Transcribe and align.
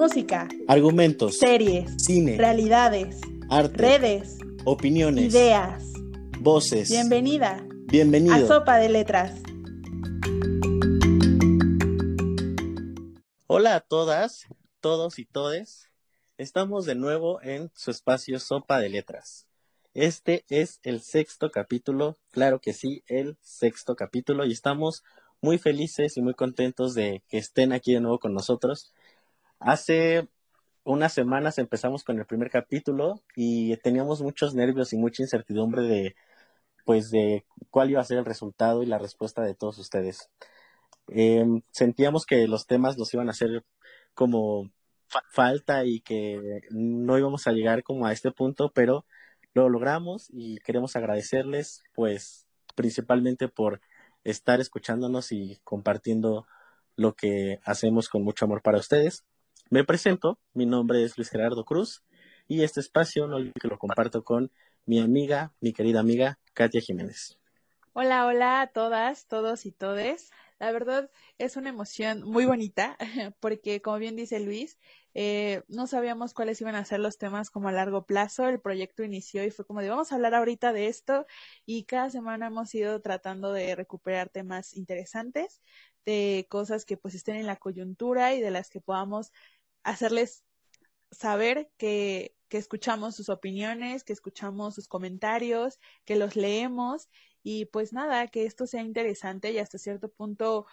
música, 0.00 0.48
argumentos, 0.66 1.36
series, 1.36 2.02
cine, 2.02 2.38
realidades, 2.38 3.20
arte, 3.50 3.76
redes, 3.76 4.38
opiniones, 4.64 5.26
ideas. 5.26 5.84
voces. 6.38 6.88
Bienvenida 6.88 7.62
Bienvenido. 7.84 8.34
a 8.34 8.48
Sopa 8.48 8.78
de 8.78 8.88
Letras. 8.88 9.42
Hola 13.46 13.74
a 13.74 13.80
todas, 13.80 14.46
todos 14.80 15.18
y 15.18 15.26
todes. 15.26 15.90
Estamos 16.38 16.86
de 16.86 16.94
nuevo 16.94 17.42
en 17.42 17.70
su 17.74 17.90
espacio 17.90 18.40
Sopa 18.40 18.80
de 18.80 18.88
Letras. 18.88 19.48
Este 19.92 20.46
es 20.48 20.80
el 20.82 21.02
sexto 21.02 21.50
capítulo, 21.50 22.16
claro 22.30 22.62
que 22.62 22.72
sí, 22.72 23.04
el 23.06 23.36
sexto 23.42 23.96
capítulo 23.96 24.46
y 24.46 24.52
estamos 24.52 25.04
muy 25.42 25.58
felices 25.58 26.16
y 26.16 26.22
muy 26.22 26.32
contentos 26.32 26.94
de 26.94 27.22
que 27.28 27.36
estén 27.36 27.74
aquí 27.74 27.92
de 27.92 28.00
nuevo 28.00 28.18
con 28.18 28.32
nosotros. 28.32 28.94
Hace 29.60 30.28
unas 30.84 31.12
semanas 31.12 31.58
empezamos 31.58 32.04
con 32.04 32.18
el 32.18 32.26
primer 32.26 32.50
capítulo 32.50 33.22
y 33.36 33.76
teníamos 33.78 34.22
muchos 34.22 34.54
nervios 34.54 34.92
y 34.92 34.96
mucha 34.98 35.22
incertidumbre 35.22 35.82
de 35.82 36.16
pues 36.86 37.10
de 37.10 37.46
cuál 37.70 37.90
iba 37.90 38.00
a 38.00 38.04
ser 38.04 38.18
el 38.18 38.24
resultado 38.26 38.82
y 38.82 38.86
la 38.86 38.98
respuesta 38.98 39.42
de 39.42 39.54
todos 39.54 39.78
ustedes. 39.78 40.30
Eh, 41.08 41.44
sentíamos 41.72 42.26
que 42.26 42.48
los 42.48 42.66
temas 42.66 42.98
nos 42.98 43.14
iban 43.14 43.28
a 43.28 43.32
hacer 43.32 43.64
como 44.14 44.70
fa- 45.08 45.22
falta 45.32 45.84
y 45.86 46.00
que 46.00 46.62
no 46.70 47.18
íbamos 47.18 47.46
a 47.48 47.52
llegar 47.52 47.82
como 47.84 48.06
a 48.06 48.12
este 48.12 48.32
punto, 48.32 48.72
pero 48.74 49.06
lo 49.54 49.68
logramos 49.70 50.28
y 50.32 50.58
queremos 50.60 50.96
agradecerles 50.96 51.84
pues 51.94 52.46
principalmente 52.76 53.48
por 53.48 53.80
estar 54.24 54.60
escuchándonos 54.60 55.32
y 55.32 55.60
compartiendo 55.64 56.46
lo 56.96 57.14
que 57.16 57.60
hacemos 57.64 58.08
con 58.10 58.24
mucho 58.24 58.46
amor 58.46 58.62
para 58.62 58.78
ustedes. 58.78 59.24
Me 59.72 59.84
presento, 59.84 60.40
mi 60.52 60.66
nombre 60.66 61.04
es 61.04 61.16
Luis 61.16 61.30
Gerardo 61.30 61.64
Cruz 61.64 62.02
y 62.48 62.64
este 62.64 62.80
espacio 62.80 63.28
no 63.28 63.38
que 63.38 63.68
lo 63.68 63.78
comparto 63.78 64.24
con 64.24 64.50
mi 64.84 64.98
amiga, 64.98 65.52
mi 65.60 65.72
querida 65.72 66.00
amiga 66.00 66.40
Katia 66.54 66.80
Jiménez. 66.80 67.38
Hola, 67.92 68.26
hola 68.26 68.62
a 68.62 68.66
todas, 68.66 69.28
todos 69.28 69.66
y 69.66 69.70
todes. 69.70 70.32
La 70.58 70.72
verdad 70.72 71.08
es 71.38 71.56
una 71.56 71.68
emoción 71.68 72.22
muy 72.22 72.46
bonita 72.46 72.98
porque, 73.40 73.80
como 73.80 73.98
bien 73.98 74.16
dice 74.16 74.40
Luis, 74.40 74.76
eh, 75.14 75.62
no 75.68 75.86
sabíamos 75.86 76.34
cuáles 76.34 76.60
iban 76.60 76.74
a 76.74 76.84
ser 76.84 76.98
los 76.98 77.16
temas 77.16 77.48
como 77.50 77.68
a 77.68 77.72
largo 77.72 78.04
plazo. 78.06 78.48
El 78.48 78.60
proyecto 78.60 79.04
inició 79.04 79.44
y 79.44 79.52
fue 79.52 79.64
como 79.64 79.82
de 79.82 79.88
vamos 79.88 80.10
a 80.10 80.16
hablar 80.16 80.34
ahorita 80.34 80.72
de 80.72 80.88
esto 80.88 81.26
y 81.64 81.84
cada 81.84 82.10
semana 82.10 82.48
hemos 82.48 82.74
ido 82.74 83.00
tratando 83.00 83.52
de 83.52 83.76
recuperar 83.76 84.30
temas 84.30 84.74
interesantes, 84.76 85.62
de 86.04 86.46
cosas 86.50 86.84
que 86.84 86.96
pues 86.96 87.14
estén 87.14 87.36
en 87.36 87.46
la 87.46 87.56
coyuntura 87.56 88.34
y 88.34 88.40
de 88.40 88.50
las 88.50 88.68
que 88.68 88.80
podamos 88.80 89.32
hacerles 89.82 90.44
saber 91.10 91.70
que, 91.76 92.36
que 92.48 92.58
escuchamos 92.58 93.16
sus 93.16 93.28
opiniones, 93.28 94.04
que 94.04 94.12
escuchamos 94.12 94.74
sus 94.74 94.88
comentarios, 94.88 95.78
que 96.04 96.16
los 96.16 96.36
leemos 96.36 97.08
y 97.42 97.66
pues 97.66 97.92
nada, 97.92 98.28
que 98.28 98.44
esto 98.44 98.66
sea 98.66 98.82
interesante 98.82 99.52
y 99.52 99.58
hasta 99.58 99.78
cierto 99.78 100.08
punto 100.10 100.66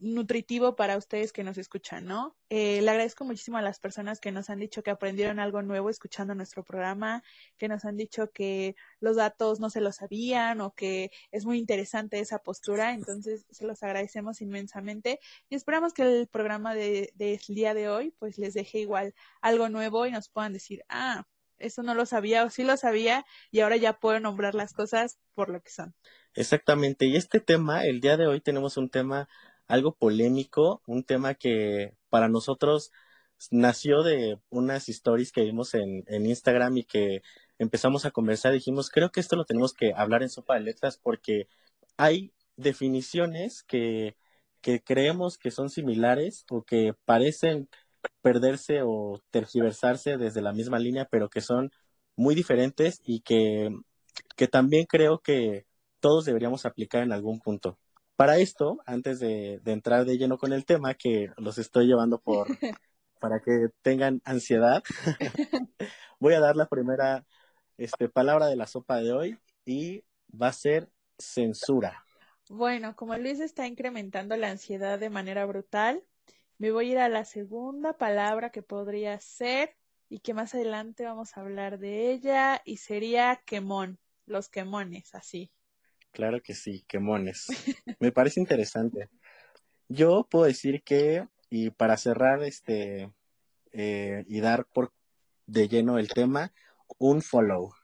nutritivo 0.00 0.76
para 0.76 0.96
ustedes 0.96 1.32
que 1.32 1.44
nos 1.44 1.58
escuchan, 1.58 2.04
¿no? 2.04 2.36
Eh, 2.50 2.80
le 2.82 2.90
agradezco 2.90 3.24
muchísimo 3.24 3.56
a 3.56 3.62
las 3.62 3.80
personas 3.80 4.20
que 4.20 4.32
nos 4.32 4.50
han 4.50 4.58
dicho 4.58 4.82
que 4.82 4.90
aprendieron 4.90 5.38
algo 5.38 5.62
nuevo 5.62 5.90
escuchando 5.90 6.34
nuestro 6.34 6.64
programa, 6.64 7.22
que 7.56 7.68
nos 7.68 7.84
han 7.84 7.96
dicho 7.96 8.30
que 8.30 8.76
los 9.00 9.16
datos 9.16 9.60
no 9.60 9.70
se 9.70 9.80
los 9.80 9.96
sabían 9.96 10.60
o 10.60 10.74
que 10.74 11.10
es 11.30 11.44
muy 11.46 11.58
interesante 11.58 12.20
esa 12.20 12.38
postura, 12.38 12.92
entonces 12.92 13.46
se 13.50 13.66
los 13.66 13.82
agradecemos 13.82 14.40
inmensamente 14.40 15.18
y 15.48 15.56
esperamos 15.56 15.92
que 15.92 16.02
el 16.02 16.28
programa 16.28 16.74
de, 16.74 17.10
del 17.14 17.40
día 17.48 17.74
de 17.74 17.88
hoy 17.88 18.14
pues 18.18 18.38
les 18.38 18.54
deje 18.54 18.80
igual 18.80 19.14
algo 19.40 19.68
nuevo 19.68 20.06
y 20.06 20.10
nos 20.10 20.28
puedan 20.28 20.52
decir, 20.52 20.84
ah, 20.88 21.26
eso 21.58 21.82
no 21.82 21.94
lo 21.94 22.06
sabía 22.06 22.44
o 22.44 22.50
sí 22.50 22.64
lo 22.64 22.76
sabía 22.76 23.24
y 23.50 23.60
ahora 23.60 23.76
ya 23.76 23.98
puedo 23.98 24.20
nombrar 24.20 24.54
las 24.54 24.72
cosas 24.72 25.18
por 25.34 25.48
lo 25.48 25.62
que 25.62 25.70
son. 25.70 25.94
Exactamente, 26.34 27.06
y 27.06 27.16
este 27.16 27.40
tema, 27.40 27.86
el 27.86 28.00
día 28.00 28.18
de 28.18 28.26
hoy 28.26 28.42
tenemos 28.42 28.76
un 28.76 28.90
tema 28.90 29.28
algo 29.68 29.94
polémico, 29.94 30.82
un 30.86 31.04
tema 31.04 31.34
que 31.34 31.94
para 32.08 32.28
nosotros 32.28 32.92
nació 33.50 34.02
de 34.02 34.38
unas 34.50 34.88
stories 34.88 35.32
que 35.32 35.42
vimos 35.42 35.74
en, 35.74 36.04
Instagram 36.08 36.78
y 36.78 36.84
que 36.84 37.22
empezamos 37.58 38.04
a 38.06 38.10
conversar. 38.10 38.52
Dijimos, 38.52 38.90
creo 38.90 39.10
que 39.10 39.20
esto 39.20 39.36
lo 39.36 39.44
tenemos 39.44 39.74
que 39.74 39.92
hablar 39.94 40.22
en 40.22 40.30
sopa 40.30 40.54
de 40.54 40.60
letras 40.60 40.98
porque 41.02 41.48
hay 41.96 42.32
definiciones 42.56 43.62
que, 43.62 44.16
creemos 44.84 45.38
que 45.38 45.50
son 45.52 45.70
similares 45.70 46.44
o 46.50 46.62
que 46.64 46.92
parecen 47.04 47.68
perderse 48.22 48.82
o 48.84 49.20
tergiversarse 49.30 50.16
desde 50.16 50.42
la 50.42 50.52
misma 50.52 50.78
línea, 50.78 51.06
pero 51.10 51.28
que 51.30 51.40
son 51.40 51.70
muy 52.16 52.34
diferentes 52.34 53.00
y 53.04 53.20
que 53.20 53.70
también 54.50 54.86
creo 54.86 55.20
que 55.20 55.66
todos 56.00 56.24
deberíamos 56.24 56.66
aplicar 56.66 57.02
en 57.02 57.12
algún 57.12 57.40
punto. 57.40 57.78
Para 58.16 58.38
esto, 58.38 58.78
antes 58.86 59.20
de, 59.20 59.60
de, 59.62 59.72
entrar 59.72 60.04
de 60.04 60.16
lleno 60.16 60.38
con 60.38 60.52
el 60.52 60.64
tema, 60.64 60.94
que 60.94 61.30
los 61.36 61.58
estoy 61.58 61.86
llevando 61.86 62.18
por 62.18 62.46
para 63.20 63.40
que 63.40 63.68
tengan 63.82 64.20
ansiedad, 64.24 64.82
voy 66.20 66.34
a 66.34 66.40
dar 66.40 66.56
la 66.56 66.66
primera 66.66 67.24
este, 67.76 68.08
palabra 68.08 68.46
de 68.46 68.56
la 68.56 68.66
sopa 68.66 68.98
de 68.98 69.12
hoy 69.12 69.38
y 69.64 70.04
va 70.30 70.48
a 70.48 70.52
ser 70.52 70.90
censura. 71.18 72.04
Bueno, 72.48 72.94
como 72.94 73.16
Luis 73.16 73.40
está 73.40 73.66
incrementando 73.66 74.36
la 74.36 74.50
ansiedad 74.50 74.98
de 74.98 75.10
manera 75.10 75.44
brutal, 75.46 76.04
me 76.58 76.70
voy 76.70 76.88
a 76.88 76.92
ir 76.92 76.98
a 76.98 77.08
la 77.08 77.24
segunda 77.24 77.94
palabra 77.94 78.50
que 78.50 78.62
podría 78.62 79.18
ser 79.20 79.76
y 80.08 80.20
que 80.20 80.34
más 80.34 80.54
adelante 80.54 81.04
vamos 81.04 81.36
a 81.36 81.40
hablar 81.40 81.78
de 81.78 82.12
ella 82.12 82.62
y 82.64 82.76
sería 82.76 83.42
quemón, 83.44 83.98
los 84.26 84.48
quemones, 84.48 85.14
así. 85.14 85.50
Claro 86.16 86.40
que 86.40 86.54
sí, 86.54 86.82
quemones. 86.88 87.46
Me 88.00 88.10
parece 88.10 88.40
interesante. 88.40 89.10
Yo 89.86 90.26
puedo 90.30 90.46
decir 90.46 90.82
que, 90.82 91.28
y 91.50 91.68
para 91.68 91.98
cerrar 91.98 92.42
este 92.42 93.12
eh, 93.72 94.24
y 94.26 94.40
dar 94.40 94.64
por 94.64 94.94
de 95.44 95.68
lleno 95.68 95.98
el 95.98 96.08
tema, 96.08 96.54
un 96.96 97.20
follow. 97.20 97.74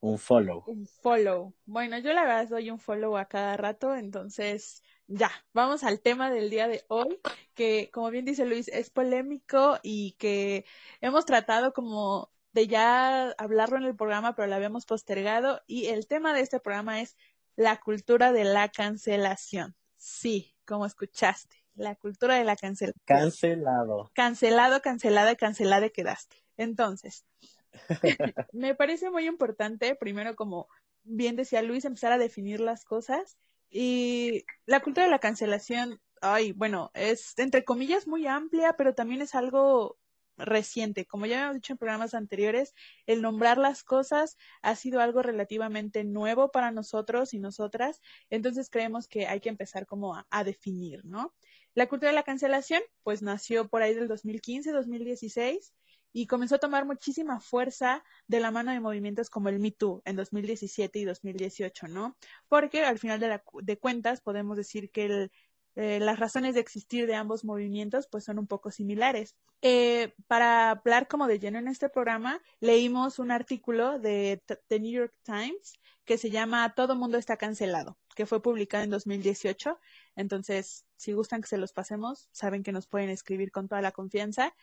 Un 0.00 0.18
follow. 0.18 0.62
Un 0.66 0.86
follow. 0.86 1.54
Bueno, 1.64 1.96
yo 2.00 2.12
la 2.12 2.24
verdad 2.24 2.48
doy 2.50 2.70
un 2.70 2.78
follow 2.78 3.16
a 3.16 3.28
cada 3.28 3.56
rato, 3.56 3.94
entonces 3.94 4.82
ya, 5.06 5.30
vamos 5.54 5.84
al 5.84 6.02
tema 6.02 6.30
del 6.30 6.50
día 6.50 6.68
de 6.68 6.84
hoy, 6.88 7.18
que 7.54 7.88
como 7.94 8.10
bien 8.10 8.26
dice 8.26 8.44
Luis, 8.44 8.68
es 8.68 8.90
polémico 8.90 9.78
y 9.82 10.16
que 10.18 10.66
hemos 11.00 11.24
tratado 11.24 11.72
como 11.72 12.30
de 12.54 12.68
ya 12.68 13.30
hablarlo 13.32 13.78
en 13.78 13.84
el 13.84 13.96
programa, 13.96 14.36
pero 14.36 14.48
lo 14.48 14.54
habíamos 14.54 14.86
postergado 14.86 15.62
y 15.66 15.86
el 15.86 16.06
tema 16.06 16.32
de 16.32 16.40
este 16.40 16.60
programa 16.60 17.00
es 17.00 17.16
la 17.56 17.80
cultura 17.80 18.32
de 18.32 18.44
la 18.44 18.68
cancelación. 18.68 19.74
Sí, 19.96 20.54
como 20.66 20.86
escuchaste, 20.86 21.56
la 21.74 21.94
cultura 21.94 22.36
de 22.36 22.44
la 22.44 22.56
cancelación. 22.56 23.02
Cancelado. 23.04 24.10
Cancelado, 24.14 24.80
cancelada, 24.82 25.34
cancelada 25.36 25.88
quedaste. 25.88 26.36
Entonces, 26.56 27.24
me 28.52 28.74
parece 28.74 29.10
muy 29.10 29.26
importante, 29.26 29.94
primero 29.96 30.36
como 30.36 30.68
bien 31.02 31.36
decía 31.36 31.62
Luis, 31.62 31.84
empezar 31.84 32.12
a 32.12 32.18
definir 32.18 32.60
las 32.60 32.84
cosas 32.84 33.36
y 33.70 34.44
la 34.66 34.80
cultura 34.80 35.04
de 35.04 35.10
la 35.10 35.18
cancelación, 35.18 36.00
ay, 36.20 36.52
bueno, 36.52 36.90
es 36.94 37.34
entre 37.38 37.64
comillas 37.64 38.06
muy 38.06 38.26
amplia, 38.26 38.74
pero 38.76 38.94
también 38.94 39.20
es 39.20 39.34
algo 39.34 39.98
reciente. 40.36 41.06
Como 41.06 41.26
ya 41.26 41.44
hemos 41.44 41.54
dicho 41.56 41.72
en 41.72 41.78
programas 41.78 42.14
anteriores, 42.14 42.74
el 43.06 43.22
nombrar 43.22 43.58
las 43.58 43.82
cosas 43.82 44.36
ha 44.62 44.76
sido 44.76 45.00
algo 45.00 45.22
relativamente 45.22 46.04
nuevo 46.04 46.50
para 46.50 46.70
nosotros 46.70 47.34
y 47.34 47.38
nosotras, 47.38 48.00
entonces 48.30 48.70
creemos 48.70 49.08
que 49.08 49.26
hay 49.26 49.40
que 49.40 49.48
empezar 49.48 49.86
como 49.86 50.16
a, 50.30 50.44
definir, 50.44 51.04
¿no? 51.04 51.34
La 51.74 51.88
cultura 51.88 52.10
de 52.10 52.14
la 52.14 52.22
cancelación, 52.22 52.82
pues 53.02 53.22
nació 53.22 53.68
por 53.68 53.82
ahí 53.82 53.94
del 53.94 54.08
2015, 54.08 54.72
2016 54.72 55.74
y 56.12 56.26
comenzó 56.26 56.56
a 56.56 56.58
tomar 56.58 56.84
muchísima 56.84 57.40
fuerza 57.40 58.04
de 58.28 58.38
la 58.38 58.52
mano 58.52 58.70
de 58.70 58.78
movimientos 58.78 59.30
como 59.30 59.48
el 59.48 59.58
Me 59.58 59.72
Too 59.72 60.02
en 60.04 60.14
2017 60.14 61.00
y 61.00 61.04
2018, 61.04 61.88
¿no? 61.88 62.16
Porque 62.48 62.84
al 62.84 62.98
final 62.98 63.18
de, 63.18 63.28
la, 63.28 63.44
de 63.62 63.78
cuentas 63.78 64.20
podemos 64.20 64.56
decir 64.56 64.90
que 64.90 65.06
el, 65.06 65.32
eh, 65.76 65.98
las 66.00 66.18
razones 66.18 66.54
de 66.54 66.60
existir 66.60 67.06
de 67.06 67.14
ambos 67.14 67.44
movimientos 67.44 68.06
pues 68.06 68.24
son 68.24 68.38
un 68.38 68.46
poco 68.46 68.70
similares. 68.70 69.34
Eh, 69.62 70.14
para 70.26 70.70
hablar 70.70 71.08
como 71.08 71.26
de 71.26 71.38
lleno 71.38 71.58
en 71.58 71.68
este 71.68 71.88
programa, 71.88 72.40
leímos 72.60 73.18
un 73.18 73.30
artículo 73.30 73.98
de 73.98 74.42
The 74.68 74.80
New 74.80 74.92
York 74.92 75.14
Times 75.24 75.74
que 76.04 76.18
se 76.18 76.30
llama 76.30 76.74
Todo 76.74 76.96
mundo 76.96 77.18
está 77.18 77.36
cancelado, 77.36 77.98
que 78.14 78.26
fue 78.26 78.42
publicado 78.42 78.84
en 78.84 78.90
2018. 78.90 79.78
Entonces, 80.16 80.84
si 80.96 81.12
gustan 81.12 81.40
que 81.40 81.48
se 81.48 81.58
los 81.58 81.72
pasemos, 81.72 82.28
saben 82.32 82.62
que 82.62 82.72
nos 82.72 82.86
pueden 82.86 83.10
escribir 83.10 83.50
con 83.50 83.68
toda 83.68 83.80
la 83.80 83.92
confianza. 83.92 84.54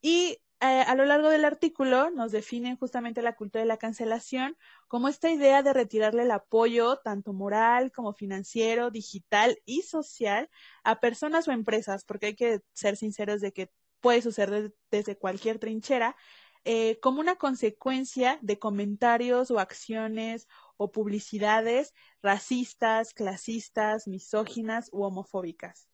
Y 0.00 0.38
eh, 0.64 0.82
a 0.82 0.94
lo 0.94 1.04
largo 1.04 1.28
del 1.28 1.44
artículo 1.44 2.10
nos 2.10 2.32
definen 2.32 2.76
justamente 2.76 3.22
la 3.22 3.34
cultura 3.36 3.62
de 3.62 3.68
la 3.68 3.76
cancelación 3.76 4.56
como 4.88 5.08
esta 5.08 5.30
idea 5.30 5.62
de 5.62 5.72
retirarle 5.72 6.22
el 6.22 6.30
apoyo, 6.30 6.98
tanto 6.98 7.32
moral 7.32 7.92
como 7.92 8.14
financiero, 8.14 8.90
digital 8.90 9.58
y 9.66 9.82
social, 9.82 10.48
a 10.82 11.00
personas 11.00 11.48
o 11.48 11.52
empresas, 11.52 12.04
porque 12.04 12.26
hay 12.26 12.34
que 12.36 12.60
ser 12.72 12.96
sinceros 12.96 13.40
de 13.40 13.52
que 13.52 13.70
puede 14.00 14.22
suceder 14.22 14.74
desde 14.90 15.18
cualquier 15.18 15.58
trinchera, 15.58 16.16
eh, 16.64 16.98
como 17.00 17.20
una 17.20 17.36
consecuencia 17.36 18.38
de 18.42 18.58
comentarios 18.58 19.50
o 19.50 19.58
acciones 19.58 20.48
o 20.76 20.92
publicidades 20.92 21.92
racistas, 22.22 23.12
clasistas, 23.12 24.08
misóginas 24.08 24.88
u 24.92 25.02
homofóbicas. 25.02 25.88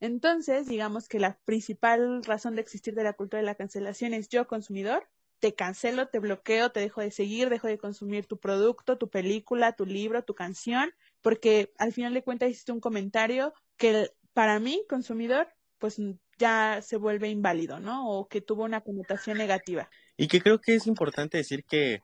Entonces, 0.00 0.66
digamos 0.66 1.08
que 1.08 1.20
la 1.20 1.38
principal 1.44 2.24
razón 2.24 2.54
de 2.54 2.62
existir 2.62 2.94
de 2.94 3.04
la 3.04 3.12
cultura 3.12 3.40
de 3.40 3.46
la 3.46 3.54
cancelación 3.54 4.14
es 4.14 4.28
yo, 4.28 4.46
consumidor, 4.46 5.06
te 5.40 5.54
cancelo, 5.54 6.08
te 6.08 6.18
bloqueo, 6.18 6.70
te 6.70 6.80
dejo 6.80 7.00
de 7.00 7.10
seguir, 7.10 7.48
dejo 7.48 7.66
de 7.66 7.78
consumir 7.78 8.26
tu 8.26 8.38
producto, 8.38 8.98
tu 8.98 9.08
película, 9.08 9.72
tu 9.72 9.86
libro, 9.86 10.22
tu 10.22 10.34
canción, 10.34 10.92
porque 11.22 11.72
al 11.78 11.92
final 11.92 12.14
de 12.14 12.22
cuentas 12.22 12.50
hiciste 12.50 12.72
un 12.72 12.80
comentario 12.80 13.52
que 13.76 14.10
para 14.32 14.58
mí, 14.58 14.84
consumidor, 14.88 15.48
pues 15.78 16.00
ya 16.38 16.80
se 16.82 16.96
vuelve 16.96 17.28
inválido, 17.28 17.80
¿no? 17.80 18.08
O 18.08 18.28
que 18.28 18.40
tuvo 18.40 18.64
una 18.64 18.82
connotación 18.82 19.38
negativa. 19.38 19.90
Y 20.16 20.28
que 20.28 20.40
creo 20.40 20.60
que 20.60 20.74
es 20.74 20.86
importante 20.86 21.38
decir 21.38 21.64
que 21.64 22.02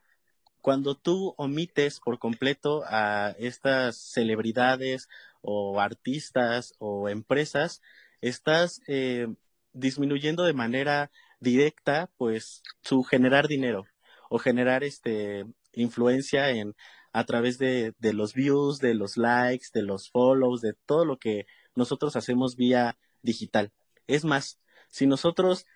cuando 0.60 0.96
tú 0.96 1.34
omites 1.36 2.00
por 2.00 2.18
completo 2.18 2.82
a 2.86 3.34
estas 3.38 3.96
celebridades 3.96 5.08
o 5.46 5.80
artistas 5.80 6.74
o 6.78 7.08
empresas, 7.08 7.80
estás 8.20 8.82
eh, 8.88 9.28
disminuyendo 9.72 10.44
de 10.44 10.52
manera 10.52 11.10
directa, 11.40 12.10
pues, 12.16 12.62
su 12.82 13.02
generar 13.04 13.48
dinero 13.48 13.84
o 14.28 14.38
generar 14.38 14.84
este 14.84 15.46
influencia 15.72 16.50
en 16.50 16.74
a 17.12 17.24
través 17.24 17.58
de, 17.58 17.94
de 17.98 18.12
los 18.12 18.34
views, 18.34 18.78
de 18.78 18.94
los 18.94 19.16
likes, 19.16 19.68
de 19.72 19.82
los 19.82 20.10
follows, 20.10 20.60
de 20.60 20.74
todo 20.86 21.04
lo 21.04 21.18
que 21.18 21.46
nosotros 21.74 22.16
hacemos 22.16 22.56
vía 22.56 22.98
digital. 23.22 23.72
Es 24.06 24.24
más, 24.24 24.58
si 24.88 25.06
nosotros 25.06 25.66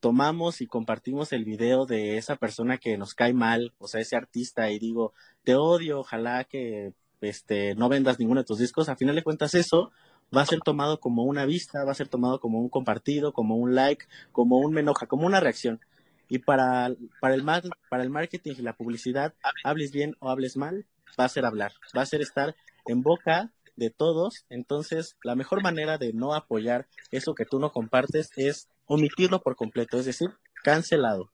tomamos 0.00 0.60
y 0.60 0.66
compartimos 0.66 1.32
el 1.32 1.44
video 1.44 1.86
de 1.86 2.16
esa 2.18 2.36
persona 2.36 2.78
que 2.78 2.98
nos 2.98 3.14
cae 3.14 3.32
mal, 3.32 3.74
o 3.78 3.88
sea, 3.88 4.00
ese 4.00 4.16
artista, 4.16 4.70
y 4.70 4.78
digo, 4.78 5.14
te 5.44 5.54
odio, 5.54 6.00
ojalá 6.00 6.44
que 6.44 6.94
este, 7.20 7.74
no 7.74 7.88
vendas 7.88 8.18
ninguno 8.18 8.40
de 8.40 8.46
tus 8.46 8.58
discos, 8.58 8.88
a 8.88 8.96
final 8.96 9.14
de 9.14 9.22
cuentas 9.22 9.54
eso 9.54 9.90
va 10.36 10.42
a 10.42 10.46
ser 10.46 10.60
tomado 10.60 11.00
como 11.00 11.24
una 11.24 11.44
vista, 11.44 11.84
va 11.84 11.92
a 11.92 11.94
ser 11.94 12.08
tomado 12.08 12.40
como 12.40 12.60
un 12.60 12.68
compartido, 12.68 13.32
como 13.32 13.56
un 13.56 13.74
like, 13.74 14.06
como 14.32 14.58
un 14.58 14.72
me 14.72 14.80
enoja, 14.80 15.06
como 15.06 15.26
una 15.26 15.40
reacción. 15.40 15.80
Y 16.28 16.38
para, 16.38 16.94
para, 17.20 17.34
el, 17.34 17.44
para 17.88 18.02
el 18.02 18.10
marketing 18.10 18.54
y 18.58 18.62
la 18.62 18.76
publicidad, 18.76 19.34
hables 19.64 19.90
bien 19.90 20.16
o 20.20 20.30
hables 20.30 20.56
mal, 20.56 20.86
va 21.18 21.24
a 21.24 21.28
ser 21.28 21.44
hablar, 21.44 21.72
va 21.96 22.02
a 22.02 22.06
ser 22.06 22.20
estar 22.20 22.54
en 22.86 23.02
boca 23.02 23.50
de 23.76 23.90
todos. 23.90 24.44
Entonces, 24.48 25.16
la 25.24 25.34
mejor 25.34 25.62
manera 25.62 25.98
de 25.98 26.12
no 26.12 26.34
apoyar 26.34 26.86
eso 27.10 27.34
que 27.34 27.46
tú 27.46 27.58
no 27.58 27.72
compartes 27.72 28.30
es 28.36 28.68
omitirlo 28.86 29.42
por 29.42 29.56
completo, 29.56 29.98
es 29.98 30.06
decir, 30.06 30.30
cancelado. 30.62 31.30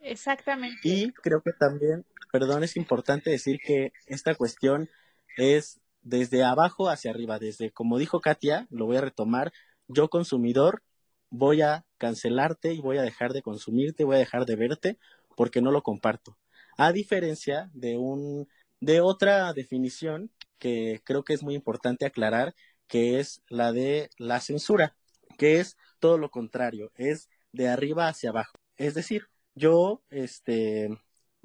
Exactamente. 0.00 0.80
Y 0.82 1.12
creo 1.12 1.42
que 1.42 1.52
también, 1.52 2.04
perdón, 2.32 2.64
es 2.64 2.76
importante 2.76 3.30
decir 3.30 3.60
que 3.64 3.92
esta 4.06 4.34
cuestión 4.34 4.88
es 5.36 5.80
desde 6.02 6.44
abajo 6.44 6.88
hacia 6.88 7.10
arriba, 7.10 7.38
desde, 7.38 7.70
como 7.70 7.98
dijo 7.98 8.20
Katia, 8.20 8.66
lo 8.70 8.86
voy 8.86 8.96
a 8.96 9.02
retomar, 9.02 9.52
yo 9.88 10.08
consumidor 10.08 10.82
voy 11.30 11.62
a 11.62 11.84
cancelarte 11.98 12.72
y 12.74 12.80
voy 12.80 12.98
a 12.98 13.02
dejar 13.02 13.32
de 13.32 13.42
consumirte, 13.42 14.04
voy 14.04 14.16
a 14.16 14.20
dejar 14.20 14.46
de 14.46 14.56
verte 14.56 14.98
porque 15.36 15.62
no 15.62 15.70
lo 15.70 15.82
comparto. 15.82 16.36
A 16.76 16.92
diferencia 16.92 17.70
de 17.74 17.96
un 17.96 18.48
de 18.80 19.00
otra 19.00 19.52
definición 19.52 20.30
que 20.58 21.00
creo 21.04 21.24
que 21.24 21.34
es 21.34 21.42
muy 21.42 21.54
importante 21.54 22.06
aclarar, 22.06 22.54
que 22.86 23.20
es 23.20 23.42
la 23.48 23.72
de 23.72 24.10
la 24.18 24.40
censura, 24.40 24.96
que 25.38 25.60
es 25.60 25.76
todo 26.00 26.18
lo 26.18 26.30
contrario, 26.30 26.92
es 26.96 27.28
de 27.52 27.68
arriba 27.68 28.08
hacia 28.08 28.30
abajo. 28.30 28.58
Es 28.76 28.94
decir, 28.94 29.28
yo 29.54 30.02
este 30.10 30.88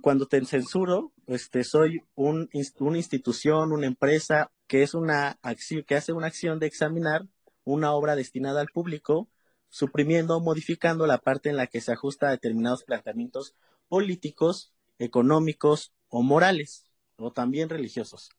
cuando 0.02 0.28
te 0.28 0.44
censuro, 0.46 1.12
este, 1.28 1.64
soy 1.64 2.02
un, 2.16 2.50
una 2.80 2.98
institución, 2.98 3.72
una 3.72 3.88
empresa 3.88 4.52
que 4.68 4.84
es 4.84 4.94
una 4.94 5.40
acción, 5.42 5.84
que 5.84 5.96
hace 5.96 6.14
una 6.14 6.28
acción 6.28 6.60
de 6.60 6.68
examinar 6.68 7.28
una 7.64 7.94
obra 7.94 8.16
destinada 8.16 8.62
al 8.62 8.68
público, 8.68 9.30
suprimiendo 9.70 10.38
o 10.38 10.42
modificando 10.42 11.08
la 11.08 11.18
parte 11.18 11.50
en 11.50 11.58
la 11.58 11.68
que 11.68 11.82
se 11.82 11.92
ajusta 11.92 12.28
a 12.28 12.32
determinados 12.32 12.84
planteamientos 12.84 13.56
políticos, 13.88 14.74
económicos 15.00 15.94
o 16.10 16.22
morales, 16.22 16.86
o 17.18 17.32
también 17.32 17.70
religiosos. 17.70 18.30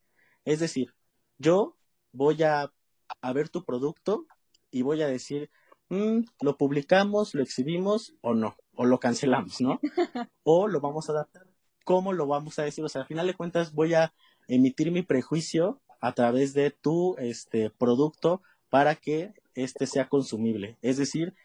Es 0.44 0.60
decir, 0.60 0.94
yo 1.38 1.76
voy 2.12 2.42
a, 2.42 2.72
a 3.20 3.32
ver 3.32 3.48
tu 3.48 3.64
producto 3.64 4.26
y 4.70 4.82
voy 4.82 5.02
a 5.02 5.08
decir, 5.08 5.50
mm, 5.88 6.20
lo 6.40 6.56
publicamos, 6.56 7.34
lo 7.34 7.42
exhibimos 7.42 8.14
o 8.20 8.34
no, 8.34 8.56
o 8.74 8.84
lo 8.84 8.98
cancelamos, 8.98 9.60
¿no? 9.60 9.80
o 10.42 10.68
lo 10.68 10.80
vamos 10.80 11.08
a 11.08 11.12
adaptar. 11.12 11.45
¿Cómo 11.86 12.12
lo 12.12 12.26
vamos 12.26 12.58
a 12.58 12.64
decir? 12.64 12.84
O 12.84 12.88
sea, 12.88 13.02
al 13.02 13.06
final 13.06 13.28
de 13.28 13.34
cuentas 13.34 13.72
voy 13.72 13.94
a 13.94 14.12
emitir 14.48 14.90
mi 14.90 15.02
prejuicio 15.02 15.80
a 16.00 16.14
través 16.14 16.52
de 16.52 16.72
tu 16.72 17.14
este, 17.16 17.70
producto 17.70 18.42
para 18.70 18.96
que 18.96 19.34
este 19.54 19.86
sea 19.86 20.08
consumible. 20.08 20.78
Es 20.82 20.96
decir, 20.96 21.36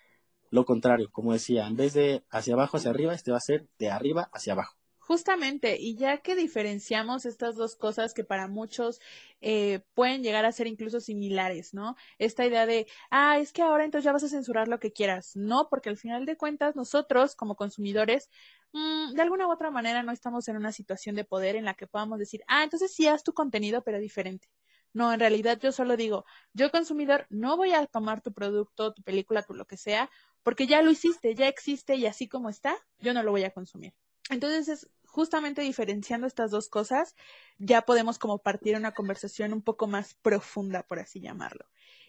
lo 0.49 0.65
contrario, 0.65 1.11
como 1.11 1.33
decía, 1.33 1.67
en 1.67 1.75
vez 1.75 1.93
de 1.93 2.23
hacia 2.31 2.55
abajo 2.55 2.77
hacia 2.77 2.89
arriba, 2.89 3.13
este 3.13 3.29
va 3.29 3.37
a 3.37 3.39
ser 3.39 3.67
de 3.77 3.91
arriba 3.91 4.31
hacia 4.33 4.53
abajo. 4.53 4.80
Justamente, 5.11 5.75
y 5.77 5.97
ya 5.97 6.19
que 6.19 6.37
diferenciamos 6.37 7.25
estas 7.25 7.57
dos 7.57 7.75
cosas 7.75 8.13
que 8.13 8.23
para 8.23 8.47
muchos 8.47 9.01
eh, 9.41 9.81
pueden 9.93 10.23
llegar 10.23 10.45
a 10.45 10.53
ser 10.53 10.67
incluso 10.67 11.01
similares, 11.01 11.73
¿no? 11.73 11.97
Esta 12.17 12.45
idea 12.45 12.65
de, 12.65 12.87
ah, 13.09 13.37
es 13.37 13.51
que 13.51 13.61
ahora 13.61 13.83
entonces 13.83 14.05
ya 14.05 14.13
vas 14.13 14.23
a 14.23 14.29
censurar 14.29 14.69
lo 14.69 14.79
que 14.79 14.93
quieras. 14.93 15.35
No, 15.35 15.67
porque 15.69 15.89
al 15.89 15.97
final 15.97 16.25
de 16.25 16.37
cuentas 16.37 16.77
nosotros 16.77 17.35
como 17.35 17.57
consumidores, 17.57 18.29
mm, 18.71 19.11
de 19.13 19.21
alguna 19.21 19.47
u 19.47 19.51
otra 19.51 19.69
manera 19.69 20.01
no 20.01 20.13
estamos 20.13 20.47
en 20.47 20.55
una 20.55 20.71
situación 20.71 21.17
de 21.17 21.25
poder 21.25 21.57
en 21.57 21.65
la 21.65 21.73
que 21.73 21.87
podamos 21.87 22.17
decir, 22.17 22.41
ah, 22.47 22.63
entonces 22.63 22.93
sí 22.95 23.07
haz 23.07 23.21
tu 23.25 23.33
contenido, 23.33 23.83
pero 23.83 23.99
diferente. 23.99 24.47
No, 24.93 25.11
en 25.11 25.19
realidad 25.19 25.59
yo 25.59 25.73
solo 25.73 25.97
digo, 25.97 26.23
yo 26.53 26.71
consumidor 26.71 27.27
no 27.29 27.57
voy 27.57 27.73
a 27.73 27.85
tomar 27.85 28.21
tu 28.21 28.31
producto, 28.31 28.93
tu 28.93 29.03
película, 29.03 29.43
tu 29.43 29.55
lo 29.55 29.65
que 29.65 29.75
sea, 29.75 30.09
porque 30.41 30.67
ya 30.67 30.81
lo 30.81 30.89
hiciste, 30.89 31.35
ya 31.35 31.49
existe 31.49 31.95
y 31.95 32.05
así 32.05 32.29
como 32.29 32.49
está, 32.49 32.77
yo 32.99 33.13
no 33.13 33.23
lo 33.23 33.31
voy 33.31 33.43
a 33.43 33.51
consumir. 33.51 33.93
Entonces 34.31 34.69
es 34.69 34.89
justamente 35.11 35.61
diferenciando 35.61 36.25
estas 36.25 36.51
dos 36.51 36.69
cosas, 36.69 37.15
ya 37.57 37.81
podemos 37.81 38.17
como 38.17 38.39
partir 38.39 38.77
una 38.77 38.93
conversación 38.93 39.53
un 39.53 39.61
poco 39.61 39.85
más 39.87 40.15
profunda, 40.15 40.83
por 40.83 40.99
así 40.99 41.19
llamarlo. 41.19 41.65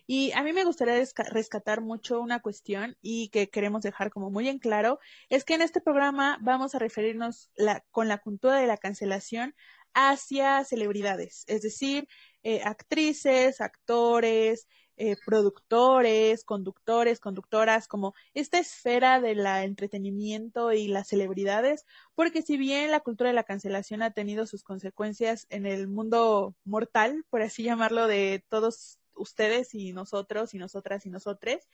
Y 0.06 0.32
a 0.32 0.42
mí 0.42 0.52
me 0.52 0.64
gustaría 0.64 1.02
rescatar 1.30 1.80
mucho 1.80 2.20
una 2.20 2.40
cuestión 2.40 2.96
y 3.02 3.28
que 3.28 3.50
queremos 3.50 3.82
dejar 3.82 4.10
como 4.10 4.30
muy 4.30 4.48
en 4.48 4.58
claro, 4.58 4.98
es 5.28 5.44
que 5.44 5.54
en 5.54 5.62
este 5.62 5.80
programa 5.80 6.38
vamos 6.40 6.74
a 6.74 6.78
referirnos 6.78 7.50
con 7.90 8.08
la 8.08 8.18
cultura 8.18 8.56
de 8.56 8.66
la 8.66 8.76
cancelación 8.76 9.54
hacia 9.94 10.64
celebridades, 10.64 11.44
es 11.48 11.62
decir, 11.62 12.08
eh, 12.42 12.62
actrices, 12.64 13.60
actores, 13.60 14.66
eh, 15.04 15.16
productores, 15.26 16.44
conductores, 16.44 17.18
conductoras, 17.18 17.88
como 17.88 18.14
esta 18.34 18.60
esfera 18.60 19.20
del 19.20 19.44
entretenimiento 19.44 20.72
y 20.72 20.86
las 20.86 21.08
celebridades, 21.08 21.86
porque 22.14 22.40
si 22.42 22.56
bien 22.56 22.92
la 22.92 23.00
cultura 23.00 23.30
de 23.30 23.34
la 23.34 23.42
cancelación 23.42 24.02
ha 24.02 24.12
tenido 24.12 24.46
sus 24.46 24.62
consecuencias 24.62 25.48
en 25.50 25.66
el 25.66 25.88
mundo 25.88 26.54
mortal, 26.62 27.24
por 27.30 27.42
así 27.42 27.64
llamarlo, 27.64 28.06
de 28.06 28.44
todos 28.48 29.00
ustedes 29.16 29.74
y 29.74 29.92
nosotros 29.92 30.54
y 30.54 30.58
nosotras 30.58 31.04
y 31.04 31.10
nosotres, 31.10 31.68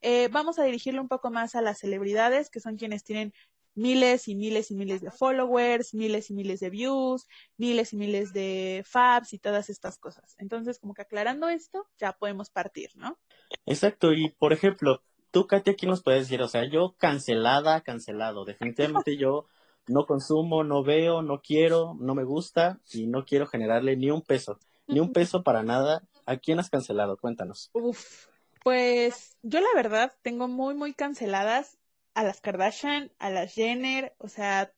eh, 0.00 0.26
vamos 0.32 0.58
a 0.58 0.64
dirigirlo 0.64 1.00
un 1.00 1.08
poco 1.08 1.30
más 1.30 1.54
a 1.54 1.62
las 1.62 1.78
celebridades, 1.78 2.50
que 2.50 2.58
son 2.58 2.76
quienes 2.76 3.04
tienen 3.04 3.32
miles 3.74 4.28
y 4.28 4.34
miles 4.34 4.70
y 4.70 4.74
miles 4.74 5.00
de 5.00 5.10
followers, 5.10 5.94
miles 5.94 6.30
y 6.30 6.34
miles 6.34 6.60
de 6.60 6.70
views, 6.70 7.26
miles 7.56 7.92
y 7.92 7.96
miles 7.96 8.32
de 8.32 8.84
fabs 8.86 9.32
y 9.32 9.38
todas 9.38 9.70
estas 9.70 9.98
cosas. 9.98 10.34
Entonces, 10.38 10.78
como 10.78 10.94
que 10.94 11.02
aclarando 11.02 11.48
esto, 11.48 11.88
ya 11.98 12.12
podemos 12.12 12.50
partir, 12.50 12.90
¿no? 12.94 13.18
Exacto, 13.66 14.12
y 14.12 14.30
por 14.38 14.52
ejemplo, 14.52 15.02
tú, 15.30 15.46
Katia, 15.46 15.74
¿quién 15.74 15.90
nos 15.90 16.02
puedes 16.02 16.22
decir? 16.22 16.42
O 16.42 16.48
sea, 16.48 16.68
yo 16.68 16.94
cancelada, 16.98 17.80
cancelado. 17.80 18.44
Definitivamente 18.44 19.16
yo 19.16 19.46
no 19.86 20.06
consumo, 20.06 20.64
no 20.64 20.84
veo, 20.84 21.22
no 21.22 21.40
quiero, 21.40 21.96
no 21.98 22.14
me 22.14 22.24
gusta 22.24 22.80
y 22.92 23.06
no 23.06 23.24
quiero 23.24 23.46
generarle 23.46 23.96
ni 23.96 24.10
un 24.10 24.22
peso, 24.22 24.58
ni 24.86 25.00
un 25.00 25.12
peso 25.12 25.42
para 25.42 25.62
nada. 25.62 26.02
¿A 26.26 26.36
quién 26.36 26.60
has 26.60 26.70
cancelado? 26.70 27.16
Cuéntanos. 27.16 27.70
Uf, 27.72 28.26
pues 28.62 29.36
yo 29.42 29.60
la 29.60 29.74
verdad 29.74 30.12
tengo 30.22 30.46
muy, 30.46 30.74
muy 30.74 30.94
canceladas 30.94 31.78
a 32.14 32.24
las 32.24 32.40
Kardashian, 32.40 33.12
a 33.18 33.30
las 33.30 33.54
Jenner, 33.54 34.14
o 34.18 34.28
sea, 34.28 34.72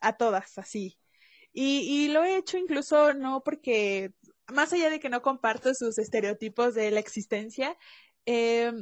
a 0.00 0.16
todas, 0.16 0.58
así. 0.58 0.98
Y, 1.52 1.80
y 1.80 2.08
lo 2.08 2.22
he 2.22 2.36
hecho 2.36 2.58
incluso 2.58 3.12
no 3.14 3.42
porque, 3.42 4.12
más 4.48 4.72
allá 4.72 4.90
de 4.90 5.00
que 5.00 5.08
no 5.08 5.22
comparto 5.22 5.74
sus 5.74 5.98
estereotipos 5.98 6.74
de 6.74 6.90
la 6.90 7.00
existencia, 7.00 7.76
eh, 8.26 8.72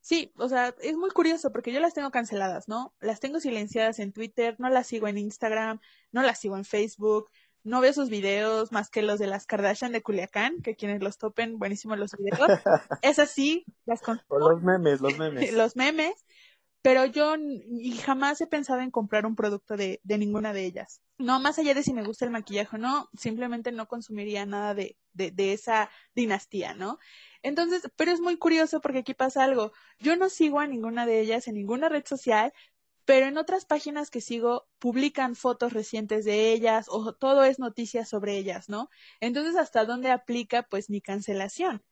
sí, 0.00 0.32
o 0.36 0.48
sea, 0.48 0.74
es 0.80 0.96
muy 0.96 1.10
curioso 1.10 1.52
porque 1.52 1.72
yo 1.72 1.80
las 1.80 1.94
tengo 1.94 2.10
canceladas, 2.10 2.68
¿no? 2.68 2.94
Las 3.00 3.20
tengo 3.20 3.40
silenciadas 3.40 3.98
en 3.98 4.12
Twitter, 4.12 4.56
no 4.58 4.70
las 4.70 4.86
sigo 4.86 5.08
en 5.08 5.18
Instagram, 5.18 5.80
no 6.12 6.22
las 6.22 6.38
sigo 6.38 6.56
en 6.56 6.64
Facebook, 6.64 7.30
no 7.66 7.80
veo 7.80 7.92
sus 7.92 8.08
videos 8.08 8.70
más 8.70 8.90
que 8.90 9.02
los 9.02 9.18
de 9.18 9.26
las 9.26 9.44
Kardashian 9.44 9.90
de 9.90 10.00
Culiacán, 10.00 10.62
que 10.62 10.76
quienes 10.76 11.02
los 11.02 11.18
topen, 11.18 11.58
buenísimos 11.58 11.98
los 11.98 12.12
videos. 12.16 12.48
es 13.02 13.18
así, 13.18 13.64
las 13.84 14.00
O 14.28 14.38
los 14.38 14.62
memes, 14.62 15.00
los 15.00 15.18
memes. 15.18 15.52
los 15.52 15.74
memes 15.74 16.24
pero 16.86 17.04
yo 17.04 17.34
y 17.36 17.96
jamás 17.96 18.40
he 18.40 18.46
pensado 18.46 18.80
en 18.80 18.92
comprar 18.92 19.26
un 19.26 19.34
producto 19.34 19.76
de, 19.76 19.98
de 20.04 20.18
ninguna 20.18 20.52
de 20.52 20.66
ellas. 20.66 21.00
No, 21.18 21.40
más 21.40 21.58
allá 21.58 21.74
de 21.74 21.82
si 21.82 21.92
me 21.92 22.04
gusta 22.04 22.26
el 22.26 22.30
maquillaje 22.30 22.76
o 22.76 22.78
no, 22.78 23.08
simplemente 23.18 23.72
no 23.72 23.88
consumiría 23.88 24.46
nada 24.46 24.72
de, 24.72 24.96
de, 25.12 25.32
de 25.32 25.52
esa 25.52 25.90
dinastía, 26.14 26.74
¿no? 26.74 27.00
Entonces, 27.42 27.82
pero 27.96 28.12
es 28.12 28.20
muy 28.20 28.36
curioso 28.36 28.80
porque 28.80 28.98
aquí 28.98 29.14
pasa 29.14 29.42
algo. 29.42 29.72
Yo 29.98 30.14
no 30.14 30.28
sigo 30.28 30.60
a 30.60 30.68
ninguna 30.68 31.06
de 31.06 31.18
ellas 31.18 31.48
en 31.48 31.56
ninguna 31.56 31.88
red 31.88 32.04
social, 32.06 32.52
pero 33.04 33.26
en 33.26 33.36
otras 33.36 33.64
páginas 33.64 34.08
que 34.08 34.20
sigo 34.20 34.68
publican 34.78 35.34
fotos 35.34 35.72
recientes 35.72 36.24
de 36.24 36.52
ellas 36.52 36.86
o 36.88 37.12
todo 37.14 37.42
es 37.42 37.58
noticias 37.58 38.08
sobre 38.08 38.38
ellas, 38.38 38.68
¿no? 38.68 38.90
Entonces, 39.18 39.56
¿hasta 39.56 39.86
dónde 39.86 40.12
aplica 40.12 40.62
pues 40.62 40.88
mi 40.88 41.00
cancelación? 41.00 41.82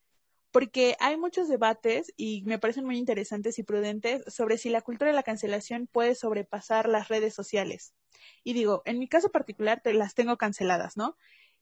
Porque 0.55 0.95
hay 1.01 1.17
muchos 1.17 1.49
debates 1.49 2.13
y 2.15 2.43
me 2.45 2.59
parecen 2.59 2.85
muy 2.85 2.97
interesantes 2.97 3.59
y 3.59 3.63
prudentes 3.63 4.23
sobre 4.33 4.57
si 4.57 4.69
la 4.69 4.79
cultura 4.79 5.11
de 5.11 5.15
la 5.15 5.21
cancelación 5.21 5.85
puede 5.85 6.15
sobrepasar 6.15 6.87
las 6.87 7.09
redes 7.09 7.33
sociales. 7.33 7.93
Y 8.45 8.53
digo, 8.53 8.81
en 8.85 8.97
mi 8.97 9.09
caso 9.09 9.33
particular 9.33 9.81
te 9.81 9.93
las 9.93 10.13
tengo 10.13 10.37
canceladas, 10.37 10.95
¿no? 10.95 11.17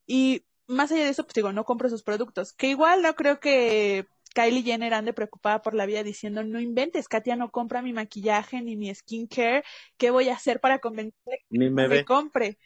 Y 0.06 0.46
más 0.68 0.92
allá 0.92 1.06
de 1.06 1.10
eso, 1.10 1.24
pues 1.24 1.34
digo, 1.34 1.52
no 1.52 1.66
compro 1.66 1.90
sus 1.90 2.04
productos, 2.04 2.54
que 2.54 2.68
igual 2.68 3.02
no 3.02 3.16
creo 3.16 3.40
que 3.40 4.06
Kylie 4.36 4.62
Jenner 4.62 4.94
ande 4.94 5.12
preocupada 5.12 5.64
por 5.64 5.74
la 5.74 5.88
vida 5.88 6.04
diciendo, 6.04 6.44
no 6.44 6.60
inventes, 6.60 7.08
Katia 7.08 7.36
no 7.36 7.50
compra 7.50 7.82
mi 7.82 7.94
maquillaje 7.94 8.62
ni 8.62 8.76
mi 8.76 8.94
skincare, 8.94 9.64
¿qué 9.98 10.12
voy 10.12 10.30
a 10.30 10.36
hacer 10.36 10.60
para 10.60 10.78
convencerle 10.78 11.40
que 11.50 11.88
me, 11.88 12.06
compre? 12.06 12.60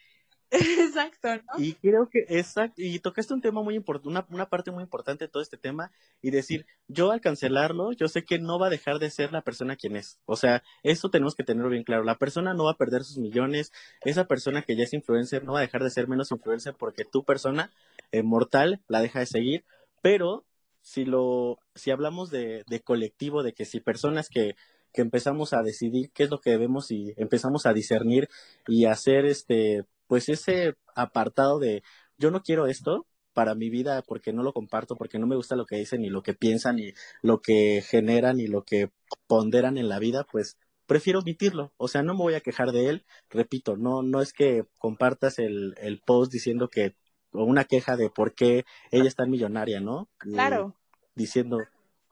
Exacto, 0.50 1.28
¿no? 1.28 1.62
Y 1.62 1.74
creo 1.74 2.08
que, 2.08 2.24
exacto, 2.28 2.80
y 2.80 2.98
tocaste 3.00 3.34
un 3.34 3.42
tema 3.42 3.62
muy 3.62 3.74
importante, 3.74 4.32
una, 4.32 4.48
parte 4.48 4.70
muy 4.70 4.82
importante 4.82 5.26
de 5.26 5.28
todo 5.28 5.42
este 5.42 5.58
tema, 5.58 5.92
y 6.22 6.30
decir, 6.30 6.64
yo 6.86 7.10
al 7.10 7.20
cancelarlo, 7.20 7.92
yo 7.92 8.08
sé 8.08 8.24
que 8.24 8.38
no 8.38 8.58
va 8.58 8.68
a 8.68 8.70
dejar 8.70 8.98
de 8.98 9.10
ser 9.10 9.30
la 9.30 9.42
persona 9.42 9.76
quien 9.76 9.96
es. 9.96 10.18
O 10.24 10.36
sea, 10.36 10.62
eso 10.82 11.10
tenemos 11.10 11.34
que 11.34 11.44
tenerlo 11.44 11.68
bien 11.68 11.84
claro. 11.84 12.02
La 12.02 12.16
persona 12.16 12.54
no 12.54 12.64
va 12.64 12.72
a 12.72 12.78
perder 12.78 13.04
sus 13.04 13.18
millones, 13.18 13.72
esa 14.02 14.26
persona 14.26 14.62
que 14.62 14.74
ya 14.74 14.84
es 14.84 14.94
influencer 14.94 15.44
no 15.44 15.52
va 15.52 15.58
a 15.58 15.62
dejar 15.62 15.82
de 15.82 15.90
ser 15.90 16.08
menos 16.08 16.30
influencer 16.30 16.74
porque 16.78 17.04
tu 17.04 17.24
persona 17.24 17.70
eh, 18.10 18.22
mortal 18.22 18.80
la 18.88 19.02
deja 19.02 19.20
de 19.20 19.26
seguir, 19.26 19.64
pero 20.00 20.46
si 20.80 21.04
lo, 21.04 21.58
si 21.74 21.90
hablamos 21.90 22.30
de, 22.30 22.64
de 22.66 22.80
colectivo, 22.80 23.42
de 23.42 23.52
que 23.52 23.66
si 23.66 23.80
personas 23.80 24.30
que, 24.30 24.56
que 24.94 25.02
empezamos 25.02 25.52
a 25.52 25.62
decidir 25.62 26.10
qué 26.12 26.24
es 26.24 26.30
lo 26.30 26.40
que 26.40 26.50
debemos 26.50 26.90
y 26.90 27.12
empezamos 27.16 27.66
a 27.66 27.74
discernir 27.74 28.28
y 28.66 28.86
hacer 28.86 29.26
este 29.26 29.84
pues 30.08 30.28
ese 30.28 30.74
apartado 30.96 31.60
de 31.60 31.82
yo 32.18 32.32
no 32.32 32.42
quiero 32.42 32.66
esto 32.66 33.06
para 33.32 33.54
mi 33.54 33.70
vida 33.70 34.02
porque 34.02 34.32
no 34.32 34.42
lo 34.42 34.52
comparto, 34.52 34.96
porque 34.96 35.20
no 35.20 35.28
me 35.28 35.36
gusta 35.36 35.54
lo 35.54 35.64
que 35.64 35.76
dicen 35.76 36.02
ni 36.02 36.10
lo 36.10 36.24
que 36.24 36.34
piensan 36.34 36.76
ni 36.76 36.92
lo 37.22 37.40
que 37.40 37.84
generan 37.86 38.40
y 38.40 38.48
lo 38.48 38.64
que 38.64 38.90
ponderan 39.28 39.78
en 39.78 39.88
la 39.88 40.00
vida, 40.00 40.26
pues 40.28 40.56
prefiero 40.86 41.20
omitirlo. 41.20 41.72
O 41.76 41.86
sea, 41.86 42.02
no 42.02 42.14
me 42.14 42.22
voy 42.22 42.34
a 42.34 42.40
quejar 42.40 42.72
de 42.72 42.88
él. 42.88 43.04
Repito, 43.30 43.76
no, 43.76 44.02
no 44.02 44.20
es 44.20 44.32
que 44.32 44.64
compartas 44.78 45.38
el, 45.38 45.74
el 45.78 46.00
post 46.00 46.32
diciendo 46.32 46.68
que, 46.68 46.96
o 47.30 47.44
una 47.44 47.64
queja 47.64 47.96
de 47.96 48.10
por 48.10 48.34
qué 48.34 48.64
ella 48.90 49.06
es 49.06 49.14
tan 49.14 49.30
millonaria, 49.30 49.80
¿no? 49.80 50.08
Claro. 50.18 50.74
diciendo, 51.14 51.58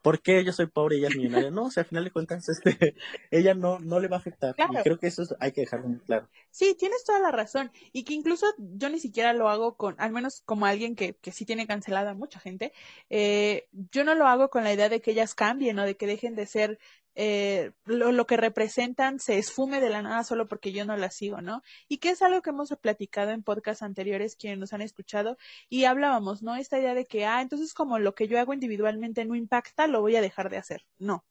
¿por 0.07 0.23
qué 0.23 0.45
yo 0.45 0.53
soy 0.53 0.67
pobre 0.67 0.95
y 0.95 0.99
ella 1.01 1.09
es 1.09 1.17
millonaria? 1.17 1.51
No, 1.51 1.65
o 1.65 1.71
sea, 1.73 1.83
al 1.83 1.89
final 1.89 2.05
de 2.05 2.13
cuentas, 2.13 2.49
este, 2.49 2.95
ella 3.33 3.55
no, 3.55 3.81
no 3.81 3.99
le 3.99 4.07
va 4.07 4.19
a 4.19 4.21
afectar. 4.21 4.55
Y 4.57 4.77
creo 4.85 5.01
que 5.01 5.09
eso 5.09 5.25
hay 5.41 5.51
que 5.51 5.63
dejarlo 5.63 5.89
muy 5.89 5.99
claro. 5.99 6.29
Sí, 6.53 6.77
tienes 6.79 7.03
toda 7.03 7.19
la 7.19 7.33
razón. 7.33 7.73
Y 7.93 8.05
que 8.05 8.15
incluso 8.15 8.47
yo 8.57 8.89
ni 8.89 9.01
siquiera 9.01 9.33
lo 9.33 9.49
hago 9.49 9.77
con, 9.77 9.97
al 9.99 10.13
menos 10.13 10.43
como 10.47 10.65
alguien 10.65 10.95
que, 10.95 11.17
que 11.17 11.33
sí 11.33 11.45
tiene 11.45 11.67
cancelada 11.67 12.13
a 12.13 12.15
mucha 12.15 12.39
gente, 12.39 12.73
eh, 13.11 13.67
yo 13.73 14.05
no 14.05 14.15
lo 14.15 14.29
hago 14.29 14.49
con 14.49 14.63
la 14.63 14.73
idea 14.73 14.89
de 14.89 15.01
que 15.01 15.11
ellas 15.11 15.35
cambien 15.35 15.77
o 15.81 15.85
de 15.85 15.97
que 15.97 16.07
dejen 16.07 16.37
de 16.37 16.47
ser 16.47 16.79
eh, 17.19 17.73
lo, 17.87 18.27
que 18.27 18.37
representan 18.37 19.19
se 19.19 19.39
esfume 19.39 19.81
de 19.81 19.89
la 19.89 20.03
nada 20.03 20.23
solo 20.23 20.49
porque 20.49 20.71
yo 20.73 20.85
no 20.85 20.99
la 20.99 21.11
sigo, 21.11 21.41
¿no? 21.41 21.63
Y 21.89 21.97
que 21.97 22.11
es 22.11 22.21
algo 22.21 22.43
que 22.43 22.51
hemos 22.51 22.69
platicado 22.79 23.31
en 23.31 23.43
podcasts 23.43 23.83
anteriores, 23.83 24.37
quienes 24.37 24.59
nos 24.59 24.75
han 24.75 24.83
escuchado, 24.83 25.39
y 25.71 25.85
hablábamos, 25.85 26.43
¿no? 26.43 26.57
Esta 26.57 26.79
idea 26.79 26.93
de 26.93 27.07
que, 27.07 27.25
ah, 27.25 27.41
entonces 27.41 27.73
como 27.73 27.99
lo 27.99 28.15
que 28.15 28.29
yo 28.29 28.39
hago 28.39 28.53
individualmente 28.53 29.25
no 29.25 29.35
impacta, 29.35 29.87
lo 29.87 30.03
voy 30.03 30.15
a 30.17 30.21
dejar 30.21 30.51
de 30.51 30.59
hacer. 30.59 30.85
No. 30.99 31.25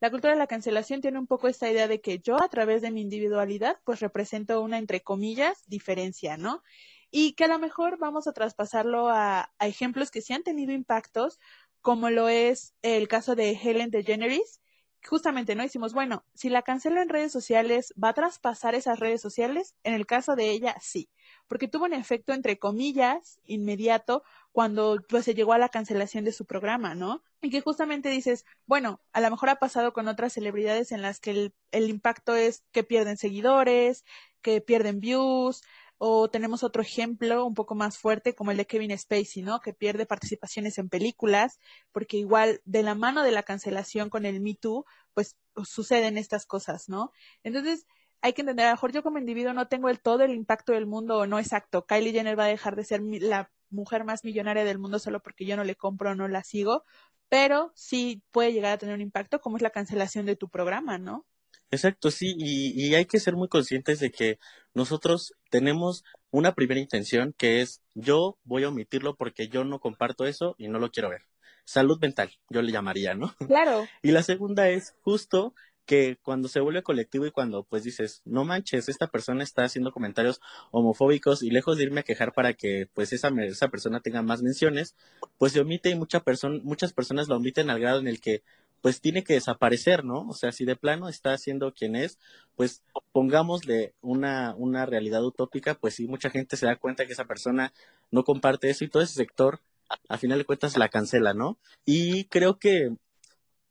La 0.00 0.10
cultura 0.10 0.32
de 0.32 0.38
la 0.38 0.46
cancelación 0.46 1.02
tiene 1.02 1.18
un 1.18 1.26
poco 1.26 1.48
esta 1.48 1.70
idea 1.70 1.86
de 1.86 2.00
que 2.00 2.18
yo 2.18 2.42
a 2.42 2.48
través 2.48 2.80
de 2.80 2.90
mi 2.90 3.02
individualidad, 3.02 3.78
pues 3.84 4.00
represento 4.00 4.62
una, 4.62 4.78
entre 4.78 5.02
comillas, 5.02 5.62
diferencia, 5.66 6.38
¿no? 6.38 6.62
Y 7.10 7.34
que 7.34 7.44
a 7.44 7.48
lo 7.48 7.58
mejor 7.58 7.98
vamos 7.98 8.26
a 8.26 8.32
traspasarlo 8.32 9.10
a, 9.10 9.52
a 9.58 9.66
ejemplos 9.66 10.10
que 10.10 10.22
sí 10.22 10.32
han 10.32 10.42
tenido 10.44 10.72
impactos, 10.72 11.38
como 11.82 12.08
lo 12.08 12.30
es 12.30 12.74
el 12.80 13.06
caso 13.06 13.36
de 13.36 13.50
Helen 13.52 13.90
DeGeneres, 13.90 14.60
justamente, 15.06 15.54
¿no? 15.54 15.64
Hicimos, 15.64 15.92
bueno, 15.94 16.24
si 16.34 16.48
la 16.48 16.62
cancelo 16.62 17.00
en 17.00 17.08
redes 17.08 17.32
sociales, 17.32 17.92
¿va 18.02 18.10
a 18.10 18.14
traspasar 18.14 18.74
esas 18.74 18.98
redes 18.98 19.20
sociales? 19.20 19.74
En 19.84 19.94
el 19.94 20.06
caso 20.06 20.36
de 20.36 20.50
ella, 20.50 20.76
sí, 20.80 21.10
porque 21.48 21.68
tuvo 21.68 21.84
un 21.84 21.92
efecto, 21.92 22.32
entre 22.32 22.58
comillas, 22.58 23.40
inmediato 23.44 24.22
cuando 24.52 24.98
pues, 25.08 25.24
se 25.24 25.34
llegó 25.34 25.52
a 25.52 25.58
la 25.58 25.68
cancelación 25.68 26.24
de 26.24 26.32
su 26.32 26.46
programa, 26.46 26.94
¿no? 26.94 27.22
Y 27.40 27.50
que 27.50 27.60
justamente 27.60 28.08
dices, 28.08 28.44
bueno, 28.66 29.00
a 29.12 29.20
lo 29.20 29.30
mejor 29.30 29.50
ha 29.50 29.56
pasado 29.56 29.92
con 29.92 30.08
otras 30.08 30.32
celebridades 30.32 30.92
en 30.92 31.02
las 31.02 31.20
que 31.20 31.30
el, 31.30 31.54
el 31.70 31.90
impacto 31.90 32.34
es 32.34 32.64
que 32.72 32.82
pierden 32.82 33.16
seguidores, 33.16 34.04
que 34.42 34.60
pierden 34.60 35.00
views, 35.00 35.62
o 35.98 36.28
tenemos 36.28 36.62
otro 36.62 36.82
ejemplo 36.82 37.44
un 37.46 37.54
poco 37.54 37.74
más 37.74 37.98
fuerte 37.98 38.34
como 38.34 38.50
el 38.50 38.56
de 38.56 38.66
Kevin 38.66 38.96
Spacey, 38.96 39.42
¿no? 39.42 39.60
Que 39.60 39.72
pierde 39.72 40.06
participaciones 40.06 40.78
en 40.78 40.88
películas, 40.88 41.58
porque 41.92 42.18
igual 42.18 42.60
de 42.64 42.82
la 42.82 42.94
mano 42.94 43.22
de 43.22 43.32
la 43.32 43.42
cancelación 43.42 44.10
con 44.10 44.26
el 44.26 44.40
Me 44.40 44.54
Too, 44.54 44.84
pues 45.14 45.36
suceden 45.64 46.18
estas 46.18 46.46
cosas, 46.46 46.88
¿no? 46.88 47.12
Entonces, 47.42 47.86
hay 48.20 48.32
que 48.32 48.42
entender, 48.42 48.66
a 48.66 48.70
lo 48.70 48.74
mejor 48.74 48.92
yo 48.92 49.02
como 49.02 49.18
individuo 49.18 49.52
no 49.52 49.68
tengo 49.68 49.88
el 49.88 50.00
todo 50.00 50.22
el 50.24 50.32
impacto 50.32 50.72
del 50.72 50.86
mundo 50.86 51.18
o 51.18 51.26
no 51.26 51.38
exacto. 51.38 51.86
Kylie 51.86 52.12
Jenner 52.12 52.38
va 52.38 52.44
a 52.44 52.48
dejar 52.48 52.76
de 52.76 52.84
ser 52.84 53.00
la 53.02 53.50
mujer 53.70 54.04
más 54.04 54.24
millonaria 54.24 54.64
del 54.64 54.78
mundo 54.78 54.98
solo 54.98 55.20
porque 55.22 55.46
yo 55.46 55.56
no 55.56 55.64
le 55.64 55.76
compro 55.76 56.10
o 56.10 56.14
no 56.14 56.28
la 56.28 56.42
sigo, 56.42 56.84
pero 57.28 57.72
sí 57.74 58.22
puede 58.30 58.52
llegar 58.52 58.72
a 58.72 58.78
tener 58.78 58.94
un 58.94 59.00
impacto 59.00 59.40
como 59.40 59.56
es 59.56 59.62
la 59.62 59.70
cancelación 59.70 60.26
de 60.26 60.36
tu 60.36 60.48
programa, 60.48 60.98
¿no? 60.98 61.26
Exacto, 61.70 62.10
sí, 62.10 62.34
y, 62.38 62.72
y, 62.80 62.94
hay 62.94 63.06
que 63.06 63.18
ser 63.18 63.34
muy 63.34 63.48
conscientes 63.48 63.98
de 63.98 64.10
que 64.10 64.38
nosotros 64.74 65.34
tenemos 65.50 66.04
una 66.30 66.54
primera 66.54 66.80
intención 66.80 67.34
que 67.36 67.60
es 67.60 67.82
yo 67.94 68.38
voy 68.44 68.64
a 68.64 68.68
omitirlo 68.68 69.16
porque 69.16 69.48
yo 69.48 69.64
no 69.64 69.80
comparto 69.80 70.26
eso 70.26 70.54
y 70.58 70.68
no 70.68 70.78
lo 70.78 70.90
quiero 70.90 71.10
ver. 71.10 71.22
Salud 71.64 71.98
mental, 72.00 72.30
yo 72.48 72.62
le 72.62 72.72
llamaría, 72.72 73.14
¿no? 73.14 73.34
Claro. 73.48 73.86
Y 74.02 74.12
la 74.12 74.22
segunda 74.22 74.68
es 74.68 74.94
justo 75.02 75.54
que 75.86 76.18
cuando 76.20 76.48
se 76.48 76.60
vuelve 76.60 76.82
colectivo 76.82 77.26
y 77.26 77.30
cuando 77.30 77.64
pues 77.64 77.84
dices, 77.84 78.20
no 78.24 78.44
manches, 78.44 78.88
esta 78.88 79.06
persona 79.06 79.44
está 79.44 79.64
haciendo 79.64 79.92
comentarios 79.92 80.40
homofóbicos 80.72 81.42
y 81.42 81.50
lejos 81.50 81.78
de 81.78 81.84
irme 81.84 82.00
a 82.00 82.02
quejar 82.02 82.32
para 82.32 82.52
que 82.54 82.88
pues 82.92 83.12
esa, 83.12 83.30
esa 83.44 83.68
persona 83.68 84.00
tenga 84.00 84.20
más 84.22 84.42
menciones, 84.42 84.96
pues 85.38 85.52
se 85.52 85.60
omite 85.60 85.88
y 85.88 85.94
mucha 85.94 86.20
persona, 86.20 86.60
muchas 86.62 86.92
personas 86.92 87.28
lo 87.28 87.36
omiten 87.36 87.70
al 87.70 87.80
grado 87.80 88.00
en 88.00 88.08
el 88.08 88.20
que 88.20 88.42
pues 88.86 89.00
tiene 89.00 89.24
que 89.24 89.34
desaparecer, 89.34 90.04
¿no? 90.04 90.28
O 90.28 90.32
sea, 90.32 90.52
si 90.52 90.64
de 90.64 90.76
plano 90.76 91.08
está 91.08 91.32
haciendo 91.32 91.74
quien 91.74 91.96
es, 91.96 92.20
pues 92.54 92.84
pongámosle 93.10 93.94
una, 94.00 94.54
una 94.56 94.86
realidad 94.86 95.24
utópica, 95.24 95.74
pues 95.74 95.94
sí, 95.94 96.06
mucha 96.06 96.30
gente 96.30 96.56
se 96.56 96.66
da 96.66 96.76
cuenta 96.76 97.04
que 97.04 97.12
esa 97.12 97.24
persona 97.24 97.72
no 98.12 98.22
comparte 98.22 98.70
eso 98.70 98.84
y 98.84 98.88
todo 98.88 99.02
ese 99.02 99.14
sector, 99.14 99.60
a 100.08 100.18
final 100.18 100.38
de 100.38 100.44
cuentas, 100.44 100.76
la 100.76 100.88
cancela, 100.88 101.34
¿no? 101.34 101.58
Y 101.84 102.26
creo 102.26 102.60
que 102.60 102.94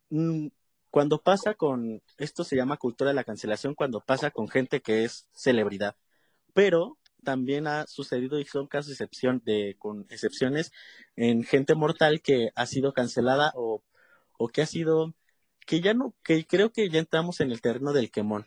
mmm, 0.09 0.47
cuando 0.91 1.21
pasa 1.21 1.53
con, 1.53 2.01
esto 2.17 2.43
se 2.43 2.57
llama 2.57 2.75
cultura 2.75 3.11
de 3.11 3.15
la 3.15 3.23
cancelación, 3.23 3.73
cuando 3.73 4.01
pasa 4.01 4.31
con 4.31 4.49
gente 4.49 4.81
que 4.81 5.05
es 5.05 5.29
celebridad, 5.31 5.95
pero 6.53 6.97
también 7.23 7.67
ha 7.67 7.87
sucedido 7.87 8.37
y 8.37 8.43
son 8.43 8.67
casos 8.67 8.87
de 8.89 8.93
excepción 8.95 9.41
con 9.77 10.07
excepciones 10.09 10.73
en 11.15 11.45
gente 11.45 11.73
mortal 11.73 12.21
que 12.21 12.49
ha 12.53 12.65
sido 12.65 12.91
cancelada 12.91 13.53
o 13.55 13.81
o 14.37 14.47
que 14.49 14.61
ha 14.61 14.65
sido, 14.65 15.15
que 15.65 15.81
ya 15.81 15.93
no, 15.93 16.15
que 16.23 16.45
creo 16.45 16.71
que 16.71 16.89
ya 16.89 16.99
entramos 16.99 17.39
en 17.41 17.51
el 17.51 17.61
terreno 17.61 17.93
del 17.93 18.11
quemón, 18.11 18.45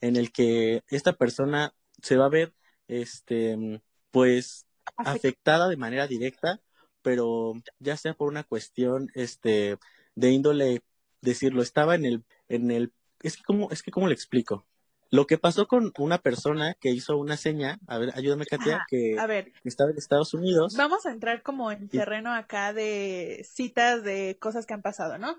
en 0.00 0.16
el 0.16 0.32
que 0.32 0.82
esta 0.88 1.14
persona 1.14 1.74
se 2.02 2.16
va 2.16 2.26
a 2.26 2.28
ver, 2.30 2.54
este, 2.88 3.82
pues, 4.10 4.66
afectada 4.96 5.68
de 5.68 5.76
manera 5.76 6.06
directa, 6.06 6.60
pero 7.02 7.54
ya 7.78 7.96
sea 7.96 8.14
por 8.14 8.28
una 8.28 8.44
cuestión, 8.44 9.08
este, 9.14 9.78
de 10.14 10.30
índole, 10.30 10.82
decirlo, 11.20 11.62
estaba 11.62 11.94
en 11.94 12.04
el, 12.04 12.24
en 12.48 12.70
el, 12.70 12.92
es 13.22 13.36
que 13.36 13.42
cómo, 13.44 13.70
es 13.70 13.82
que 13.82 13.90
cómo 13.90 14.08
le 14.08 14.14
explico. 14.14 14.66
Lo 15.12 15.26
que 15.26 15.36
pasó 15.36 15.68
con 15.68 15.92
una 15.98 16.16
persona 16.16 16.72
que 16.80 16.88
hizo 16.88 17.18
una 17.18 17.36
seña, 17.36 17.78
a 17.86 17.98
ver, 17.98 18.12
ayúdame 18.14 18.46
Katia, 18.46 18.86
que, 18.88 19.18
a 19.18 19.26
ver, 19.26 19.52
estaba 19.62 19.90
en 19.90 19.98
Estados 19.98 20.32
Unidos. 20.32 20.74
Vamos 20.74 21.04
a 21.04 21.12
entrar 21.12 21.42
como 21.42 21.70
en 21.70 21.90
terreno 21.90 22.32
acá 22.32 22.72
de 22.72 23.46
citas 23.46 24.02
de 24.04 24.38
cosas 24.40 24.64
que 24.64 24.72
han 24.72 24.80
pasado, 24.80 25.18
¿no? 25.18 25.36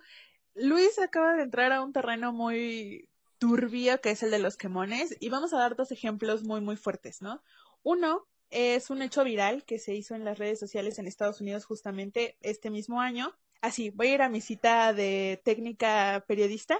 Luis 0.53 1.00
acaba 1.00 1.34
de 1.34 1.42
entrar 1.42 1.72
a 1.72 1.82
un 1.82 1.92
terreno 1.92 2.32
muy 2.32 3.10
turbio 3.39 4.00
que 4.00 4.12
es 4.12 4.22
el 4.22 4.30
de 4.30 4.38
los 4.38 4.58
quemones 4.58 5.18
y 5.20 5.30
vamos 5.30 5.56
a 5.56 5.58
dar 5.58 5.75
dos 5.75 5.92
ejemplos 5.92 6.44
muy 6.44 6.62
muy 6.62 6.77
fuertes, 6.77 7.24
¿no? 7.24 7.42
Uno 7.82 8.27
es 8.51 8.92
un 8.92 9.01
hecho 9.01 9.24
viral 9.24 9.63
que 9.63 9.80
se 9.80 9.96
hizo 9.96 10.13
en 10.13 10.24
las 10.24 10.38
redes 10.38 10.60
sociales 10.60 11.00
en 11.00 11.08
Estados 11.08 11.42
Unidos 11.42 11.65
justamente 11.65 12.38
este 12.42 12.70
mismo 12.70 13.01
año. 13.01 13.36
Así, 13.60 13.89
voy 13.89 14.10
a 14.10 14.13
ir 14.13 14.22
a 14.22 14.30
mi 14.30 14.39
cita 14.39 14.94
de 14.94 15.42
técnica 15.44 16.24
periodista 16.27 16.80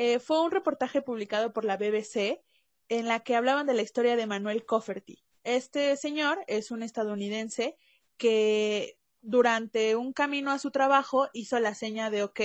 Eh, 0.00 0.20
fue 0.20 0.40
un 0.40 0.52
reportaje 0.52 1.02
publicado 1.02 1.52
por 1.52 1.64
la 1.64 1.76
BBC 1.76 2.40
en 2.88 3.08
la 3.08 3.18
que 3.18 3.34
hablaban 3.34 3.66
de 3.66 3.74
la 3.74 3.82
historia 3.82 4.14
de 4.14 4.28
Manuel 4.28 4.64
Cofferty. 4.64 5.24
Este 5.42 5.96
señor 5.96 6.38
es 6.46 6.70
un 6.70 6.84
estadounidense 6.84 7.76
que 8.16 8.96
durante 9.22 9.96
un 9.96 10.12
camino 10.12 10.52
a 10.52 10.60
su 10.60 10.70
trabajo 10.70 11.28
hizo 11.32 11.58
la 11.58 11.74
seña 11.74 12.10
de 12.10 12.22
OK. 12.22 12.40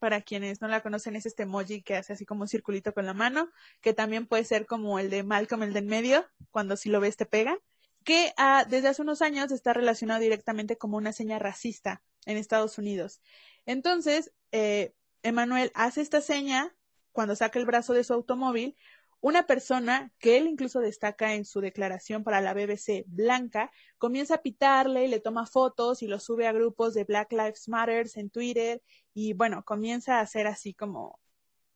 Para 0.00 0.22
quienes 0.22 0.60
no 0.60 0.66
la 0.66 0.82
conocen, 0.82 1.14
es 1.14 1.26
este 1.26 1.44
emoji 1.44 1.82
que 1.82 1.94
hace 1.94 2.14
así 2.14 2.26
como 2.26 2.40
un 2.40 2.48
circulito 2.48 2.92
con 2.92 3.06
la 3.06 3.14
mano, 3.14 3.52
que 3.80 3.94
también 3.94 4.26
puede 4.26 4.42
ser 4.42 4.66
como 4.66 4.98
el 4.98 5.10
de 5.10 5.22
Malcolm, 5.22 5.62
el 5.62 5.72
de 5.72 5.78
en 5.78 5.86
medio, 5.86 6.26
cuando 6.50 6.76
si 6.76 6.88
lo 6.88 6.98
ves 6.98 7.16
te 7.16 7.24
pega, 7.24 7.56
que 8.02 8.32
ah, 8.36 8.66
desde 8.68 8.88
hace 8.88 9.02
unos 9.02 9.22
años 9.22 9.52
está 9.52 9.72
relacionado 9.74 10.18
directamente 10.18 10.76
como 10.76 10.96
una 10.96 11.12
seña 11.12 11.38
racista 11.38 12.02
en 12.26 12.36
Estados 12.36 12.78
Unidos. 12.78 13.20
Entonces, 13.64 14.32
eh, 14.50 14.92
hace 15.74 16.00
esta 16.00 16.20
seña 16.20 16.74
cuando 17.12 17.36
saca 17.36 17.58
el 17.58 17.66
brazo 17.66 17.92
de 17.92 18.04
su 18.04 18.12
automóvil 18.12 18.76
una 19.20 19.46
persona 19.46 20.12
que 20.18 20.38
él 20.38 20.46
incluso 20.46 20.80
destaca 20.80 21.34
en 21.34 21.44
su 21.44 21.60
declaración 21.60 22.24
para 22.24 22.40
la 22.40 22.54
BBC 22.54 23.04
Blanca, 23.06 23.70
comienza 23.98 24.36
a 24.36 24.42
pitarle 24.42 25.08
le 25.08 25.20
toma 25.20 25.46
fotos 25.46 26.02
y 26.02 26.06
lo 26.06 26.18
sube 26.18 26.46
a 26.46 26.52
grupos 26.52 26.94
de 26.94 27.04
Black 27.04 27.32
Lives 27.32 27.68
Matter 27.68 28.06
en 28.14 28.30
Twitter 28.30 28.82
y 29.12 29.34
bueno, 29.34 29.62
comienza 29.64 30.16
a 30.18 30.20
hacer 30.20 30.46
así 30.46 30.72
como 30.72 31.20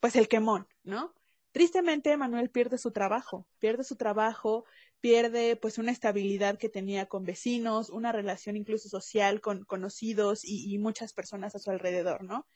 pues 0.01 0.17
el 0.17 0.29
quemón, 0.29 0.67
¿no? 0.83 1.15
Tristemente 1.53 2.17
Manuel 2.17 2.51
pierde 2.51 2.79
su 2.79 2.91
trabajo, 2.91 3.47
pierde 3.59 3.85
su 3.85 3.97
trabajo, 3.97 4.65
pierde 5.01 5.57
pues 5.57 5.79
una 5.79 5.93
estabilidad 5.93 6.59
que 6.59 6.69
tenía 6.69 7.07
con 7.07 7.25
vecinos, 7.25 7.91
una 7.91 8.11
relación 8.11 8.57
incluso 8.57 8.89
social 8.89 9.41
con 9.41 9.65
conocidos 9.65 10.45
y, 10.45 10.73
y 10.75 10.79
muchas 10.79 11.13
personas 11.13 11.55
a 11.55 11.59
su 11.59 11.71
alrededor, 11.71 12.25
¿no? 12.25 12.47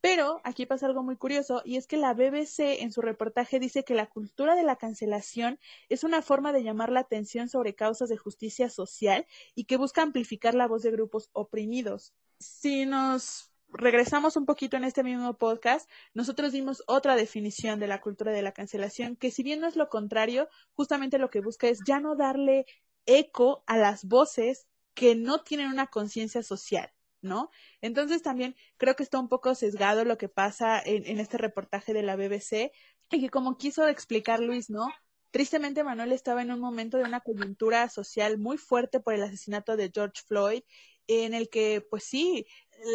Pero 0.00 0.40
aquí 0.44 0.64
pasa 0.64 0.86
algo 0.86 1.02
muy 1.02 1.16
curioso 1.16 1.60
y 1.64 1.76
es 1.76 1.88
que 1.88 1.96
la 1.96 2.14
BBC 2.14 2.82
en 2.82 2.92
su 2.92 3.00
reportaje 3.00 3.58
dice 3.58 3.84
que 3.84 3.94
la 3.94 4.06
cultura 4.06 4.54
de 4.54 4.62
la 4.62 4.76
cancelación 4.76 5.58
es 5.88 6.04
una 6.04 6.22
forma 6.22 6.52
de 6.52 6.62
llamar 6.62 6.92
la 6.92 7.00
atención 7.00 7.48
sobre 7.48 7.74
causas 7.74 8.08
de 8.08 8.16
justicia 8.16 8.70
social 8.70 9.26
y 9.56 9.64
que 9.64 9.76
busca 9.76 10.02
amplificar 10.02 10.54
la 10.54 10.68
voz 10.68 10.82
de 10.82 10.92
grupos 10.92 11.30
oprimidos. 11.32 12.14
Si 12.38 12.86
nos 12.86 13.50
regresamos 13.70 14.36
un 14.36 14.46
poquito 14.46 14.76
en 14.76 14.84
este 14.84 15.02
mismo 15.02 15.36
podcast, 15.36 15.90
nosotros 16.14 16.52
dimos 16.52 16.84
otra 16.86 17.16
definición 17.16 17.80
de 17.80 17.88
la 17.88 18.00
cultura 18.00 18.30
de 18.32 18.42
la 18.42 18.52
cancelación 18.52 19.16
que 19.16 19.32
si 19.32 19.42
bien 19.42 19.60
no 19.60 19.66
es 19.66 19.74
lo 19.74 19.88
contrario, 19.88 20.48
justamente 20.74 21.18
lo 21.18 21.28
que 21.28 21.40
busca 21.40 21.66
es 21.66 21.80
ya 21.84 21.98
no 21.98 22.14
darle 22.14 22.66
eco 23.04 23.64
a 23.66 23.76
las 23.76 24.04
voces 24.04 24.68
que 24.94 25.16
no 25.16 25.42
tienen 25.42 25.68
una 25.68 25.88
conciencia 25.88 26.42
social 26.44 26.92
¿no? 27.20 27.50
Entonces 27.80 28.22
también 28.22 28.56
creo 28.76 28.96
que 28.96 29.02
está 29.02 29.18
un 29.18 29.28
poco 29.28 29.54
sesgado 29.54 30.04
lo 30.04 30.18
que 30.18 30.28
pasa 30.28 30.80
en, 30.84 31.06
en, 31.06 31.20
este 31.20 31.38
reportaje 31.38 31.92
de 31.92 32.02
la 32.02 32.16
BBC 32.16 32.72
y 33.10 33.20
que 33.20 33.30
como 33.30 33.56
quiso 33.56 33.88
explicar 33.88 34.40
Luis, 34.40 34.70
¿no? 34.70 34.88
Tristemente 35.30 35.84
Manuel 35.84 36.12
estaba 36.12 36.42
en 36.42 36.50
un 36.50 36.60
momento 36.60 36.96
de 36.96 37.04
una 37.04 37.20
coyuntura 37.20 37.88
social 37.90 38.38
muy 38.38 38.56
fuerte 38.56 39.00
por 39.00 39.14
el 39.14 39.22
asesinato 39.22 39.76
de 39.76 39.90
George 39.92 40.22
Floyd, 40.26 40.62
en 41.06 41.34
el 41.34 41.48
que, 41.48 41.84
pues 41.90 42.04
sí, 42.04 42.46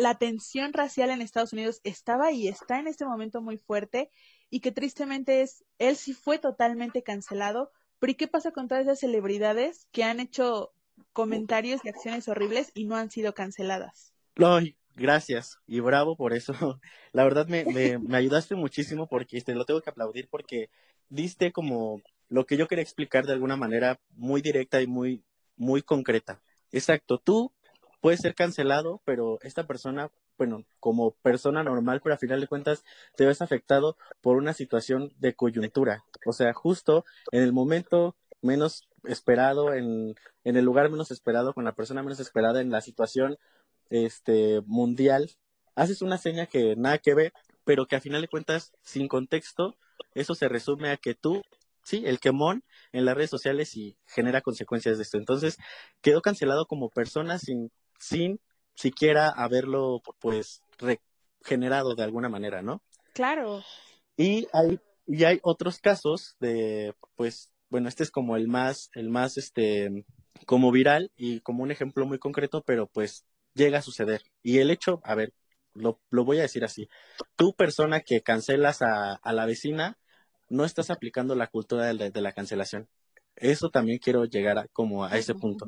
la 0.02 0.18
tensión 0.18 0.74
racial 0.74 1.10
en 1.10 1.22
Estados 1.22 1.54
Unidos 1.54 1.82
estaba 1.84 2.32
y 2.32 2.48
está 2.48 2.80
en 2.80 2.88
este 2.88 3.06
momento 3.06 3.42
muy 3.42 3.58
fuerte 3.58 4.10
y 4.50 4.62
que 4.62 4.72
tristemente 4.72 5.42
es, 5.42 5.66
él 5.80 5.96
sí 5.96 6.14
fue 6.14 6.38
totalmente 6.40 7.04
cancelado, 7.04 7.72
pero 8.00 8.12
¿y 8.12 8.16
qué 8.16 8.28
pasa 8.28 8.52
con 8.52 8.68
todas 8.68 8.84
esas 8.84 9.00
celebridades 9.00 9.88
que 9.92 10.04
han 10.04 10.20
hecho 10.20 10.74
comentarios 11.12 11.82
y 11.84 11.90
acciones 11.90 12.28
horribles 12.28 12.72
y 12.74 12.86
no 12.86 12.96
han 12.96 13.10
sido 13.10 13.34
canceladas? 13.34 14.13
Ay, 14.36 14.76
gracias 14.96 15.60
y 15.68 15.80
bravo 15.80 16.16
por 16.16 16.34
eso. 16.34 16.54
La 17.14 17.24
verdad 17.24 17.48
me, 17.48 17.66
me, 17.66 18.00
me 18.00 18.18
ayudaste 18.18 18.56
muchísimo 18.56 19.08
porque 19.08 19.42
te 19.42 19.54
lo 19.56 19.66
tengo 19.66 19.82
que 19.82 19.90
aplaudir 19.90 20.28
porque 20.30 20.70
diste 21.10 21.52
como 21.52 22.02
lo 22.30 22.46
que 22.46 22.58
yo 22.58 22.68
quería 22.68 22.84
explicar 22.84 23.26
de 23.26 23.34
alguna 23.34 23.56
manera 23.58 24.00
muy 24.16 24.42
directa 24.42 24.82
y 24.82 24.88
muy, 24.88 25.24
muy 25.56 25.82
concreta. 25.84 26.42
Exacto, 26.72 27.20
tú 27.20 27.54
puedes 28.02 28.22
ser 28.22 28.34
cancelado, 28.34 29.02
pero 29.06 29.38
esta 29.44 29.68
persona, 29.68 30.10
bueno, 30.38 30.66
como 30.80 31.12
persona 31.22 31.64
normal, 31.64 32.02
pero 32.04 32.16
a 32.16 32.18
final 32.18 32.42
de 32.42 32.48
cuentas 32.48 32.84
te 33.16 33.26
ves 33.26 33.42
afectado 33.42 33.98
por 34.22 34.38
una 34.38 34.54
situación 34.54 35.14
de 35.20 35.36
coyuntura. 35.36 36.04
O 36.26 36.34
sea, 36.34 36.54
justo 36.54 37.06
en 37.32 37.44
el 37.44 37.54
momento 37.54 38.16
menos 38.42 38.90
esperado, 39.04 39.74
en, 39.74 40.16
en 40.44 40.58
el 40.58 40.66
lugar 40.66 40.90
menos 40.90 41.12
esperado, 41.12 41.54
con 41.54 41.66
la 41.66 41.76
persona 41.76 42.02
menos 42.02 42.20
esperada, 42.20 42.62
en 42.62 42.72
la 42.72 42.82
situación 42.82 43.38
este, 43.94 44.62
mundial, 44.66 45.30
haces 45.76 46.02
una 46.02 46.18
seña 46.18 46.48
que 46.48 46.76
nada 46.76 46.98
que 46.98 47.14
ver, 47.14 47.34
pero 47.64 47.86
que 47.86 47.96
a 47.96 48.02
final 48.02 48.22
de 48.22 48.28
cuentas, 48.28 48.74
sin 48.82 49.08
contexto, 49.08 49.78
eso 50.16 50.34
se 50.34 50.50
resume 50.50 50.90
a 50.90 50.98
que 50.98 51.14
tú, 51.14 51.44
sí, 51.84 52.04
el 52.06 52.20
quemón 52.20 52.64
en 52.92 53.06
las 53.06 53.16
redes 53.16 53.30
sociales 53.30 53.78
y 53.78 53.96
genera 54.08 54.42
consecuencias 54.42 54.98
de 54.98 55.04
esto. 55.04 55.18
Entonces, 55.18 55.58
quedó 56.02 56.22
cancelado 56.22 56.66
como 56.66 56.90
persona 56.90 57.38
sin, 57.38 57.72
sin 58.00 58.40
siquiera 58.74 59.30
haberlo, 59.30 60.02
pues, 60.20 60.64
regenerado 61.44 61.94
de 61.94 62.04
alguna 62.04 62.30
manera, 62.30 62.64
¿no? 62.64 62.82
Claro. 63.14 63.64
Y 64.18 64.48
hay, 64.54 64.80
y 65.06 65.24
hay 65.24 65.40
otros 65.44 65.78
casos 65.78 66.36
de, 66.40 66.96
pues, 67.16 67.52
bueno, 67.70 67.90
este 67.90 68.02
es 68.02 68.10
como 68.10 68.38
el 68.38 68.48
más, 68.48 68.90
el 68.96 69.10
más, 69.10 69.38
este, 69.38 70.06
como 70.48 70.72
viral 70.72 71.12
y 71.16 71.42
como 71.42 71.62
un 71.62 71.70
ejemplo 71.70 72.08
muy 72.08 72.18
concreto, 72.18 72.64
pero 72.64 72.88
pues 72.88 73.26
llega 73.54 73.80
a 73.80 73.82
suceder. 73.82 74.24
Y 74.42 74.60
el 74.60 74.72
hecho, 74.72 75.02
a 75.04 75.16
ver, 75.16 75.34
lo, 75.74 76.00
lo 76.10 76.26
voy 76.26 76.40
a 76.40 76.44
decir 76.44 76.64
así, 76.64 76.90
tú 77.36 77.54
persona 77.54 78.02
que 78.02 78.22
cancelas 78.22 78.82
a, 78.82 79.16
a, 79.16 79.34
la 79.34 79.46
vecina, 79.46 79.98
no 80.50 80.66
estás 80.66 80.90
aplicando 80.90 81.36
la 81.36 81.48
cultura 81.48 81.94
de, 81.94 82.12
de 82.12 82.22
la 82.22 82.32
cancelación. 82.32 82.88
Eso 83.36 83.70
también 83.70 84.00
quiero 84.00 84.26
llegar 84.26 84.60
a, 84.60 84.68
como 84.68 85.06
a 85.06 85.18
ese 85.18 85.34
punto. 85.34 85.66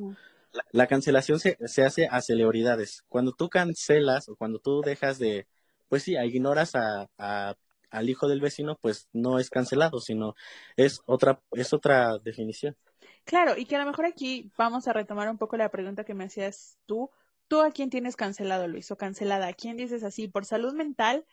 La, 0.52 0.64
la 0.72 0.88
cancelación 0.88 1.40
se, 1.40 1.58
se, 1.66 1.84
hace 1.84 2.08
a 2.10 2.22
celebridades. 2.22 3.04
Cuando 3.08 3.32
tú 3.32 3.50
cancelas 3.50 4.30
o 4.30 4.36
cuando 4.36 4.60
tú 4.60 4.82
dejas 4.82 5.18
de, 5.18 5.48
pues 5.90 6.04
sí, 6.04 6.16
ignoras 6.16 6.76
a, 6.76 7.10
a, 7.18 7.56
al 7.90 8.10
hijo 8.10 8.28
del 8.28 8.42
vecino, 8.42 8.78
pues 8.80 9.08
no 9.14 9.40
es 9.40 9.50
cancelado, 9.50 10.00
sino 10.00 10.36
es 10.76 11.02
otra, 11.06 11.42
es 11.52 11.74
otra 11.74 12.18
definición. 12.20 12.78
Claro, 13.24 13.58
y 13.58 13.66
que 13.66 13.76
a 13.76 13.80
lo 13.80 13.86
mejor 13.86 14.06
aquí 14.06 14.52
vamos 14.58 14.88
a 14.88 14.94
retomar 14.94 15.30
un 15.30 15.38
poco 15.38 15.58
la 15.58 15.70
pregunta 15.70 16.04
que 16.04 16.14
me 16.14 16.26
hacías 16.26 16.78
tú 16.86 17.10
¿Tú 17.48 17.62
a 17.62 17.72
quién 17.72 17.90
tienes 17.90 18.16
cancelado, 18.16 18.68
Luis, 18.68 18.90
o 18.92 18.98
cancelada? 18.98 19.48
¿A 19.48 19.54
quién 19.54 19.78
dices 19.78 20.04
así? 20.04 20.28
Por 20.28 20.46
salud 20.46 20.74
mental, 20.74 21.26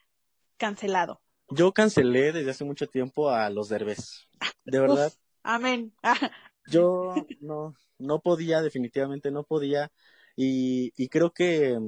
cancelado. 0.57 1.21
Yo 1.49 1.73
cancelé 1.73 2.33
desde 2.33 2.51
hace 2.51 2.65
mucho 2.65 2.87
tiempo 2.87 3.31
a 3.31 3.51
los 3.51 3.69
derbés. 3.69 4.29
De 4.65 4.81
verdad. 4.81 5.09
Uf, 5.09 5.19
amén. 5.43 5.95
yo 6.67 7.15
no, 7.41 7.75
no 7.99 8.21
podía, 8.21 8.63
definitivamente 8.63 9.31
no 9.31 9.45
podía. 9.45 9.91
Y, 10.37 10.93
y 10.97 11.09
creo 11.09 11.33
que 11.33 11.79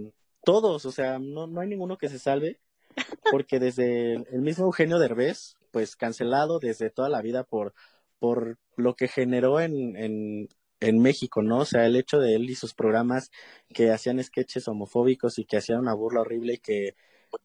todos, 0.45 0.85
o 0.85 0.93
sea, 0.93 1.19
no, 1.19 1.47
no 1.47 1.61
hay 1.61 1.69
ninguno 1.69 1.99
que 1.99 2.09
se 2.09 2.19
salve, 2.19 2.61
porque 3.31 3.59
desde 3.59 4.15
el, 4.15 4.27
el 4.31 4.43
mismo 4.43 4.67
Eugenio 4.67 4.99
Derbez, 4.99 5.57
pues 5.71 5.97
cancelado 5.97 6.59
desde 6.59 6.91
toda 6.91 7.09
la 7.09 7.23
vida 7.23 7.45
por, 7.45 7.75
por 8.19 8.59
lo 8.77 8.95
que 8.95 9.09
generó 9.09 9.61
en, 9.61 9.97
en, 9.97 10.49
en 10.85 11.01
México, 11.01 11.43
¿no? 11.43 11.59
O 11.59 11.65
sea, 11.65 11.87
el 11.87 11.97
hecho 11.97 12.19
de 12.19 12.35
él 12.35 12.51
y 12.51 12.55
sus 12.55 12.75
programas 12.75 13.31
que 13.73 13.91
hacían 13.91 14.23
sketches 14.23 14.69
homofóbicos 14.69 15.39
y 15.39 15.45
que 15.45 15.57
hacían 15.57 15.81
una 15.81 15.95
burla 15.95 16.21
horrible 16.21 16.55
y 16.55 16.59
que, 16.59 16.95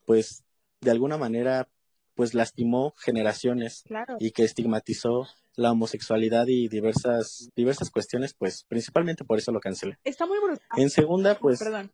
pues, 0.05 0.43
de 0.81 0.91
alguna 0.91 1.17
manera, 1.17 1.69
pues 2.15 2.33
lastimó 2.33 2.93
generaciones 2.97 3.83
claro. 3.87 4.17
y 4.19 4.31
que 4.31 4.43
estigmatizó 4.43 5.27
la 5.55 5.71
homosexualidad 5.71 6.47
y 6.47 6.67
diversas, 6.67 7.49
diversas 7.55 7.89
cuestiones, 7.91 8.33
pues, 8.33 8.65
principalmente 8.67 9.23
por 9.23 9.37
eso 9.37 9.51
lo 9.51 9.59
cancelé. 9.59 9.97
Está 10.03 10.25
muy 10.25 10.37
brutal. 10.39 10.67
En 10.77 10.89
segunda, 10.89 11.37
pues, 11.39 11.59
Perdón. 11.59 11.91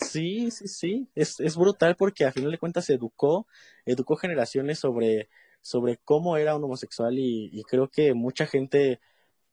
Sí, 0.00 0.50
sí, 0.50 0.66
sí, 0.66 1.08
es, 1.14 1.38
es 1.38 1.56
brutal 1.56 1.94
porque 1.96 2.24
a 2.24 2.32
final 2.32 2.50
de 2.50 2.58
cuentas 2.58 2.90
educó, 2.90 3.46
educó 3.84 4.16
generaciones 4.16 4.80
sobre, 4.80 5.28
sobre 5.60 5.98
cómo 5.98 6.36
era 6.36 6.56
un 6.56 6.64
homosexual 6.64 7.16
y, 7.16 7.48
y 7.52 7.62
creo 7.62 7.88
que 7.88 8.12
mucha 8.12 8.46
gente, 8.46 9.00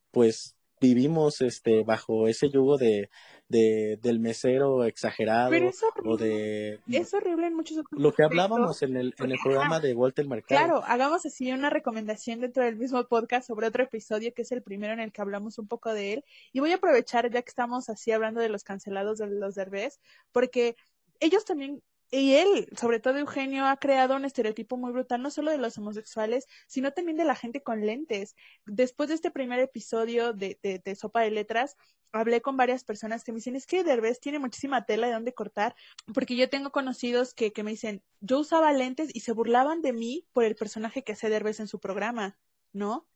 pues, 0.10 0.56
vivimos 0.82 1.39
este 1.41 1.84
bajo 1.84 2.28
ese 2.28 2.50
yugo 2.50 2.78
de, 2.78 3.10
de 3.48 4.00
del 4.02 4.20
mesero 4.20 4.84
exagerado 4.84 5.52
Pero 5.52 5.70
es 5.70 5.82
horrible, 5.84 6.12
o 6.12 6.17
de 6.17 6.80
es 6.91 7.13
horrible 7.13 7.48
en 7.48 7.56
muchos 7.56 7.78
otros 7.78 8.02
lo 8.02 8.12
que 8.12 8.24
hablábamos 8.24 8.82
en 8.82 8.98
el 8.98 9.13
en 9.20 9.32
el 9.32 9.38
programa 9.41 9.80
de 9.80 9.94
Walter 9.94 10.28
Mercado. 10.28 10.65
Claro, 10.65 10.84
hagamos 10.86 11.26
así 11.26 11.52
una 11.52 11.70
recomendación 11.70 12.41
dentro 12.41 12.63
del 12.63 12.76
mismo 12.76 13.04
podcast 13.06 13.48
sobre 13.48 13.67
otro 13.67 13.84
episodio 13.84 14.34
que 14.34 14.41
es 14.41 14.52
el 14.52 14.63
primero 14.63 14.91
en 14.94 15.00
el 15.00 15.12
que 15.12 15.22
hablamos 15.22 15.60
un 15.60 15.67
poco 15.67 15.94
de 15.94 16.13
él 16.13 16.26
y 16.52 16.60
voy 16.60 16.72
a 16.72 16.76
aprovechar 16.76 17.30
ya 17.32 17.41
que 17.44 17.50
estamos 17.50 17.88
así 17.89 18.12
hablando 18.12 18.41
de 18.41 18.50
los 18.50 18.63
cancelados 18.63 19.20
de 19.20 19.28
los 19.28 19.54
derbés 19.54 20.00
porque 20.32 20.76
ellos 21.20 21.46
también 21.46 21.84
y 22.12 22.36
él, 22.36 22.67
sobre 22.78 23.00
todo 23.00 23.17
Eugenio, 23.17 23.65
ha 23.65 23.78
creado 23.78 24.17
un 24.17 24.26
estereotipo 24.26 24.76
muy 24.76 24.91
brutal, 24.91 25.21
no 25.21 25.32
solo 25.32 25.50
de 25.50 25.58
los 25.58 25.78
homosexuales, 25.78 26.45
sino 26.67 26.91
también 26.91 27.17
de 27.17 27.24
la 27.24 27.36
gente 27.36 27.63
con 27.63 27.86
lentes. 27.86 28.36
Después 28.65 29.08
de 29.10 29.15
este 29.15 29.32
primer 29.32 29.60
episodio 29.60 30.34
de, 30.34 30.60
de, 30.62 30.95
Sopa 30.95 31.21
de 31.21 31.32
Letras, 31.32 31.78
hablé 32.12 32.41
con 32.41 32.58
varias 32.58 32.84
personas 32.84 33.24
que 33.24 33.32
me 33.32 33.38
dicen, 33.38 33.56
es 33.56 33.65
que 33.65 33.86
Derbez 33.86 34.19
tiene 34.19 34.39
muchísima 34.39 34.86
tela 34.86 35.08
de 35.08 35.13
dónde 35.13 35.34
cortar, 35.34 35.74
porque 36.13 36.36
yo 36.36 36.50
tengo 36.50 36.71
conocidos 36.71 37.34
que, 37.34 37.54
que 37.54 37.63
me 37.63 37.71
dicen, 37.71 38.04
yo 38.19 38.39
usaba 38.39 38.74
lentes 38.74 39.10
y 39.13 39.21
se 39.21 39.32
burlaban 39.32 39.82
de 39.82 39.93
mí 39.93 40.28
por 40.34 40.43
el 40.43 40.56
personaje 40.56 41.04
que 41.04 41.13
hace 41.13 41.30
Derbez 41.30 41.62
en 41.62 41.67
su 41.67 41.80
programa, 41.80 42.38
¿no? 42.74 43.08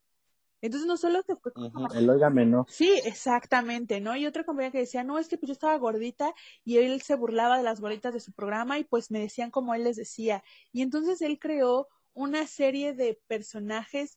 Entonces 0.60 0.86
no 0.86 0.96
solo 0.96 1.22
te 1.22 1.36
fue 1.36 1.52
El 1.94 2.08
óigame 2.08 2.46
no. 2.46 2.66
Sí, 2.68 3.00
exactamente, 3.04 4.00
¿no? 4.00 4.16
Y 4.16 4.26
otra 4.26 4.44
compañía 4.44 4.70
que 4.70 4.78
decía, 4.78 5.04
no, 5.04 5.18
es 5.18 5.28
que 5.28 5.36
pues 5.36 5.48
yo 5.48 5.52
estaba 5.52 5.76
gordita 5.76 6.32
y 6.64 6.78
él 6.78 7.02
se 7.02 7.14
burlaba 7.14 7.58
de 7.58 7.62
las 7.62 7.80
gorditas 7.80 8.14
de 8.14 8.20
su 8.20 8.32
programa 8.32 8.78
y 8.78 8.84
pues 8.84 9.10
me 9.10 9.20
decían 9.20 9.50
como 9.50 9.74
él 9.74 9.84
les 9.84 9.96
decía. 9.96 10.42
Y 10.72 10.82
entonces 10.82 11.20
él 11.22 11.38
creó 11.38 11.88
una 12.14 12.46
serie 12.46 12.94
de 12.94 13.20
personajes 13.26 14.16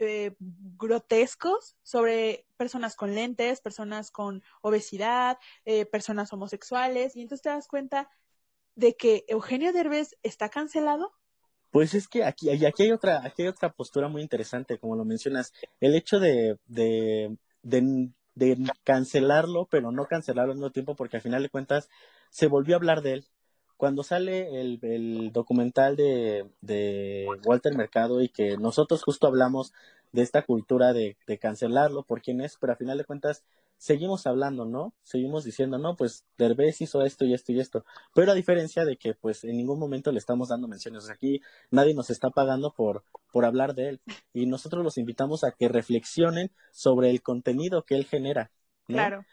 eh, 0.00 0.36
grotescos 0.38 1.76
sobre 1.82 2.46
personas 2.56 2.94
con 2.94 3.14
lentes, 3.14 3.60
personas 3.60 4.12
con 4.12 4.44
obesidad, 4.60 5.38
eh, 5.64 5.86
personas 5.86 6.32
homosexuales. 6.32 7.16
Y 7.16 7.22
entonces 7.22 7.42
te 7.42 7.48
das 7.48 7.66
cuenta 7.66 8.08
de 8.76 8.96
que 8.96 9.24
Eugenio 9.26 9.72
Derbez 9.72 10.16
está 10.22 10.50
cancelado 10.50 11.17
pues 11.70 11.94
es 11.94 12.08
que 12.08 12.24
aquí, 12.24 12.50
aquí 12.64 12.82
hay 12.82 12.92
otra, 12.92 13.24
aquí 13.24 13.42
hay 13.42 13.48
otra 13.48 13.72
postura 13.72 14.08
muy 14.08 14.22
interesante, 14.22 14.78
como 14.78 14.96
lo 14.96 15.04
mencionas, 15.04 15.52
el 15.80 15.94
hecho 15.94 16.18
de, 16.20 16.58
de, 16.66 17.36
de, 17.62 18.56
cancelarlo, 18.84 19.66
pero 19.70 19.92
no 19.92 20.06
cancelarlo 20.06 20.52
al 20.52 20.58
mismo 20.58 20.70
tiempo, 20.70 20.94
porque 20.94 21.16
al 21.16 21.22
final 21.22 21.42
de 21.42 21.50
cuentas 21.50 21.88
se 22.30 22.46
volvió 22.46 22.74
a 22.74 22.78
hablar 22.78 23.02
de 23.02 23.14
él. 23.14 23.26
Cuando 23.76 24.02
sale 24.02 24.60
el, 24.60 24.80
el 24.82 25.30
documental 25.32 25.94
de, 25.94 26.46
de 26.60 27.26
Walter 27.44 27.76
Mercado 27.76 28.22
y 28.22 28.28
que 28.28 28.56
nosotros 28.56 29.04
justo 29.04 29.26
hablamos 29.28 29.72
de 30.12 30.22
esta 30.22 30.42
cultura 30.42 30.92
de, 30.92 31.16
de 31.26 31.38
cancelarlo 31.38 32.02
por 32.02 32.22
quién 32.22 32.40
es, 32.40 32.56
pero 32.60 32.72
al 32.72 32.78
final 32.78 32.98
de 32.98 33.04
cuentas 33.04 33.44
seguimos 33.78 34.26
hablando, 34.26 34.66
¿no? 34.66 34.92
Seguimos 35.04 35.44
diciendo, 35.44 35.78
no, 35.78 35.96
pues 35.96 36.24
Derbez 36.36 36.80
hizo 36.80 37.02
esto 37.02 37.24
y 37.24 37.32
esto 37.32 37.52
y 37.52 37.60
esto. 37.60 37.84
Pero 38.14 38.32
a 38.32 38.34
diferencia 38.34 38.84
de 38.84 38.96
que, 38.96 39.14
pues, 39.14 39.44
en 39.44 39.56
ningún 39.56 39.78
momento 39.78 40.12
le 40.12 40.18
estamos 40.18 40.48
dando 40.48 40.68
menciones. 40.68 41.08
aquí 41.08 41.40
nadie 41.70 41.94
nos 41.94 42.10
está 42.10 42.30
pagando 42.30 42.72
por, 42.72 43.04
por 43.32 43.44
hablar 43.44 43.74
de 43.74 43.88
él. 43.90 44.00
Y 44.34 44.46
nosotros 44.46 44.84
los 44.84 44.98
invitamos 44.98 45.44
a 45.44 45.52
que 45.52 45.68
reflexionen 45.68 46.50
sobre 46.72 47.10
el 47.10 47.22
contenido 47.22 47.84
que 47.84 47.94
él 47.94 48.04
genera. 48.04 48.50
Claro. 48.86 49.24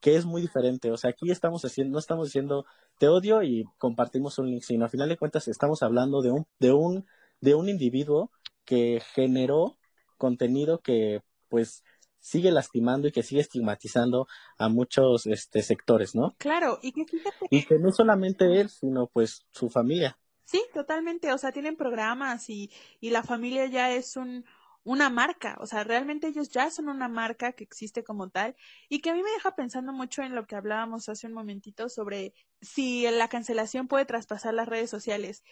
Que 0.00 0.16
es 0.16 0.24
muy 0.24 0.40
diferente. 0.40 0.90
O 0.92 0.96
sea, 0.96 1.10
aquí 1.10 1.30
estamos 1.30 1.64
haciendo, 1.64 1.92
no 1.92 1.98
estamos 1.98 2.28
diciendo 2.28 2.64
te 2.98 3.08
odio 3.08 3.42
y 3.42 3.64
compartimos 3.78 4.38
un 4.38 4.50
link, 4.50 4.62
sino 4.62 4.84
a 4.84 4.88
final 4.90 5.08
de 5.08 5.16
cuentas 5.16 5.48
estamos 5.48 5.82
hablando 5.82 6.20
de 6.20 6.30
un, 6.32 6.46
de 6.58 6.72
un, 6.72 7.06
de 7.40 7.54
un 7.54 7.70
individuo 7.70 8.30
que 8.66 9.02
generó 9.14 9.78
contenido 10.18 10.80
que, 10.80 11.22
pues, 11.48 11.82
sigue 12.20 12.50
lastimando 12.52 13.08
y 13.08 13.12
que 13.12 13.22
sigue 13.22 13.40
estigmatizando 13.40 14.28
a 14.58 14.68
muchos 14.68 15.26
este, 15.26 15.62
sectores, 15.62 16.14
¿no? 16.14 16.34
Claro, 16.38 16.78
y 16.82 16.92
que 16.92 17.06
Y 17.50 17.64
que 17.64 17.78
no 17.78 17.90
solamente 17.90 18.60
él, 18.60 18.68
sino 18.68 19.08
pues 19.08 19.46
su 19.50 19.68
familia. 19.70 20.18
Sí, 20.44 20.62
totalmente, 20.74 21.32
o 21.32 21.38
sea, 21.38 21.52
tienen 21.52 21.76
programas 21.76 22.50
y, 22.50 22.70
y 23.00 23.10
la 23.10 23.22
familia 23.22 23.66
ya 23.66 23.92
es 23.92 24.16
un, 24.16 24.44
una 24.82 25.10
marca, 25.10 25.56
o 25.60 25.66
sea, 25.66 25.84
realmente 25.84 26.26
ellos 26.26 26.48
ya 26.48 26.70
son 26.70 26.88
una 26.88 27.08
marca 27.08 27.52
que 27.52 27.64
existe 27.64 28.02
como 28.02 28.30
tal 28.30 28.56
y 28.88 29.00
que 29.00 29.10
a 29.10 29.14
mí 29.14 29.22
me 29.22 29.30
deja 29.30 29.54
pensando 29.54 29.92
mucho 29.92 30.22
en 30.22 30.34
lo 30.34 30.46
que 30.46 30.56
hablábamos 30.56 31.08
hace 31.08 31.26
un 31.26 31.34
momentito 31.34 31.88
sobre 31.88 32.34
si 32.60 33.08
la 33.10 33.28
cancelación 33.28 33.88
puede 33.88 34.06
traspasar 34.06 34.54
las 34.54 34.68
redes 34.68 34.90
sociales 34.90 35.44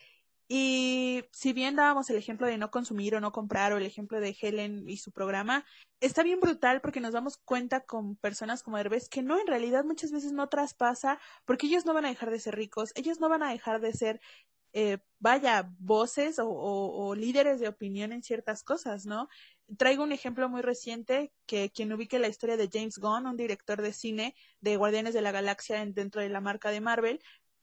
y 0.51 1.25
si 1.31 1.53
bien 1.53 1.77
dábamos 1.77 2.09
el 2.09 2.17
ejemplo 2.17 2.47
de 2.47 2.57
no 2.57 2.71
consumir 2.71 3.15
o 3.15 3.21
no 3.21 3.33
comprar 3.33 3.73
o 3.73 3.77
el 3.77 3.85
ejemplo 3.85 4.19
de 4.19 4.35
Helen 4.41 4.89
y 4.89 4.97
su 4.97 5.13
programa, 5.13 5.67
está 6.01 6.23
bien 6.23 6.41
brutal 6.41 6.81
porque 6.81 7.01
nos 7.01 7.13
damos 7.13 7.37
cuenta 7.37 7.83
con 7.83 8.17
personas 8.17 8.63
como 8.63 8.79
Herbes 8.79 9.11
que 9.11 9.23
no, 9.23 9.39
en 9.39 9.47
realidad 9.47 9.85
muchas 9.85 10.11
veces 10.11 10.33
no 10.33 10.49
traspasa 10.49 11.21
porque 11.45 11.67
ellos 11.67 11.85
no 11.85 11.93
van 11.93 12.07
a 12.07 12.09
dejar 12.09 12.31
de 12.31 12.41
ser 12.41 12.57
ricos, 12.57 12.93
ellos 12.95 13.21
no 13.21 13.29
van 13.29 13.43
a 13.43 13.51
dejar 13.53 13.83
de 13.83 13.93
ser, 13.93 14.21
eh, 14.73 14.99
vaya, 15.19 15.71
voces 15.79 16.39
o, 16.39 16.49
o, 16.49 17.15
líderes 17.15 17.61
de 17.61 17.69
opinión 17.69 18.13
en 18.13 18.23
ciertas 18.23 18.63
cosas, 18.63 19.05
¿no? 19.05 19.29
Traigo 19.77 20.03
un 20.03 20.13
ejemplo 20.13 20.49
muy 20.49 20.63
reciente 20.63 21.31
que 21.45 21.71
quien 21.71 21.93
ubique 21.93 22.19
la 22.19 22.29
historia 22.29 22.57
de 22.57 22.71
James 22.73 22.97
Gunn, 22.99 23.27
un 23.27 23.37
director 23.37 23.83
de 23.83 23.93
cine 23.93 24.35
de 24.61 24.77
Guardianes 24.77 25.13
de 25.13 25.21
la 25.21 25.33
Galaxia 25.33 25.85
dentro 25.85 26.23
de 26.23 26.31
la 26.31 26.41
marca 26.41 26.71
de 26.71 26.81
Marvel, 26.81 27.21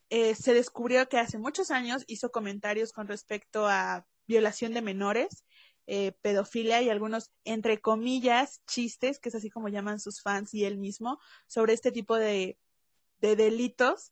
eh, 0.09 0.35
se 0.35 0.53
descubrió 0.53 1.07
que 1.09 1.17
hace 1.17 1.37
muchos 1.37 1.71
años 1.71 2.03
hizo 2.07 2.31
comentarios 2.31 2.91
con 2.93 3.07
respecto 3.07 3.67
a 3.67 4.05
violación 4.27 4.73
de 4.73 4.81
menores, 4.81 5.43
eh, 5.87 6.13
pedofilia 6.21 6.81
y 6.81 6.89
algunos, 6.89 7.31
entre 7.43 7.79
comillas, 7.79 8.61
chistes, 8.65 9.19
que 9.19 9.29
es 9.29 9.35
así 9.35 9.49
como 9.49 9.69
llaman 9.69 9.99
sus 9.99 10.21
fans 10.21 10.53
y 10.53 10.65
él 10.65 10.77
mismo, 10.77 11.19
sobre 11.47 11.73
este 11.73 11.91
tipo 11.91 12.17
de, 12.17 12.57
de 13.19 13.35
delitos. 13.35 14.11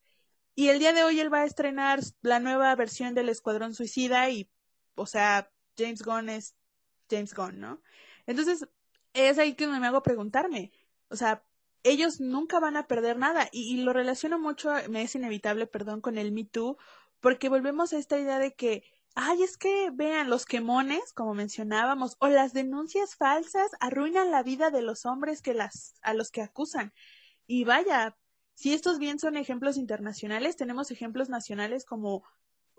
Y 0.56 0.70
el 0.70 0.80
día 0.80 0.94
de 0.94 1.04
hoy 1.04 1.20
él 1.20 1.34
va 1.34 1.42
a 1.42 1.46
estrenar 1.46 2.00
la 2.22 2.40
nueva 2.40 2.76
versión 2.76 3.16
del 3.16 3.30
Escuadrón 3.30 3.74
Suicida 3.74 4.30
y, 4.30 4.50
o 4.96 5.08
sea, 5.08 5.52
James 5.78 6.04
Gunn 6.04 6.30
es 6.30 6.56
James 7.10 7.34
Gunn, 7.34 7.60
¿no? 7.60 7.82
Entonces, 8.28 8.68
es 9.14 9.38
ahí 9.40 9.56
que 9.56 9.68
me 9.68 9.86
hago 9.88 10.04
preguntarme, 10.04 10.72
o 11.10 11.16
sea, 11.16 11.44
ellos 11.84 12.20
nunca 12.20 12.60
van 12.60 12.78
a 12.78 12.88
perder 12.88 13.18
nada. 13.18 13.48
Y, 13.52 13.78
lo 13.78 13.94
relaciono 13.94 14.40
mucho, 14.40 14.72
me 14.90 15.04
es 15.04 15.16
inevitable, 15.16 15.68
perdón, 15.68 16.02
con 16.02 16.18
el 16.18 16.32
Me 16.32 16.46
Too, 16.46 16.78
porque 17.20 17.50
volvemos 17.50 17.94
a 17.94 17.98
esta 17.98 18.18
idea 18.18 18.40
de 18.40 18.54
que, 18.54 18.84
ay, 19.16 19.44
es 19.44 19.58
que 19.58 19.92
vean, 19.94 20.30
los 20.30 20.46
quemones, 20.46 21.14
como 21.14 21.34
mencionábamos, 21.34 22.16
o 22.20 22.28
las 22.28 22.54
denuncias 22.54 23.16
falsas 23.16 23.72
arruinan 23.80 24.32
la 24.32 24.44
vida 24.44 24.72
de 24.72 24.82
los 24.82 25.06
hombres 25.06 25.42
que 25.42 25.54
las, 25.54 25.96
a 26.02 26.14
los 26.14 26.32
que 26.32 26.42
acusan. 26.42 26.94
Y 27.46 27.66
vaya, 27.66 28.18
si 28.56 28.74
estos 28.74 29.00
bien 29.00 29.20
son 29.20 29.38
ejemplos 29.38 29.78
internacionales, 29.78 30.56
tenemos 30.56 30.92
ejemplos 30.92 31.30
nacionales 31.30 31.86
como 31.86 32.24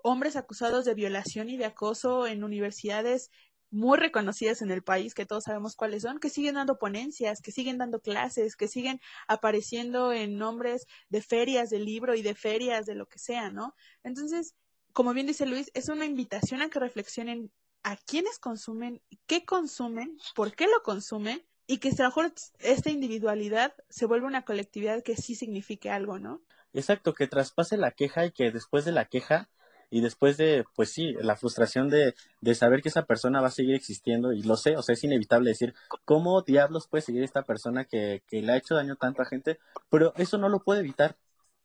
hombres 0.03 0.35
acusados 0.35 0.85
de 0.85 0.93
violación 0.93 1.49
y 1.49 1.57
de 1.57 1.65
acoso 1.65 2.27
en 2.27 2.43
universidades 2.43 3.31
muy 3.75 3.97
reconocidas 3.97 4.61
en 4.61 4.71
el 4.71 4.83
país, 4.83 5.13
que 5.13 5.25
todos 5.25 5.43
sabemos 5.43 5.75
cuáles 5.75 6.03
son, 6.03 6.19
que 6.19 6.29
siguen 6.29 6.55
dando 6.55 6.77
ponencias, 6.77 7.41
que 7.41 7.51
siguen 7.51 7.77
dando 7.77 7.99
clases, 7.99 8.55
que 8.55 8.69
siguen 8.69 9.01
apareciendo 9.27 10.13
en 10.13 10.37
nombres 10.37 10.87
de 11.09 11.21
ferias 11.21 11.69
de 11.69 11.79
libro 11.79 12.15
y 12.15 12.21
de 12.21 12.35
ferias 12.35 12.85
de 12.85 12.95
lo 12.95 13.05
que 13.07 13.19
sea, 13.19 13.51
¿no? 13.51 13.75
Entonces, 14.03 14.55
como 14.93 15.13
bien 15.13 15.27
dice 15.27 15.45
Luis, 15.45 15.71
es 15.73 15.89
una 15.89 16.05
invitación 16.05 16.61
a 16.61 16.69
que 16.69 16.79
reflexionen 16.79 17.51
a 17.83 17.97
quiénes 17.97 18.39
consumen, 18.39 19.01
qué 19.27 19.43
consumen, 19.43 20.17
por 20.35 20.55
qué 20.55 20.67
lo 20.67 20.81
consumen 20.81 21.45
y 21.67 21.79
que 21.79 21.89
a 21.89 22.03
lo 22.03 22.05
mejor 22.05 22.33
esta 22.59 22.89
individualidad 22.89 23.73
se 23.89 24.05
vuelva 24.05 24.27
una 24.27 24.45
colectividad 24.45 25.03
que 25.03 25.17
sí 25.17 25.35
signifique 25.35 25.89
algo, 25.89 26.17
¿no? 26.17 26.41
Exacto, 26.73 27.13
que 27.13 27.27
traspase 27.27 27.75
la 27.75 27.91
queja 27.91 28.25
y 28.25 28.31
que 28.31 28.51
después 28.51 28.85
de 28.85 28.93
la 28.93 29.05
queja 29.05 29.49
y 29.89 30.01
después 30.01 30.37
de, 30.37 30.65
pues 30.75 30.91
sí, 30.91 31.13
la 31.21 31.35
frustración 31.35 31.89
de, 31.89 32.15
de 32.41 32.55
saber 32.55 32.81
que 32.81 32.89
esa 32.89 33.05
persona 33.05 33.41
va 33.41 33.47
a 33.47 33.51
seguir 33.51 33.75
existiendo, 33.75 34.33
y 34.33 34.43
lo 34.43 34.57
sé, 34.57 34.77
o 34.77 34.81
sea, 34.81 34.93
es 34.93 35.03
inevitable 35.03 35.49
decir, 35.49 35.73
¿cómo 36.05 36.41
diablos 36.41 36.87
puede 36.87 37.01
seguir 37.01 37.23
esta 37.23 37.43
persona 37.43 37.85
que, 37.85 38.23
que 38.27 38.41
le 38.41 38.51
ha 38.51 38.57
hecho 38.57 38.75
daño 38.75 38.93
a 38.93 38.97
tanta 38.97 39.25
gente? 39.25 39.59
Pero 39.89 40.13
eso 40.17 40.37
no 40.37 40.49
lo 40.49 40.59
puede 40.59 40.81
evitar, 40.81 41.15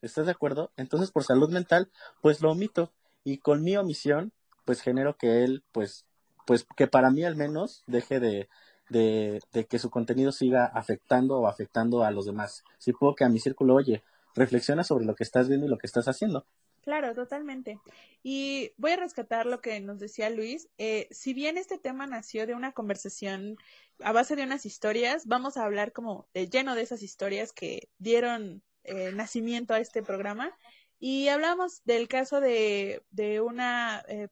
¿estás 0.02 0.26
de 0.26 0.32
acuerdo? 0.32 0.70
Entonces, 0.76 1.10
por 1.10 1.24
salud 1.24 1.50
mental, 1.50 1.90
pues 2.20 2.40
lo 2.40 2.52
omito, 2.52 2.92
y 3.24 3.38
con 3.38 3.62
mi 3.62 3.76
omisión, 3.76 4.32
pues 4.64 4.80
genero 4.80 5.16
que 5.16 5.44
él, 5.44 5.62
pues, 5.72 6.04
pues 6.46 6.66
que 6.76 6.86
para 6.86 7.10
mí 7.10 7.24
al 7.24 7.36
menos 7.36 7.82
deje 7.86 8.20
de, 8.20 8.48
de, 8.88 9.40
de 9.52 9.64
que 9.66 9.78
su 9.78 9.90
contenido 9.90 10.32
siga 10.32 10.64
afectando 10.64 11.38
o 11.38 11.46
afectando 11.46 12.04
a 12.04 12.10
los 12.10 12.26
demás. 12.26 12.64
Si 12.78 12.92
puedo 12.92 13.14
que 13.14 13.24
a 13.24 13.28
mi 13.28 13.40
círculo, 13.40 13.74
oye, 13.74 14.02
reflexiona 14.34 14.84
sobre 14.84 15.04
lo 15.04 15.14
que 15.14 15.24
estás 15.24 15.48
viendo 15.48 15.66
y 15.66 15.70
lo 15.70 15.78
que 15.78 15.86
estás 15.86 16.08
haciendo. 16.08 16.44
Claro, 16.82 17.14
totalmente. 17.14 17.78
Y 18.22 18.72
voy 18.78 18.92
a 18.92 18.96
rescatar 18.96 19.44
lo 19.44 19.60
que 19.60 19.80
nos 19.80 19.98
decía 19.98 20.30
Luis. 20.30 20.70
Eh, 20.78 21.08
si 21.10 21.34
bien 21.34 21.58
este 21.58 21.78
tema 21.78 22.06
nació 22.06 22.46
de 22.46 22.54
una 22.54 22.72
conversación 22.72 23.56
a 24.02 24.12
base 24.12 24.34
de 24.34 24.44
unas 24.44 24.64
historias, 24.64 25.26
vamos 25.26 25.56
a 25.56 25.64
hablar 25.64 25.92
como 25.92 26.28
de 26.32 26.48
lleno 26.48 26.74
de 26.74 26.82
esas 26.82 27.02
historias 27.02 27.52
que 27.52 27.90
dieron 27.98 28.62
eh, 28.84 29.12
nacimiento 29.12 29.74
a 29.74 29.80
este 29.80 30.02
programa. 30.02 30.56
Y 30.98 31.28
hablamos 31.28 31.82
del 31.84 32.08
caso 32.08 32.40
de, 32.40 33.04
de 33.10 33.42
una, 33.42 34.02
eh, 34.08 34.28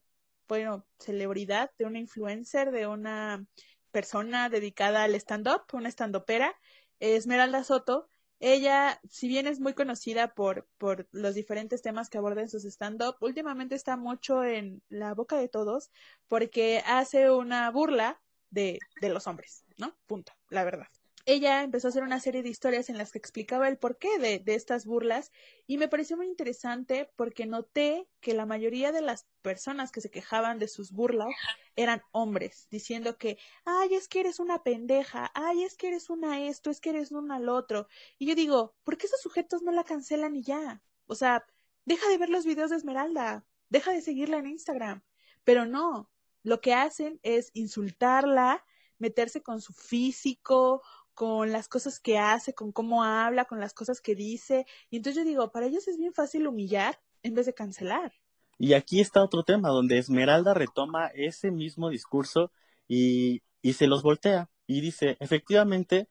bueno, 0.47 0.87
celebridad, 0.99 1.71
de 1.77 1.85
una 1.85 1.99
influencer, 1.99 2.71
de 2.71 2.87
una 2.87 3.45
persona 3.91 4.49
dedicada 4.49 5.03
al 5.03 5.13
stand-up, 5.15 5.63
una 5.73 5.89
stand-upera, 5.89 6.55
Esmeralda 6.99 7.63
Soto, 7.63 8.07
ella, 8.39 8.99
si 9.09 9.27
bien 9.27 9.47
es 9.47 9.59
muy 9.59 9.73
conocida 9.73 10.33
por, 10.33 10.67
por 10.77 11.07
los 11.11 11.35
diferentes 11.35 11.81
temas 11.81 12.09
que 12.09 12.17
aborda 12.17 12.41
en 12.41 12.49
sus 12.49 12.65
stand-up, 12.65 13.15
últimamente 13.21 13.75
está 13.75 13.97
mucho 13.97 14.43
en 14.43 14.83
la 14.89 15.13
boca 15.13 15.37
de 15.37 15.49
todos 15.49 15.91
porque 16.27 16.81
hace 16.85 17.31
una 17.31 17.69
burla 17.71 18.21
de, 18.49 18.87
de 18.99 19.09
los 19.09 19.27
hombres, 19.27 19.65
¿no? 19.77 19.97
Punto, 20.07 20.33
la 20.49 20.63
verdad. 20.63 20.87
Ella 21.31 21.61
empezó 21.61 21.87
a 21.87 21.89
hacer 21.89 22.01
una 22.01 22.19
serie 22.19 22.41
de 22.41 22.49
historias 22.49 22.89
en 22.89 22.97
las 22.97 23.11
que 23.11 23.19
explicaba 23.19 23.67
el 23.67 23.77
porqué 23.77 24.17
de, 24.17 24.39
de 24.39 24.55
estas 24.55 24.85
burlas 24.85 25.31
y 25.67 25.77
me 25.77 25.87
pareció 25.87 26.17
muy 26.17 26.25
interesante 26.25 27.11
porque 27.15 27.45
noté 27.45 28.07
que 28.19 28.33
la 28.33 28.47
mayoría 28.47 28.91
de 28.91 29.01
las 29.01 29.27
personas 29.43 29.91
que 29.91 30.01
se 30.01 30.09
quejaban 30.09 30.57
de 30.57 30.67
sus 30.67 30.91
burlas 30.91 31.29
eran 31.75 32.01
hombres, 32.11 32.67
diciendo 32.71 33.19
que, 33.19 33.37
ay, 33.63 33.93
es 33.93 34.07
que 34.07 34.21
eres 34.21 34.39
una 34.39 34.63
pendeja, 34.63 35.31
ay, 35.35 35.63
es 35.63 35.77
que 35.77 35.89
eres 35.89 36.09
una 36.09 36.41
esto, 36.47 36.71
es 36.71 36.81
que 36.81 36.89
eres 36.89 37.11
una 37.11 37.35
al 37.35 37.47
otro. 37.47 37.87
Y 38.17 38.25
yo 38.25 38.33
digo, 38.33 38.75
¿por 38.83 38.97
qué 38.97 39.05
esos 39.05 39.21
sujetos 39.21 39.61
no 39.61 39.71
la 39.71 39.83
cancelan 39.83 40.35
y 40.35 40.41
ya? 40.41 40.81
O 41.05 41.13
sea, 41.13 41.45
deja 41.85 42.09
de 42.09 42.17
ver 42.17 42.29
los 42.29 42.45
videos 42.45 42.71
de 42.71 42.77
Esmeralda, 42.77 43.45
deja 43.69 43.91
de 43.91 44.01
seguirla 44.01 44.39
en 44.39 44.47
Instagram. 44.47 45.03
Pero 45.43 45.67
no, 45.67 46.09
lo 46.41 46.59
que 46.59 46.73
hacen 46.73 47.19
es 47.21 47.51
insultarla, 47.53 48.65
meterse 48.99 49.41
con 49.41 49.61
su 49.61 49.73
físico, 49.73 50.83
con 51.19 51.51
las 51.51 51.67
cosas 51.67 51.99
que 51.99 52.17
hace, 52.17 52.53
con 52.53 52.71
cómo 52.71 53.03
habla, 53.03 53.43
con 53.43 53.59
las 53.59 53.73
cosas 53.73 53.99
que 53.99 54.15
dice. 54.15 54.65
Y 54.89 54.95
entonces 54.95 55.21
yo 55.21 55.29
digo, 55.29 55.51
para 55.51 55.65
ellos 55.65 55.85
es 55.89 55.97
bien 55.97 56.13
fácil 56.13 56.47
humillar 56.47 56.97
en 57.23 57.33
vez 57.33 57.45
de 57.45 57.53
cancelar. 57.53 58.13
Y 58.57 58.71
aquí 58.71 59.01
está 59.01 59.21
otro 59.21 59.43
tema 59.43 59.67
donde 59.67 59.97
Esmeralda 59.97 60.53
retoma 60.53 61.07
ese 61.07 61.51
mismo 61.51 61.89
discurso 61.89 62.53
y, 62.87 63.41
y 63.61 63.73
se 63.73 63.87
los 63.87 64.01
voltea 64.01 64.49
y 64.65 64.79
dice, 64.79 65.17
efectivamente, 65.19 66.07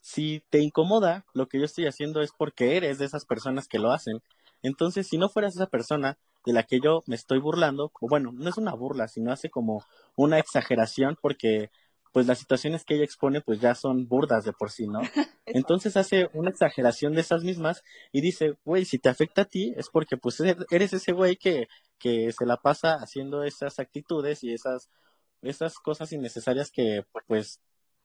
si 0.00 0.44
te 0.50 0.60
incomoda, 0.60 1.26
lo 1.34 1.48
que 1.48 1.58
yo 1.58 1.64
estoy 1.64 1.86
haciendo 1.88 2.22
es 2.22 2.30
porque 2.30 2.76
eres 2.76 2.98
de 2.98 3.06
esas 3.06 3.24
personas 3.24 3.66
que 3.66 3.80
lo 3.80 3.90
hacen. 3.90 4.22
Entonces, 4.62 5.08
si 5.08 5.18
no 5.18 5.28
fueras 5.28 5.56
esa 5.56 5.66
persona 5.66 6.16
de 6.46 6.52
la 6.52 6.62
que 6.62 6.78
yo 6.78 7.02
me 7.06 7.16
estoy 7.16 7.40
burlando, 7.40 7.90
o 8.00 8.06
bueno, 8.06 8.30
no 8.30 8.48
es 8.48 8.56
una 8.56 8.72
burla, 8.72 9.08
sino 9.08 9.32
hace 9.32 9.50
como 9.50 9.84
una 10.14 10.38
exageración 10.38 11.18
porque 11.20 11.72
pues 12.14 12.28
las 12.28 12.38
situaciones 12.38 12.84
que 12.84 12.94
ella 12.94 13.02
expone 13.02 13.40
pues 13.40 13.60
ya 13.60 13.74
son 13.74 14.06
burdas 14.06 14.44
de 14.44 14.52
por 14.52 14.70
sí, 14.70 14.86
¿no? 14.86 15.00
Entonces 15.46 15.96
hace 15.96 16.30
una 16.32 16.48
exageración 16.48 17.12
de 17.12 17.22
esas 17.22 17.42
mismas 17.42 17.82
y 18.12 18.20
dice, 18.20 18.54
güey, 18.64 18.84
si 18.84 19.00
te 19.00 19.08
afecta 19.08 19.42
a 19.42 19.46
ti 19.46 19.74
es 19.76 19.90
porque 19.90 20.16
pues 20.16 20.40
eres 20.70 20.92
ese 20.92 21.10
güey 21.10 21.36
que, 21.36 21.66
que 21.98 22.30
se 22.30 22.46
la 22.46 22.58
pasa 22.58 22.94
haciendo 22.94 23.42
esas 23.42 23.80
actitudes 23.80 24.44
y 24.44 24.52
esas, 24.52 24.90
esas 25.42 25.74
cosas 25.80 26.12
innecesarias 26.12 26.70
que 26.70 27.04
pues 27.26 27.60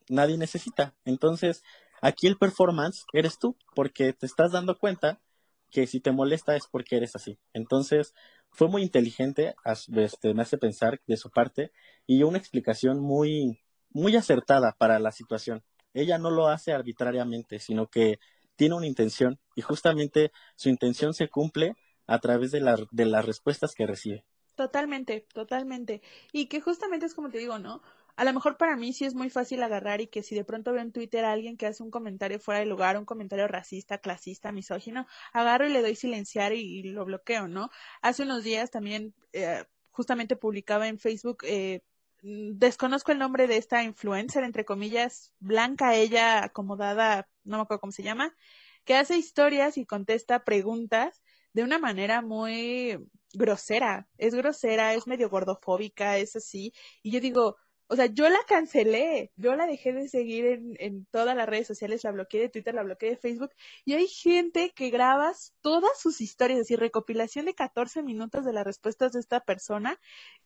nadie 0.08 0.40
necesita. 0.40 0.96
Entonces, 1.06 1.62
aquí 2.02 2.26
el 2.26 2.40
performance 2.40 3.06
eres 3.14 3.38
tú, 3.38 3.58
porque 3.76 4.14
te 4.14 4.26
estás 4.26 4.54
dando 4.54 4.80
cuenta 4.80 5.22
que 5.70 5.86
si 5.86 6.00
te 6.00 6.12
molesta 6.12 6.56
es 6.56 6.64
porque 6.66 6.98
eres 6.98 7.16
así. 7.16 7.38
Entonces, 7.54 8.16
fue 8.50 8.70
muy 8.70 8.82
inteligente, 8.82 9.54
este, 9.96 10.34
me 10.34 10.42
hace 10.42 10.58
pensar 10.58 11.00
de 11.06 11.16
su 11.16 11.30
parte, 11.30 11.72
y 12.08 12.24
una 12.24 12.40
explicación 12.40 13.00
muy, 13.00 13.60
muy 13.92 14.16
acertada 14.16 14.76
para 14.78 15.00
la 15.00 15.12
situación. 15.12 15.64
Ella 15.94 16.18
no 16.18 16.30
lo 16.30 16.48
hace 16.48 16.72
arbitrariamente, 16.72 17.60
sino 17.60 17.88
que 17.88 18.20
tiene 18.56 18.76
una 18.76 18.88
intención 18.88 19.40
y 19.56 19.62
justamente 19.62 20.32
su 20.56 20.70
intención 20.70 21.14
se 21.14 21.30
cumple 21.30 21.76
a 22.08 22.20
través 22.20 22.52
de, 22.52 22.60
de 22.92 23.06
las 23.06 23.26
respuestas 23.26 23.74
que 23.74 23.88
recibe. 23.88 24.26
Totalmente, 24.56 25.26
totalmente. 25.34 26.02
Y 26.34 26.48
que 26.48 26.60
justamente 26.60 27.06
es 27.06 27.14
como 27.14 27.30
te 27.30 27.38
digo, 27.38 27.60
¿no? 27.60 27.82
A 28.18 28.26
lo 28.26 28.34
mejor 28.34 28.58
para 28.58 28.76
mí 28.76 28.92
sí 28.92 29.06
es 29.06 29.16
muy 29.16 29.30
fácil 29.30 29.64
agarrar 29.64 30.02
y 30.02 30.08
que 30.08 30.24
si 30.24 30.36
de 30.36 30.44
pronto 30.44 30.74
veo 30.74 30.82
en 30.82 30.92
Twitter 30.92 31.24
a 31.24 31.32
alguien 31.32 31.56
que 31.56 31.66
hace 31.66 31.82
un 31.82 31.90
comentario 31.90 32.38
fuera 32.42 32.60
de 32.60 32.66
lugar, 32.66 32.98
un 32.98 33.06
comentario 33.06 33.48
racista, 33.48 34.00
clasista, 34.00 34.52
misógino, 34.52 35.08
agarro 35.32 35.66
y 35.66 35.72
le 35.72 35.82
doy 35.82 35.96
silenciar 35.96 36.52
y, 36.52 36.84
lo 36.84 37.06
bloqueo, 37.06 37.48
¿no? 37.48 37.70
Hace 38.02 38.24
unos 38.24 38.44
días 38.44 38.72
también 38.72 39.14
eh, 39.32 39.64
justamente 39.92 40.36
publicaba 40.36 40.90
en 40.90 41.00
Facebook 41.00 41.46
eh, 41.46 41.82
desconozco 42.22 43.12
el 43.12 43.20
nombre 43.20 43.48
de 43.48 43.58
esta 43.58 43.84
influencer, 43.84 44.44
entre 44.44 44.66
comillas, 44.66 45.34
blanca, 45.40 45.96
ella 45.96 46.44
acomodada, 46.44 47.28
no 47.44 47.58
me 47.58 47.64
acuerdo 47.64 47.82
cómo 47.82 47.92
se 47.92 48.04
llama, 48.04 48.36
que 48.84 48.96
hace 48.96 49.18
historias 49.18 49.78
y 49.78 49.86
contesta 49.86 50.44
preguntas 50.44 51.22
de 51.54 51.64
una 51.64 51.80
manera 51.80 52.22
muy 52.22 52.98
grosera. 53.34 54.08
Es 54.18 54.36
grosera, 54.36 54.94
es 54.94 55.08
medio 55.08 55.30
gordofóbica, 55.30 56.18
es 56.18 56.36
así. 56.36 56.74
Y 57.04 57.12
yo 57.12 57.20
digo, 57.20 57.58
o 57.88 57.96
sea, 57.96 58.06
yo 58.06 58.30
la 58.30 58.40
cancelé, 58.48 59.32
yo 59.36 59.56
la 59.56 59.66
dejé 59.66 59.94
de 59.94 60.08
seguir 60.10 60.46
en, 60.46 60.76
en 60.80 61.06
todas 61.08 61.36
las 61.36 61.48
redes 61.50 61.68
sociales, 61.68 62.04
la 62.04 62.12
bloqueé 62.12 62.42
de 62.42 62.50
Twitter, 62.50 62.76
la 62.76 62.84
bloqueé 62.84 63.12
de 63.12 63.18
Facebook, 63.18 63.52
y 63.84 63.94
hay 63.94 64.08
gente 64.08 64.72
que 64.76 64.92
graba 64.92 65.34
todas 65.62 66.00
sus 66.00 66.22
historias, 66.22 66.60
decir, 66.60 66.80
recopilación 66.80 67.46
de 67.46 67.56
14 67.56 68.04
minutos 68.04 68.46
de 68.46 68.54
las 68.54 68.64
respuestas 68.64 69.14
de 69.14 69.20
esta 69.20 69.40
persona, 69.40 70.00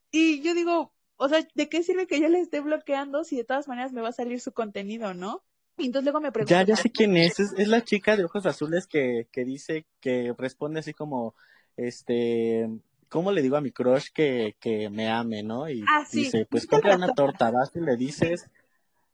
y 0.10 0.42
yo 0.42 0.54
digo, 0.54 0.94
o 1.24 1.30
sea, 1.30 1.48
¿de 1.56 1.70
qué 1.70 1.84
sirve 1.84 2.06
que 2.06 2.20
yo 2.20 2.28
le 2.28 2.42
esté 2.42 2.60
bloqueando 2.60 3.24
si 3.24 3.38
de 3.38 3.46
todas 3.46 3.70
maneras 3.70 3.94
me 3.94 4.02
va 4.02 4.10
a 4.10 4.14
salir 4.14 4.42
su 4.42 4.52
contenido, 4.52 5.14
no? 5.14 5.42
Y 5.78 5.86
entonces 5.86 6.04
luego 6.04 6.20
me 6.20 6.34
pregunto. 6.34 6.54
Ya, 6.54 6.64
ya 6.64 6.76
sé 6.76 6.92
quién 6.92 7.16
es. 7.16 7.40
es. 7.40 7.68
la 7.70 7.82
chica 7.82 8.18
de 8.18 8.26
ojos 8.26 8.46
azules 8.46 8.88
que, 8.88 9.30
que 9.32 9.46
dice, 9.46 9.86
que 10.02 10.34
responde 10.38 10.82
así 10.82 10.94
como, 10.94 11.34
este, 11.78 12.70
¿cómo 13.08 13.32
le 13.32 13.42
digo 13.42 13.56
a 13.56 13.62
mi 13.62 13.72
crush 13.72 14.10
que, 14.14 14.58
que 14.60 14.90
me 14.90 15.10
ame, 15.10 15.44
no? 15.44 15.70
Y 15.70 15.82
ah, 15.88 16.06
dice, 16.12 16.46
pues 16.46 16.68
compra 16.68 16.98
una 16.98 17.14
torta, 17.14 17.52
vas 17.52 17.72
y 17.74 17.80
le 17.80 17.96
dices, 17.96 18.50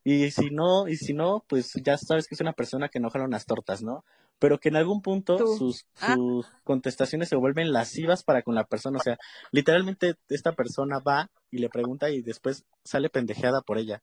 y 0.04 0.32
si 0.32 0.50
no, 0.50 0.88
y 0.88 0.98
si 0.98 1.14
no, 1.14 1.46
pues 1.48 1.74
ya 1.76 1.96
sabes 1.96 2.28
que 2.28 2.34
es 2.34 2.42
una 2.42 2.54
persona 2.54 2.90
que 2.90 3.00
no 3.00 3.12
jala 3.12 3.26
unas 3.26 3.46
tortas, 3.46 3.84
¿no? 3.84 4.04
Pero 4.40 4.60
que 4.60 4.70
en 4.70 4.78
algún 4.78 5.02
punto 5.02 5.38
sus, 5.38 5.86
ah. 6.00 6.16
sus 6.16 6.48
contestaciones 6.64 7.30
se 7.30 7.36
vuelven 7.36 7.74
lascivas 7.74 8.24
para 8.24 8.42
con 8.42 8.56
la 8.56 8.64
persona. 8.64 8.98
O 8.98 9.02
sea, 9.02 9.18
literalmente 9.52 10.16
esta 10.30 10.54
persona 10.54 11.00
va 11.00 11.30
y 11.52 11.60
le 11.60 11.70
pregunta 11.70 12.10
y 12.10 12.22
después 12.22 12.66
sale 12.84 13.10
pendejeada 13.10 13.62
por 13.62 13.78
ella. 13.78 14.02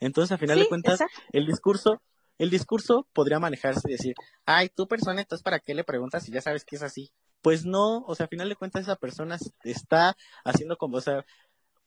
Entonces, 0.00 0.32
a 0.32 0.38
final 0.38 0.58
de 0.58 0.68
cuentas, 0.68 1.00
el 1.32 1.46
discurso, 1.46 2.00
el 2.38 2.50
discurso 2.50 3.06
podría 3.12 3.38
manejarse 3.38 3.82
y 3.88 3.92
decir, 3.92 4.14
ay, 4.46 4.70
tú 4.70 4.88
persona, 4.88 5.20
entonces, 5.20 5.42
¿para 5.42 5.60
qué 5.60 5.74
le 5.74 5.84
preguntas 5.84 6.24
si 6.24 6.32
ya 6.32 6.40
sabes 6.40 6.64
que 6.64 6.76
es 6.76 6.82
así? 6.82 7.10
Pues 7.42 7.64
no, 7.64 7.98
o 8.06 8.14
sea, 8.14 8.26
a 8.26 8.28
final 8.28 8.48
de 8.48 8.56
cuentas, 8.56 8.82
esa 8.82 8.96
persona 8.96 9.38
está 9.62 10.16
haciendo 10.44 10.76
como, 10.76 10.96
o 10.96 11.00
sea, 11.00 11.24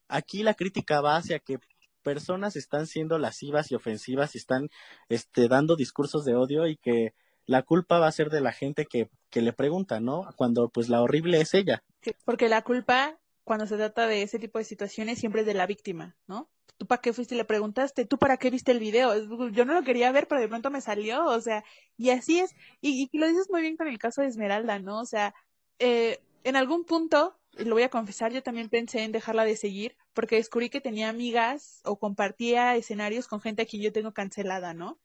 aquí 0.07 0.43
la 0.43 0.53
crítica 0.53 1.01
va 1.01 1.17
hacia 1.17 1.39
que 1.39 1.59
personas 2.03 2.55
están 2.55 2.85
siendo 2.85 3.17
lascivas 3.17 3.71
y 3.71 3.75
ofensivas 3.75 4.35
y 4.35 4.37
están 4.37 4.69
este, 5.09 5.47
dando 5.47 5.75
discursos 5.75 6.25
de 6.25 6.35
odio 6.35 6.67
y 6.67 6.77
que 6.77 7.13
la 7.45 7.63
culpa 7.63 7.99
va 7.99 8.07
a 8.07 8.11
ser 8.11 8.29
de 8.29 8.41
la 8.41 8.51
gente 8.51 8.85
que, 8.85 9.09
que 9.29 9.41
le 9.41 9.53
pregunta, 9.53 9.99
¿no? 9.99 10.27
Cuando 10.35 10.69
pues 10.69 10.89
la 10.89 11.01
horrible 11.01 11.41
es 11.41 11.53
ella. 11.53 11.83
porque 12.25 12.49
la 12.49 12.63
culpa, 12.63 13.17
cuando 13.43 13.67
se 13.67 13.77
trata 13.77 14.07
de 14.07 14.23
ese 14.23 14.39
tipo 14.39 14.57
de 14.59 14.65
situaciones, 14.65 15.19
siempre 15.19 15.41
es 15.41 15.47
de 15.47 15.53
la 15.53 15.67
víctima, 15.67 16.15
¿no? 16.27 16.49
¿Tú 16.77 16.87
para 16.87 17.01
qué 17.01 17.13
fuiste 17.13 17.35
y 17.35 17.37
le 17.37 17.45
preguntaste? 17.45 18.05
¿Tú 18.05 18.17
para 18.17 18.37
qué 18.37 18.49
viste 18.49 18.71
el 18.71 18.79
video? 18.79 19.49
Yo 19.51 19.65
no 19.65 19.73
lo 19.73 19.83
quería 19.83 20.11
ver, 20.11 20.27
pero 20.27 20.41
de 20.41 20.47
pronto 20.47 20.71
me 20.71 20.81
salió, 20.81 21.25
o 21.25 21.39
sea, 21.39 21.63
y 21.97 22.09
así 22.09 22.39
es. 22.39 22.55
Y, 22.81 23.09
y 23.11 23.17
lo 23.17 23.27
dices 23.27 23.47
muy 23.49 23.61
bien 23.61 23.77
con 23.77 23.87
el 23.87 23.99
caso 23.99 24.21
de 24.21 24.27
Esmeralda, 24.27 24.79
¿no? 24.79 24.99
O 24.99 25.05
sea, 25.05 25.35
eh, 25.79 26.19
en 26.43 26.55
algún 26.55 26.83
punto 26.85 27.37
lo 27.57 27.75
voy 27.75 27.83
a 27.83 27.89
confesar, 27.89 28.31
yo 28.31 28.41
también 28.41 28.69
pensé 28.69 29.03
en 29.03 29.11
dejarla 29.11 29.45
de 29.45 29.55
seguir 29.55 29.95
porque 30.13 30.37
descubrí 30.37 30.69
que 30.69 30.81
tenía 30.81 31.09
amigas 31.09 31.81
o 31.83 31.99
compartía 31.99 32.75
escenarios 32.75 33.27
con 33.27 33.41
gente 33.41 33.61
a 33.61 33.65
quien 33.65 33.83
yo 33.83 33.91
tengo 33.91 34.13
cancelada, 34.13 34.73
¿no? 34.73 34.99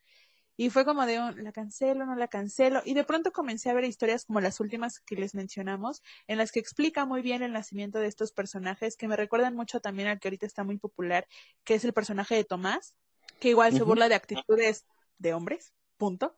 Y 0.60 0.70
fue 0.70 0.84
como 0.84 1.06
de, 1.06 1.20
la 1.36 1.52
cancelo, 1.52 2.04
no 2.04 2.16
la 2.16 2.26
cancelo. 2.26 2.82
Y 2.84 2.94
de 2.94 3.04
pronto 3.04 3.30
comencé 3.30 3.70
a 3.70 3.74
ver 3.74 3.84
historias 3.84 4.24
como 4.24 4.40
las 4.40 4.58
últimas 4.58 4.98
que 4.98 5.14
les 5.14 5.32
mencionamos, 5.36 6.02
en 6.26 6.36
las 6.36 6.50
que 6.50 6.58
explica 6.58 7.06
muy 7.06 7.22
bien 7.22 7.44
el 7.44 7.52
nacimiento 7.52 8.00
de 8.00 8.08
estos 8.08 8.32
personajes, 8.32 8.96
que 8.96 9.06
me 9.06 9.14
recuerdan 9.14 9.54
mucho 9.54 9.78
también 9.78 10.08
al 10.08 10.18
que 10.18 10.26
ahorita 10.26 10.46
está 10.46 10.64
muy 10.64 10.76
popular, 10.76 11.28
que 11.62 11.74
es 11.74 11.84
el 11.84 11.92
personaje 11.92 12.34
de 12.34 12.42
Tomás, 12.42 12.96
que 13.38 13.50
igual 13.50 13.72
se 13.72 13.84
burla 13.84 14.08
de 14.08 14.16
actitudes 14.16 14.84
de 15.18 15.32
hombres, 15.32 15.72
punto. 15.96 16.36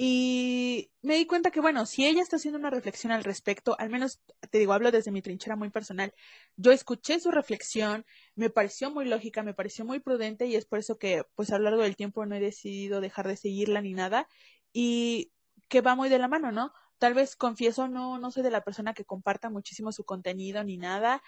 Y 0.00 0.92
me 1.02 1.16
di 1.16 1.26
cuenta 1.26 1.50
que, 1.50 1.60
bueno, 1.60 1.84
si 1.84 2.06
ella 2.06 2.22
está 2.22 2.36
haciendo 2.36 2.56
una 2.58 2.70
reflexión 2.70 3.12
al 3.12 3.24
respecto, 3.24 3.74
al 3.80 3.90
menos 3.90 4.20
te 4.50 4.58
digo, 4.58 4.72
hablo 4.72 4.92
desde 4.92 5.10
mi 5.10 5.22
trinchera 5.22 5.56
muy 5.56 5.70
personal, 5.70 6.14
yo 6.56 6.70
escuché 6.70 7.18
su 7.18 7.32
reflexión, 7.32 8.06
me 8.36 8.48
pareció 8.48 8.92
muy 8.92 9.06
lógica, 9.06 9.42
me 9.42 9.54
pareció 9.54 9.84
muy 9.84 9.98
prudente 9.98 10.46
y 10.46 10.54
es 10.54 10.66
por 10.66 10.78
eso 10.78 10.98
que, 10.98 11.24
pues 11.34 11.50
a 11.50 11.58
lo 11.58 11.64
largo 11.64 11.82
del 11.82 11.96
tiempo 11.96 12.24
no 12.26 12.36
he 12.36 12.40
decidido 12.40 13.00
dejar 13.00 13.26
de 13.26 13.36
seguirla 13.36 13.82
ni 13.82 13.92
nada 13.92 14.28
y 14.72 15.32
que 15.66 15.80
va 15.80 15.96
muy 15.96 16.08
de 16.08 16.18
la 16.20 16.28
mano, 16.28 16.52
¿no? 16.52 16.72
Tal 16.98 17.14
vez 17.14 17.34
confieso, 17.34 17.88
no, 17.88 18.18
no 18.20 18.30
soy 18.30 18.44
de 18.44 18.50
la 18.52 18.62
persona 18.62 18.94
que 18.94 19.04
comparta 19.04 19.50
muchísimo 19.50 19.90
su 19.92 20.04
contenido 20.04 20.62
ni 20.62 20.76
nada, 20.78 21.22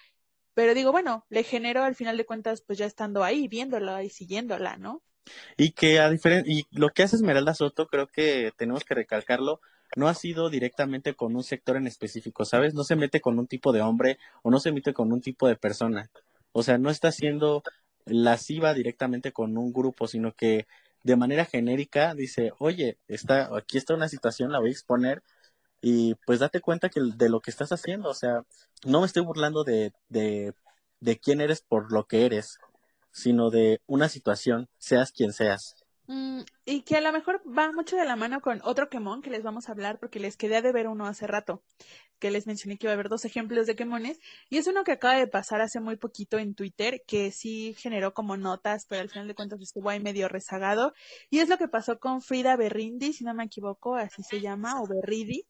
pero 0.54 0.74
digo, 0.74 0.92
bueno, 0.92 1.26
le 1.30 1.44
genero 1.44 1.82
al 1.84 1.96
final 1.96 2.16
de 2.16 2.26
cuentas, 2.26 2.62
pues 2.62 2.78
ya 2.78 2.86
estando 2.86 3.24
ahí, 3.24 3.48
viéndola 3.48 4.04
y 4.04 4.10
siguiéndola, 4.10 4.76
¿no? 4.78 5.02
Y 5.56 5.72
que 5.72 6.00
a 6.00 6.10
diferencia, 6.10 6.52
y 6.52 6.66
lo 6.70 6.90
que 6.90 7.02
hace 7.02 7.16
Esmeralda 7.16 7.54
Soto, 7.54 7.86
creo 7.86 8.06
que 8.08 8.52
tenemos 8.56 8.84
que 8.84 8.94
recalcarlo, 8.94 9.60
no 9.96 10.08
ha 10.08 10.14
sido 10.14 10.50
directamente 10.50 11.14
con 11.14 11.34
un 11.36 11.42
sector 11.44 11.76
en 11.76 11.86
específico, 11.86 12.44
¿sabes? 12.44 12.74
No 12.74 12.84
se 12.84 12.96
mete 12.96 13.20
con 13.20 13.38
un 13.38 13.46
tipo 13.46 13.72
de 13.72 13.82
hombre 13.82 14.18
o 14.42 14.50
no 14.50 14.60
se 14.60 14.72
mete 14.72 14.92
con 14.94 15.12
un 15.12 15.20
tipo 15.20 15.48
de 15.48 15.56
persona. 15.56 16.10
O 16.52 16.62
sea, 16.62 16.78
no 16.78 16.90
está 16.90 17.12
siendo 17.12 17.62
lasciva 18.06 18.74
directamente 18.74 19.32
con 19.32 19.56
un 19.58 19.72
grupo, 19.72 20.06
sino 20.06 20.32
que 20.34 20.66
de 21.02 21.16
manera 21.16 21.44
genérica 21.44 22.14
dice, 22.14 22.52
oye, 22.58 22.98
está, 23.08 23.56
aquí 23.56 23.78
está 23.78 23.94
una 23.94 24.08
situación, 24.08 24.52
la 24.52 24.60
voy 24.60 24.68
a 24.70 24.72
exponer 24.72 25.22
y 25.80 26.14
pues 26.26 26.40
date 26.40 26.60
cuenta 26.60 26.88
que 26.90 27.00
de 27.16 27.28
lo 27.28 27.40
que 27.40 27.50
estás 27.50 27.72
haciendo, 27.72 28.10
o 28.10 28.14
sea, 28.14 28.44
no 28.86 29.00
me 29.00 29.06
estoy 29.06 29.24
burlando 29.24 29.64
de, 29.64 29.92
de, 30.08 30.52
de 31.00 31.18
quién 31.18 31.40
eres 31.40 31.62
por 31.62 31.92
lo 31.92 32.06
que 32.06 32.26
eres, 32.26 32.58
sino 33.12 33.50
de 33.50 33.80
una 33.86 34.08
situación, 34.08 34.68
seas 34.78 35.12
quien 35.12 35.32
seas. 35.32 35.74
Mm, 36.12 36.40
y 36.64 36.82
que 36.82 36.96
a 36.96 37.00
lo 37.00 37.12
mejor 37.12 37.40
va 37.46 37.70
mucho 37.70 37.96
de 37.96 38.04
la 38.04 38.16
mano 38.16 38.40
con 38.40 38.60
otro 38.64 38.88
quemón 38.88 39.22
que 39.22 39.30
les 39.30 39.44
vamos 39.44 39.68
a 39.68 39.72
hablar 39.72 40.00
porque 40.00 40.18
les 40.18 40.36
quedé 40.36 40.60
de 40.60 40.72
ver 40.72 40.88
uno 40.88 41.06
hace 41.06 41.28
rato, 41.28 41.62
que 42.18 42.32
les 42.32 42.48
mencioné 42.48 42.78
que 42.78 42.86
iba 42.86 42.90
a 42.90 42.94
haber 42.94 43.08
dos 43.08 43.24
ejemplos 43.24 43.68
de 43.68 43.76
quemones, 43.76 44.18
y 44.48 44.58
es 44.58 44.66
uno 44.66 44.82
que 44.82 44.90
acaba 44.90 45.14
de 45.14 45.28
pasar 45.28 45.60
hace 45.60 45.78
muy 45.78 45.96
poquito 45.96 46.38
en 46.38 46.56
Twitter, 46.56 47.02
que 47.06 47.30
sí 47.30 47.76
generó 47.78 48.12
como 48.12 48.36
notas, 48.36 48.86
pero 48.88 49.02
al 49.02 49.08
final 49.08 49.28
de 49.28 49.36
cuentas 49.36 49.60
estuvo 49.60 49.88
ahí 49.88 50.00
medio 50.00 50.26
rezagado, 50.28 50.94
y 51.30 51.38
es 51.38 51.48
lo 51.48 51.58
que 51.58 51.68
pasó 51.68 52.00
con 52.00 52.22
Frida 52.22 52.56
Berrindi, 52.56 53.12
si 53.12 53.22
no 53.22 53.32
me 53.32 53.44
equivoco, 53.44 53.94
así 53.94 54.24
se 54.24 54.40
llama, 54.40 54.82
o 54.82 54.88
Berridi. 54.88 55.46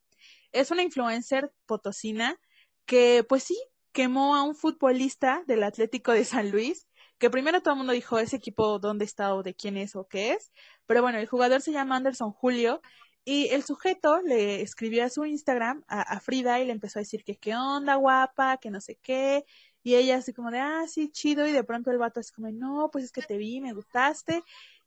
Es 0.53 0.71
una 0.71 0.83
influencer 0.83 1.51
potosina 1.65 2.39
que 2.85 3.25
pues 3.27 3.45
sí, 3.45 3.57
quemó 3.93 4.37
a 4.37 4.43
un 4.43 4.55
futbolista 4.55 5.43
del 5.47 5.63
Atlético 5.63 6.13
de 6.13 6.25
San 6.25 6.51
Luis, 6.51 6.87
que 7.21 7.31
primero 7.31 7.61
todo 7.61 7.75
el 7.75 7.79
mundo 7.79 7.93
dijo 7.93 8.19
ese 8.19 8.37
equipo 8.37 8.79
dónde 8.79 9.05
está 9.05 9.35
o 9.35 9.43
de 9.43 9.55
quién 9.55 9.77
es 9.77 9.95
o 9.95 10.09
qué 10.09 10.33
es, 10.33 10.51
pero 10.87 11.03
bueno, 11.03 11.19
el 11.19 11.27
jugador 11.29 11.61
se 11.61 11.71
llama 11.71 11.97
Anderson 11.97 12.33
Julio 12.33 12.81
y 13.27 13.49
el 13.49 13.63
sujeto 13.63 14.23
le 14.23 14.63
escribió 14.63 15.05
a 15.05 15.11
su 15.11 15.27
Instagram 15.27 15.85
a, 15.87 16.19
Frida 16.21 16.61
y 16.61 16.67
le 16.67 16.73
empezó 16.73 16.99
a 16.99 17.03
decir 17.03 17.23
que 17.23 17.37
qué 17.37 17.55
onda 17.55 17.97
guapa, 17.97 18.57
que 18.57 18.71
no 18.71 18.81
sé 18.81 18.97
qué, 19.03 19.45
y 19.83 19.97
ella 19.97 20.17
así 20.17 20.33
como 20.33 20.51
de, 20.51 20.61
ah, 20.61 20.87
sí, 20.89 21.11
chido, 21.11 21.47
y 21.47 21.53
de 21.53 21.63
pronto 21.63 21.91
el 21.91 21.99
vato 21.99 22.21
así 22.21 22.33
como, 22.33 22.51
no, 22.51 22.89
pues 22.91 23.05
es 23.05 23.13
que 23.13 23.21
te 23.21 23.37
vi, 23.37 23.61
me 23.61 23.75
gustaste, 23.75 24.43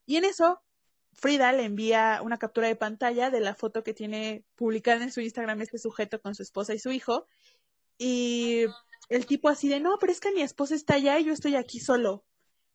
y 0.07 0.17
en 0.17 0.25
eso 0.25 0.59
Frida 1.13 1.51
le 1.51 1.65
envía 1.65 2.21
una 2.23 2.39
captura 2.39 2.67
de 2.67 2.75
pantalla 2.75 3.29
de 3.29 3.41
la 3.41 3.53
foto 3.53 3.83
que 3.83 3.93
tiene 3.93 4.43
publicada 4.55 5.03
en 5.03 5.11
su 5.11 5.21
Instagram 5.21 5.61
este 5.61 5.77
sujeto 5.77 6.19
con 6.19 6.33
su 6.33 6.41
esposa 6.41 6.73
y 6.73 6.79
su 6.79 6.91
hijo, 6.91 7.27
y 7.99 8.65
el 9.09 9.25
tipo 9.25 9.49
así 9.49 9.69
de, 9.69 9.79
no, 9.79 9.97
pero 9.99 10.11
es 10.11 10.19
que 10.19 10.31
mi 10.31 10.41
esposa 10.41 10.75
está 10.75 10.95
allá 10.95 11.19
y 11.19 11.25
yo 11.25 11.33
estoy 11.33 11.55
aquí 11.55 11.79
solo, 11.79 12.25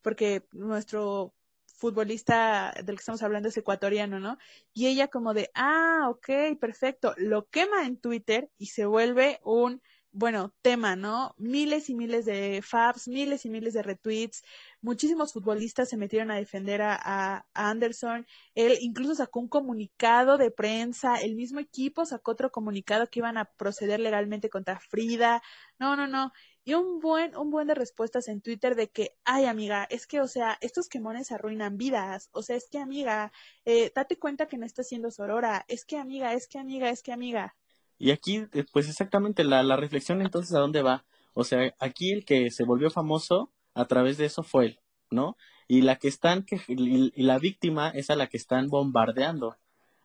porque 0.03 0.47
nuestro 0.53 1.35
futbolista 1.67 2.75
del 2.85 2.97
que 2.97 3.01
estamos 3.01 3.23
hablando 3.23 3.49
es 3.49 3.57
ecuatoriano, 3.57 4.19
¿no? 4.19 4.37
Y 4.73 4.89
ella 4.89 5.09
como 5.09 5.33
de, 5.33 5.51
ah, 5.55 6.09
ok, 6.11 6.59
perfecto, 6.61 7.15
lo 7.17 7.49
quema 7.49 7.87
en 7.87 7.99
Twitter 7.99 8.51
y 8.59 8.67
se 8.67 8.85
vuelve 8.85 9.41
un 9.45 9.81
bueno, 10.13 10.55
tema, 10.63 10.97
¿no? 10.97 11.35
Miles 11.39 11.91
y 11.91 11.95
miles 11.95 12.25
de 12.25 12.61
faps, 12.63 13.09
miles 13.09 13.45
y 13.45 13.51
miles 13.51 13.75
de 13.75 13.83
retweets, 13.83 14.43
muchísimos 14.81 15.33
futbolistas 15.33 15.89
se 15.89 15.97
metieron 15.97 16.31
a 16.31 16.37
defender 16.37 16.81
a, 16.83 17.47
Anderson, 17.55 18.27
él 18.55 18.79
incluso 18.81 19.15
sacó 19.15 19.41
un 19.41 19.49
comunicado 19.49 20.39
de 20.39 20.51
prensa, 20.51 21.17
el 21.17 21.35
mismo 21.37 21.61
equipo 21.61 22.05
sacó 22.07 22.33
otro 22.33 22.51
comunicado 22.51 23.09
que 23.09 23.21
iban 23.21 23.37
a 23.37 23.45
proceder 23.45 24.01
legalmente 24.01 24.49
contra 24.51 24.81
Frida, 24.81 25.43
no, 25.79 25.97
no, 25.97 26.07
no, 26.07 26.33
y 26.65 26.75
un 26.75 27.01
buen, 27.01 27.37
un 27.37 27.51
buen 27.51 27.67
de 27.67 27.75
respuestas 27.75 28.29
en 28.29 28.41
Twitter 28.41 28.75
de 28.77 28.91
que, 28.91 29.17
ay 29.25 29.47
amiga, 29.47 29.85
es 29.91 30.07
que, 30.07 30.21
o 30.21 30.29
sea, 30.29 30.59
estos 30.61 30.89
quemones 30.89 31.33
arruinan 31.33 31.77
vidas, 31.77 32.29
o 32.33 32.43
sea, 32.43 32.57
es 32.57 32.69
que 32.71 32.79
amiga, 32.79 33.33
eh, 33.65 33.93
date 33.95 34.19
cuenta 34.19 34.49
que 34.49 34.59
no 34.59 34.67
está 34.67 34.83
siendo 34.83 35.11
Sorora, 35.11 35.65
es 35.69 35.85
que 35.85 35.97
amiga, 35.99 36.35
es 36.35 36.49
que 36.49 36.59
amiga, 36.59 36.91
es 36.91 37.03
que 37.03 37.13
amiga. 37.13 37.57
Y 37.99 38.11
aquí, 38.11 38.47
eh, 38.53 38.65
pues 38.73 38.89
exactamente, 38.89 39.45
la, 39.45 39.63
la 39.63 39.77
reflexión 39.77 40.23
entonces 40.23 40.55
a 40.55 40.61
dónde 40.61 40.83
va. 40.83 41.05
O 41.35 41.45
sea, 41.45 41.75
aquí 41.79 42.13
el 42.13 42.25
que 42.25 42.51
se 42.51 42.65
volvió 42.65 42.91
famoso 42.91 43.51
a 43.75 43.87
través 43.87 44.19
de 44.19 44.25
eso 44.25 44.43
fue 44.43 44.67
él, 44.67 44.81
¿no? 45.11 45.37
Y 45.69 45.83
la 45.83 45.97
que 45.97 46.09
están, 46.09 46.45
que, 46.45 46.61
y, 46.67 47.23
la 47.23 47.39
víctima 47.39 47.91
es 47.91 48.11
a 48.11 48.17
la 48.17 48.27
que 48.27 48.37
están 48.37 48.69
bombardeando. 48.69 49.57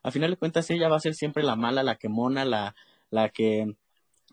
A 0.02 0.10
final 0.10 0.30
de 0.30 0.36
cuentas, 0.36 0.70
ella 0.70 0.88
va 0.88 0.96
a 0.96 1.00
ser 1.00 1.14
siempre 1.14 1.42
la 1.42 1.56
mala, 1.56 1.82
la 1.82 1.96
que 1.96 2.08
mona, 2.08 2.44
la, 2.44 2.76
la 3.10 3.30
que, 3.30 3.74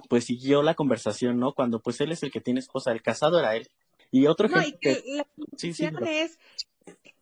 pues 0.10 0.26
siguió 0.26 0.62
la 0.62 0.76
conversación, 0.76 1.39
¿no? 1.39 1.54
Cuando 1.54 1.80
pues 1.80 2.02
él 2.02 2.12
es 2.12 2.24
el 2.24 2.32
que 2.32 2.41
tiene 2.41 2.60
esposa, 2.60 2.91
el 2.91 3.02
casado 3.02 3.39
era 3.39 3.56
él. 3.56 3.69
Y 4.12 4.28
otro 4.28 4.50
no, 4.50 4.62
y 4.62 4.74
que 4.74 5.02
la 5.15 5.26
sí, 5.56 5.74
sí, 5.74 5.86
es 5.86 6.38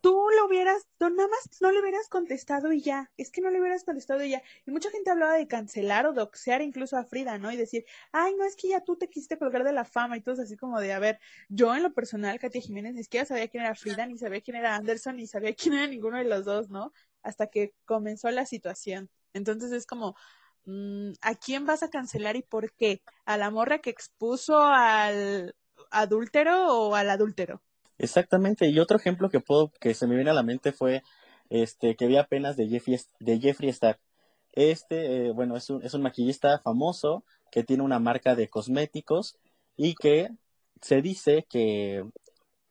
tú 0.00 0.28
lo 0.36 0.46
hubieras, 0.46 0.86
no, 0.98 1.10
nada 1.10 1.28
más 1.28 1.60
no 1.60 1.72
le 1.72 1.80
hubieras 1.80 2.08
contestado 2.08 2.72
y 2.72 2.82
ya, 2.82 3.10
es 3.16 3.30
que 3.30 3.40
no 3.40 3.50
le 3.50 3.60
hubieras 3.60 3.84
contestado 3.84 4.22
y 4.22 4.30
ya. 4.30 4.42
Y 4.66 4.70
mucha 4.70 4.90
gente 4.90 5.10
hablaba 5.10 5.34
de 5.34 5.46
cancelar 5.48 6.06
o 6.06 6.12
doxear 6.12 6.62
incluso 6.62 6.96
a 6.96 7.04
Frida, 7.04 7.38
¿no? 7.38 7.52
Y 7.52 7.56
decir, 7.56 7.84
ay, 8.12 8.34
no, 8.36 8.44
es 8.44 8.56
que 8.56 8.68
ya 8.68 8.82
tú 8.82 8.96
te 8.96 9.08
quisiste 9.08 9.38
colgar 9.38 9.64
de 9.64 9.72
la 9.72 9.84
fama 9.84 10.16
y 10.16 10.22
todo 10.22 10.42
así 10.42 10.56
como 10.56 10.80
de, 10.80 10.92
a 10.92 10.98
ver, 10.98 11.20
yo 11.48 11.74
en 11.74 11.82
lo 11.82 11.92
personal, 11.92 12.38
Katia 12.38 12.60
Jiménez, 12.60 12.94
ni 12.94 13.02
siquiera 13.02 13.26
sabía 13.26 13.48
quién 13.48 13.64
era 13.64 13.74
Frida, 13.74 14.06
ni 14.06 14.18
sabía 14.18 14.40
quién 14.40 14.56
era 14.56 14.76
Anderson, 14.76 15.16
ni 15.16 15.26
sabía 15.26 15.54
quién 15.54 15.74
era 15.74 15.86
ninguno 15.86 16.18
de 16.18 16.24
los 16.24 16.44
dos, 16.44 16.70
¿no? 16.70 16.92
Hasta 17.22 17.48
que 17.48 17.74
comenzó 17.84 18.30
la 18.30 18.46
situación. 18.46 19.10
Entonces 19.32 19.72
es 19.72 19.86
como, 19.86 20.16
mm, 20.64 21.12
¿a 21.22 21.34
quién 21.34 21.66
vas 21.66 21.82
a 21.82 21.90
cancelar 21.90 22.36
y 22.36 22.42
por 22.42 22.72
qué? 22.74 23.02
¿A 23.24 23.36
la 23.36 23.50
morra 23.50 23.78
que 23.80 23.90
expuso 23.90 24.58
al 24.58 25.54
adúltero 25.90 26.66
o 26.88 26.94
al 26.94 27.10
adúltero? 27.10 27.62
Exactamente, 28.00 28.66
y 28.66 28.78
otro 28.78 28.96
ejemplo 28.96 29.28
que 29.28 29.40
puedo, 29.40 29.72
que 29.78 29.92
se 29.92 30.06
me 30.06 30.14
viene 30.14 30.30
a 30.30 30.34
la 30.34 30.42
mente 30.42 30.72
fue 30.72 31.02
este 31.50 31.96
que 31.96 32.06
vi 32.06 32.16
apenas 32.16 32.56
de 32.56 32.66
Jeffrey, 32.66 32.98
de 33.18 33.38
Jeffrey 33.38 33.68
Star. 33.68 33.98
Este, 34.52 35.26
eh, 35.26 35.32
bueno, 35.32 35.54
es 35.54 35.68
un, 35.68 35.82
es 35.84 35.92
un 35.92 36.00
maquillista 36.00 36.58
famoso 36.60 37.24
que 37.52 37.62
tiene 37.62 37.82
una 37.82 37.98
marca 37.98 38.34
de 38.34 38.48
cosméticos 38.48 39.36
y 39.76 39.94
que 39.96 40.30
se 40.80 41.02
dice 41.02 41.46
que 41.50 42.04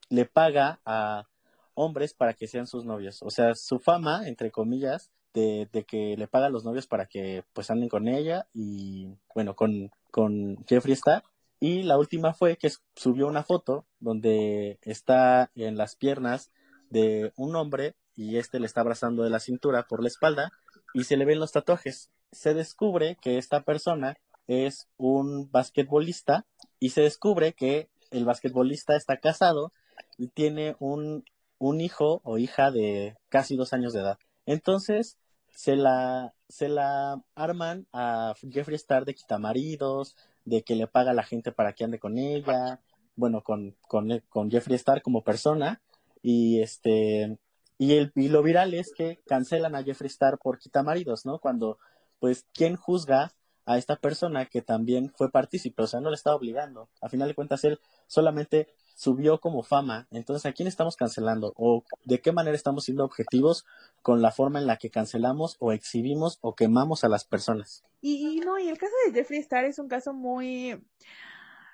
le 0.10 0.26
paga 0.26 0.80
a 0.84 1.28
hombres 1.76 2.16
para 2.16 2.34
que 2.34 2.48
sean 2.48 2.66
sus 2.66 2.86
novios. 2.86 3.22
O 3.22 3.30
sea, 3.30 3.54
su 3.54 3.78
fama, 3.80 4.28
entre 4.28 4.50
comillas, 4.50 5.12
de, 5.36 5.70
de, 5.72 5.84
que 5.84 6.18
le 6.18 6.28
paga 6.28 6.48
a 6.48 6.50
los 6.50 6.66
novios 6.66 6.88
para 6.88 7.06
que 7.06 7.44
pues 7.54 7.70
anden 7.70 7.88
con 7.90 8.08
ella 8.08 8.48
y 8.52 9.10
bueno, 9.36 9.56
con, 9.56 9.92
con 10.10 10.58
Jeffree 10.66 10.94
Star 10.94 11.24
y 11.60 11.84
la 11.84 11.98
última 11.98 12.34
fue 12.34 12.58
que 12.58 12.72
subió 12.96 13.28
una 13.28 13.44
foto 13.44 13.86
donde 14.00 14.80
está 14.82 15.52
en 15.56 15.78
las 15.78 15.96
piernas 15.96 16.52
de 16.90 17.34
un 17.36 17.56
hombre 17.56 17.96
y 18.16 18.38
este 18.38 18.60
le 18.60 18.66
está 18.66 18.82
abrazando 18.82 19.24
de 19.24 19.30
la 19.30 19.40
cintura 19.40 19.88
por 19.88 20.02
la 20.02 20.08
espalda 20.08 20.52
y 20.94 21.04
se 21.04 21.18
le 21.18 21.26
ven 21.26 21.40
los 21.40 21.52
tatuajes. 21.52 22.10
Se 22.32 22.54
descubre 22.54 23.18
que 23.22 23.38
esta 23.38 23.62
persona 23.62 24.18
es 24.48 24.88
un 24.98 25.52
basquetbolista 25.52 26.46
y 26.80 26.90
se 26.90 27.02
descubre 27.02 27.54
que 27.54 27.90
el 28.12 28.26
basquetbolista 28.26 28.96
está 28.96 29.18
casado 29.18 29.72
y 30.18 30.30
tiene 30.30 30.76
un, 30.80 31.24
un 31.60 31.82
hijo 31.82 32.22
o 32.24 32.38
hija 32.38 32.72
de 32.72 33.18
casi 33.30 33.56
dos 33.56 33.74
años 33.74 33.94
de 33.94 34.02
edad. 34.02 34.18
Entonces 34.46 35.18
se 35.54 35.76
la, 35.76 36.34
se 36.48 36.70
la 36.70 37.22
arman 37.36 37.86
a 37.92 38.34
Jeffree 38.50 38.76
Star 38.78 39.06
de 39.06 39.14
quitamaridos, 39.14 40.16
de 40.46 40.64
que 40.64 40.76
le 40.76 40.88
paga 40.88 41.12
a 41.12 41.16
la 41.16 41.24
gente 41.24 41.52
para 41.52 41.74
que 41.74 41.84
ande 41.84 42.00
con 42.00 42.18
ella, 42.18 42.82
bueno, 43.16 43.44
con, 43.44 43.76
con, 43.88 44.22
con 44.30 44.50
Jeffree 44.50 44.76
Star 44.76 45.02
como 45.02 45.24
persona, 45.24 45.82
y 46.22 46.62
este, 46.62 47.38
y, 47.78 47.94
el, 47.94 48.12
y 48.16 48.30
lo 48.30 48.44
viral 48.44 48.74
es 48.74 48.92
que 48.94 49.20
cancelan 49.26 49.76
a 49.76 49.84
Jeffree 49.84 50.08
Star 50.08 50.38
por 50.38 50.60
quitamaridos, 50.60 51.26
¿no? 51.26 51.40
Cuando, 51.40 51.80
pues, 52.20 52.46
¿quién 52.54 52.76
juzga 52.76 53.32
a 53.66 53.78
esta 53.78 53.96
persona 53.96 54.46
que 54.46 54.62
también 54.62 55.14
fue 55.16 55.32
partícipe? 55.32 55.84
O 55.84 55.88
sea, 55.88 56.02
no 56.02 56.10
le 56.10 56.16
está 56.16 56.36
obligando. 56.36 56.90
A 57.02 57.10
final 57.10 57.28
de 57.30 57.36
cuentas, 57.36 57.64
él 57.64 57.80
solamente 58.08 58.68
subió 59.00 59.40
como 59.40 59.64
fama. 59.64 60.10
Entonces, 60.12 60.46
¿a 60.46 60.52
quién 60.52 60.68
estamos 60.68 60.98
cancelando? 60.98 61.54
¿O 61.56 61.86
de 62.04 62.20
qué 62.20 62.34
manera 62.34 62.54
estamos 62.54 62.84
siendo 62.84 63.06
objetivos 63.06 63.66
con 64.02 64.22
la 64.22 64.34
forma 64.34 64.60
en 64.60 64.68
la 64.68 64.76
que 64.76 64.90
cancelamos 64.90 65.56
o 65.60 65.72
exhibimos 65.72 66.38
o 66.42 66.54
quemamos 66.54 67.06
a 67.06 67.08
las 67.08 67.24
personas? 67.24 67.86
Y, 68.02 68.42
no, 68.42 68.60
y 68.60 68.68
el 68.68 68.78
caso 68.78 68.92
de 69.06 69.14
Jeffree 69.14 69.40
Star 69.40 69.64
es 69.64 69.80
un 69.80 69.88
caso 69.88 70.12
muy 70.14 70.84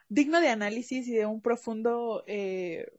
digno 0.07 0.39
de 0.39 0.49
análisis 0.49 1.07
y 1.07 1.13
de 1.13 1.25
un 1.25 1.41
profundo 1.41 2.23
eh, 2.27 2.91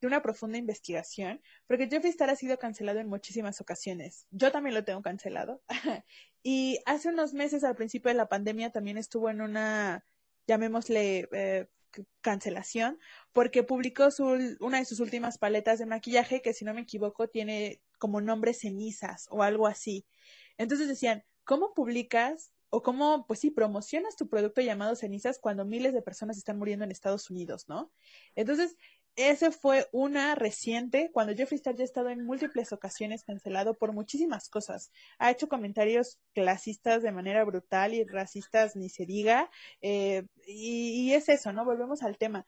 una 0.00 0.22
profunda 0.22 0.56
investigación, 0.56 1.42
porque 1.66 1.88
Jeffree 1.88 2.08
Star 2.08 2.30
ha 2.30 2.36
sido 2.36 2.58
cancelado 2.58 3.00
en 3.00 3.08
muchísimas 3.08 3.60
ocasiones. 3.60 4.26
Yo 4.30 4.50
también 4.50 4.72
lo 4.72 4.84
tengo 4.84 5.02
cancelado. 5.02 5.60
y 6.42 6.78
hace 6.86 7.10
unos 7.10 7.34
meses, 7.34 7.64
al 7.64 7.76
principio 7.76 8.08
de 8.08 8.16
la 8.16 8.30
pandemia, 8.30 8.70
también 8.70 8.96
estuvo 8.96 9.28
en 9.28 9.42
una, 9.42 10.06
llamémosle, 10.46 11.28
eh, 11.32 11.68
cancelación 12.20 12.98
porque 13.32 13.62
publicó 13.62 14.10
su, 14.10 14.56
una 14.60 14.78
de 14.78 14.84
sus 14.84 15.00
últimas 15.00 15.38
paletas 15.38 15.78
de 15.78 15.86
maquillaje 15.86 16.42
que 16.42 16.54
si 16.54 16.64
no 16.64 16.74
me 16.74 16.82
equivoco 16.82 17.28
tiene 17.28 17.80
como 17.98 18.20
nombre 18.20 18.54
cenizas 18.54 19.26
o 19.30 19.42
algo 19.42 19.66
así. 19.66 20.06
Entonces 20.58 20.88
decían, 20.88 21.24
¿cómo 21.44 21.74
publicas 21.74 22.52
o 22.74 22.82
cómo, 22.82 23.26
pues 23.26 23.40
sí, 23.40 23.50
promocionas 23.50 24.16
tu 24.16 24.28
producto 24.28 24.62
llamado 24.62 24.96
cenizas 24.96 25.38
cuando 25.38 25.66
miles 25.66 25.92
de 25.92 26.00
personas 26.00 26.38
están 26.38 26.58
muriendo 26.58 26.86
en 26.86 26.90
Estados 26.90 27.28
Unidos, 27.28 27.68
¿no? 27.68 27.92
Entonces, 28.34 28.76
ese 29.16 29.50
fue 29.50 29.88
una 29.92 30.34
reciente, 30.34 31.10
cuando 31.12 31.34
Jeffree 31.34 31.56
Star 31.56 31.76
ya 31.76 31.82
ha 31.82 31.84
estado 31.84 32.08
en 32.08 32.24
múltiples 32.24 32.72
ocasiones 32.72 33.24
cancelado 33.24 33.74
por 33.74 33.92
muchísimas 33.92 34.48
cosas. 34.48 34.90
Ha 35.18 35.30
hecho 35.30 35.48
comentarios 35.48 36.18
clasistas 36.34 37.02
de 37.02 37.12
manera 37.12 37.44
brutal 37.44 37.92
y 37.92 38.04
racistas, 38.04 38.74
ni 38.74 38.88
se 38.88 39.04
diga. 39.04 39.50
Eh, 39.82 40.24
y, 40.46 41.10
y, 41.10 41.14
es 41.14 41.28
eso, 41.28 41.52
¿no? 41.52 41.64
Volvemos 41.64 42.02
al 42.02 42.16
tema. 42.16 42.46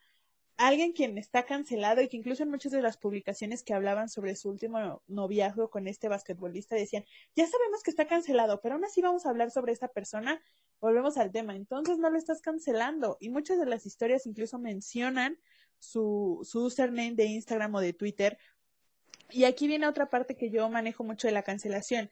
Alguien 0.57 0.93
quien 0.93 1.17
está 1.17 1.45
cancelado 1.45 2.01
y 2.01 2.07
que 2.07 2.17
incluso 2.17 2.43
en 2.43 2.49
muchas 2.49 2.71
de 2.71 2.81
las 2.81 2.97
publicaciones 2.97 3.61
que 3.61 3.73
hablaban 3.73 4.09
sobre 4.09 4.35
su 4.35 4.49
último 4.49 5.03
noviazgo 5.07 5.69
con 5.69 5.87
este 5.87 6.07
basquetbolista 6.07 6.75
decían, 6.75 7.03
ya 7.35 7.45
sabemos 7.45 7.83
que 7.83 7.91
está 7.91 8.07
cancelado, 8.07 8.61
pero 8.61 8.75
aún 8.75 8.85
así 8.85 9.01
vamos 9.01 9.25
a 9.25 9.29
hablar 9.29 9.51
sobre 9.51 9.73
esta 9.73 9.89
persona. 9.89 10.41
Volvemos 10.79 11.17
al 11.17 11.31
tema. 11.31 11.55
Entonces 11.55 11.99
no 11.99 12.09
lo 12.09 12.17
estás 12.17 12.41
cancelando. 12.41 13.17
Y 13.19 13.29
muchas 13.29 13.59
de 13.59 13.65
las 13.65 13.85
historias 13.85 14.25
incluso 14.25 14.57
mencionan 14.57 15.37
su, 15.85 16.41
su 16.43 16.65
username 16.65 17.15
de 17.15 17.25
Instagram 17.25 17.75
o 17.75 17.79
de 17.79 17.93
Twitter 17.93 18.37
Y 19.29 19.45
aquí 19.45 19.67
viene 19.67 19.87
otra 19.87 20.09
parte 20.09 20.35
que 20.35 20.49
yo 20.49 20.69
manejo 20.69 21.03
mucho 21.03 21.27
de 21.27 21.33
la 21.33 21.43
cancelación. 21.43 22.11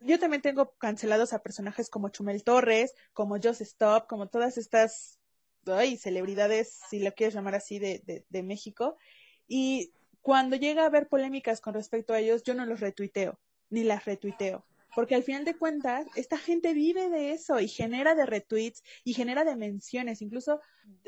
Yo 0.00 0.18
también 0.18 0.42
tengo 0.42 0.74
cancelados 0.78 1.32
a 1.32 1.42
personajes 1.42 1.88
como 1.88 2.08
Chumel 2.08 2.44
Torres, 2.44 2.94
como 3.12 3.38
Just 3.40 3.60
Stop, 3.60 4.06
como 4.08 4.28
todas 4.28 4.58
estas 4.58 5.18
ay, 5.66 5.96
celebridades, 5.96 6.80
si 6.90 6.98
lo 6.98 7.12
quieres 7.12 7.34
llamar 7.34 7.54
así, 7.54 7.78
de, 7.78 8.02
de, 8.04 8.24
de 8.28 8.42
México. 8.42 8.96
Y 9.46 9.92
cuando 10.20 10.56
llega 10.56 10.82
a 10.82 10.86
haber 10.86 11.08
polémicas 11.08 11.60
con 11.60 11.74
respecto 11.74 12.14
a 12.14 12.20
ellos, 12.20 12.42
yo 12.42 12.54
no 12.54 12.66
los 12.66 12.80
retuiteo, 12.80 13.38
ni 13.70 13.84
las 13.84 14.04
retuiteo. 14.04 14.66
Porque 14.94 15.14
al 15.14 15.22
final 15.22 15.44
de 15.44 15.56
cuentas, 15.56 16.06
esta 16.16 16.38
gente 16.38 16.74
vive 16.74 17.08
de 17.08 17.32
eso 17.32 17.60
y 17.60 17.68
genera 17.68 18.14
de 18.14 18.26
retweets 18.26 18.82
y 19.04 19.14
genera 19.14 19.44
de 19.44 19.56
menciones. 19.56 20.22
Incluso 20.22 20.60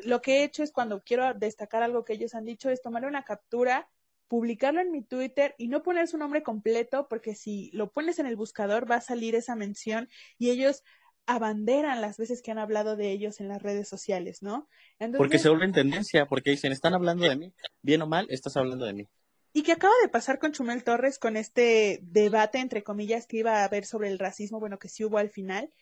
lo 0.05 0.23
que 0.23 0.39
he 0.39 0.45
hecho 0.45 0.63
es 0.63 0.73
cuando 0.73 1.03
quiero 1.03 1.35
destacar 1.35 1.83
algo 1.83 2.05
que 2.05 2.15
ellos 2.15 2.35
han 2.35 2.45
dicho, 2.45 2.71
es 2.71 2.83
tomar 2.83 3.05
una 3.05 3.25
captura, 3.25 3.89
publicarlo 4.29 4.81
en 4.81 4.91
mi 4.91 5.03
Twitter 5.03 5.55
y 5.59 5.69
no 5.69 5.83
poner 5.83 6.09
su 6.09 6.19
nombre 6.19 6.43
completo, 6.43 7.09
porque 7.09 7.35
si 7.35 7.71
lo 7.73 7.93
pones 7.93 8.19
en 8.19 8.27
el 8.27 8.37
buscador 8.37 8.91
va 8.91 8.97
a 8.97 9.01
salir 9.01 9.35
esa 9.35 9.55
mención 9.55 10.09
y 10.39 10.51
ellos 10.51 10.83
abanderan 11.27 12.01
las 12.01 12.19
veces 12.19 12.43
que 12.43 12.51
han 12.51 12.59
hablado 12.59 12.97
de 12.97 13.11
ellos 13.11 13.41
en 13.41 13.49
las 13.49 13.63
redes 13.63 13.89
sociales, 13.89 14.43
¿no? 14.43 14.69
porque 15.17 15.39
se 15.39 15.49
vuelve 15.49 15.65
en 15.67 15.73
tendencia, 15.73 16.27
porque 16.27 16.51
dicen, 16.51 16.73
están 16.73 16.95
hablando 16.95 17.25
de 17.25 17.37
mí, 17.37 17.53
bien 17.83 18.03
o 18.03 18.07
mal, 18.07 18.27
estás 18.29 18.57
hablando 18.57 18.85
de 18.85 18.93
mí. 18.93 19.09
Y 19.57 19.63
que 19.63 19.73
acaba 19.73 19.95
de 20.03 20.09
pasar 20.09 20.41
con 20.41 20.53
Chumel 20.53 20.83
Torres 20.83 21.19
con 21.19 21.37
este 21.37 22.01
debate, 22.03 22.59
entre 22.59 22.83
comillas, 22.83 23.27
que 23.27 23.39
iba 23.39 23.61
a 23.61 23.65
haber 23.65 23.87
sobre 23.87 24.09
el 24.09 24.19
racismo, 24.19 24.59
bueno, 24.59 24.81
que 24.81 24.89
sí 24.89 25.05
hubo 25.05 25.17
al 25.17 25.31
final. 25.31 25.73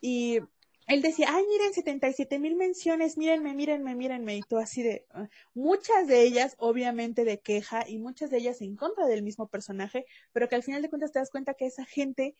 Y 0.00 0.38
él 0.86 1.02
decía, 1.02 1.26
ay, 1.30 1.44
miren, 1.48 1.74
77 1.74 2.38
mil 2.38 2.54
menciones, 2.54 3.18
mírenme, 3.18 3.52
mírenme, 3.54 3.96
mírenme, 3.96 4.36
y 4.36 4.42
todo 4.42 4.60
así 4.60 4.84
de, 4.84 5.06
ah, 5.10 5.28
muchas 5.54 6.06
de 6.06 6.22
ellas 6.22 6.54
obviamente 6.58 7.24
de 7.24 7.40
queja 7.40 7.84
y 7.88 7.98
muchas 7.98 8.30
de 8.30 8.38
ellas 8.38 8.62
en 8.62 8.76
contra 8.76 9.06
del 9.08 9.24
mismo 9.24 9.48
personaje, 9.48 10.06
pero 10.32 10.48
que 10.48 10.54
al 10.54 10.62
final 10.62 10.82
de 10.82 10.88
cuentas 10.88 11.10
te 11.10 11.18
das 11.18 11.30
cuenta 11.30 11.54
que 11.54 11.66
esa 11.66 11.84
gente 11.84 12.36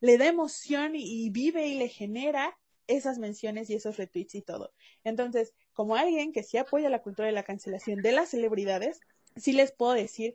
le 0.00 0.18
da 0.18 0.26
emoción 0.26 0.92
y, 0.94 1.30
vive 1.30 1.66
y 1.68 1.78
le 1.78 1.88
genera 1.88 2.58
esas 2.86 3.18
menciones 3.18 3.70
y 3.70 3.74
esos 3.74 3.96
retweets 3.96 4.34
y 4.34 4.42
todo. 4.42 4.74
Entonces, 5.02 5.54
como 5.72 5.96
alguien 5.96 6.32
que 6.32 6.42
sí 6.42 6.58
apoya 6.58 6.90
la 6.90 7.02
cultura 7.02 7.26
de 7.26 7.32
la 7.32 7.44
cancelación 7.44 8.02
de 8.02 8.12
las 8.12 8.28
celebridades, 8.28 9.00
sí 9.36 9.52
les 9.52 9.72
puedo 9.72 9.92
decir 9.92 10.34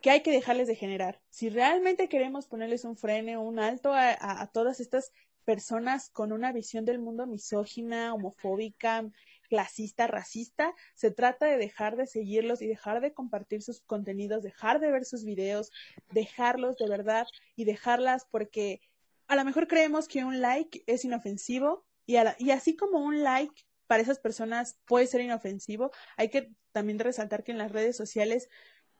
que 0.00 0.10
hay 0.10 0.22
que 0.22 0.30
dejarles 0.30 0.66
de 0.66 0.76
generar. 0.76 1.20
Si 1.30 1.48
realmente 1.48 2.08
queremos 2.08 2.46
ponerles 2.46 2.84
un 2.84 2.96
freno, 2.96 3.42
un 3.42 3.58
alto 3.58 3.92
a, 3.92 4.46
todas 4.52 4.80
estas 4.80 5.12
personas 5.44 6.10
con 6.10 6.32
una 6.32 6.52
visión 6.52 6.84
del 6.84 6.98
mundo 6.98 7.26
misógina, 7.26 8.12
homofóbica, 8.14 9.08
clasista, 9.48 10.06
racista, 10.06 10.74
se 10.94 11.10
trata 11.10 11.46
de 11.46 11.56
dejar 11.56 11.96
de 11.96 12.06
seguirlos 12.06 12.62
y 12.62 12.66
dejar 12.66 13.00
de 13.00 13.14
compartir 13.14 13.62
sus 13.62 13.80
contenidos, 13.80 14.42
dejar 14.42 14.80
de 14.80 14.90
ver 14.90 15.04
sus 15.04 15.24
videos, 15.24 15.70
dejarlos 16.10 16.76
de 16.76 16.88
verdad 16.88 17.26
y 17.54 17.64
dejarlas 17.64 18.26
porque 18.30 18.80
a 19.28 19.36
lo 19.36 19.44
mejor 19.44 19.68
creemos 19.68 20.08
que 20.08 20.24
un 20.24 20.40
like 20.40 20.82
es 20.86 21.04
inofensivo 21.04 21.84
y, 22.06 22.16
y 22.38 22.50
así 22.50 22.76
como 22.76 22.98
un 22.98 23.22
like 23.22 23.64
para 23.86 24.02
esas 24.02 24.18
personas 24.18 24.78
puede 24.84 25.06
ser 25.06 25.20
inofensivo, 25.20 25.90
hay 26.16 26.28
que 26.28 26.50
también 26.76 26.98
resaltar 26.98 27.42
que 27.42 27.52
en 27.52 27.58
las 27.58 27.72
redes 27.72 27.96
sociales 27.96 28.50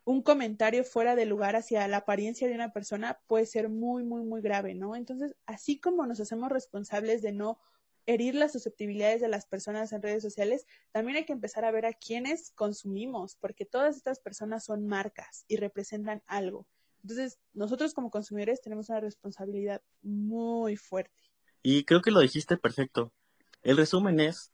un 0.04 0.22
comentario 0.22 0.82
fuera 0.82 1.14
de 1.14 1.26
lugar 1.26 1.56
hacia 1.56 1.86
la 1.88 1.98
apariencia 1.98 2.48
de 2.48 2.54
una 2.54 2.72
persona 2.72 3.20
puede 3.26 3.44
ser 3.44 3.68
muy, 3.68 4.02
muy, 4.02 4.24
muy 4.24 4.40
grave, 4.40 4.74
¿no? 4.74 4.96
Entonces, 4.96 5.36
así 5.44 5.78
como 5.78 6.06
nos 6.06 6.18
hacemos 6.18 6.48
responsables 6.48 7.20
de 7.20 7.32
no 7.32 7.58
herir 8.06 8.34
las 8.34 8.52
susceptibilidades 8.52 9.20
de 9.20 9.28
las 9.28 9.44
personas 9.44 9.92
en 9.92 10.00
redes 10.00 10.22
sociales, 10.22 10.66
también 10.90 11.18
hay 11.18 11.26
que 11.26 11.34
empezar 11.34 11.66
a 11.66 11.70
ver 11.70 11.84
a 11.84 11.92
quiénes 11.92 12.50
consumimos, 12.52 13.36
porque 13.36 13.66
todas 13.66 13.94
estas 13.94 14.20
personas 14.20 14.64
son 14.64 14.86
marcas 14.86 15.44
y 15.46 15.56
representan 15.56 16.22
algo. 16.26 16.66
Entonces, 17.02 17.38
nosotros 17.52 17.92
como 17.92 18.10
consumidores 18.10 18.62
tenemos 18.62 18.88
una 18.88 19.00
responsabilidad 19.00 19.82
muy 20.00 20.76
fuerte. 20.76 21.30
Y 21.62 21.84
creo 21.84 22.00
que 22.00 22.10
lo 22.10 22.20
dijiste 22.20 22.56
perfecto. 22.56 23.12
El 23.60 23.76
resumen 23.76 24.18
es, 24.20 24.50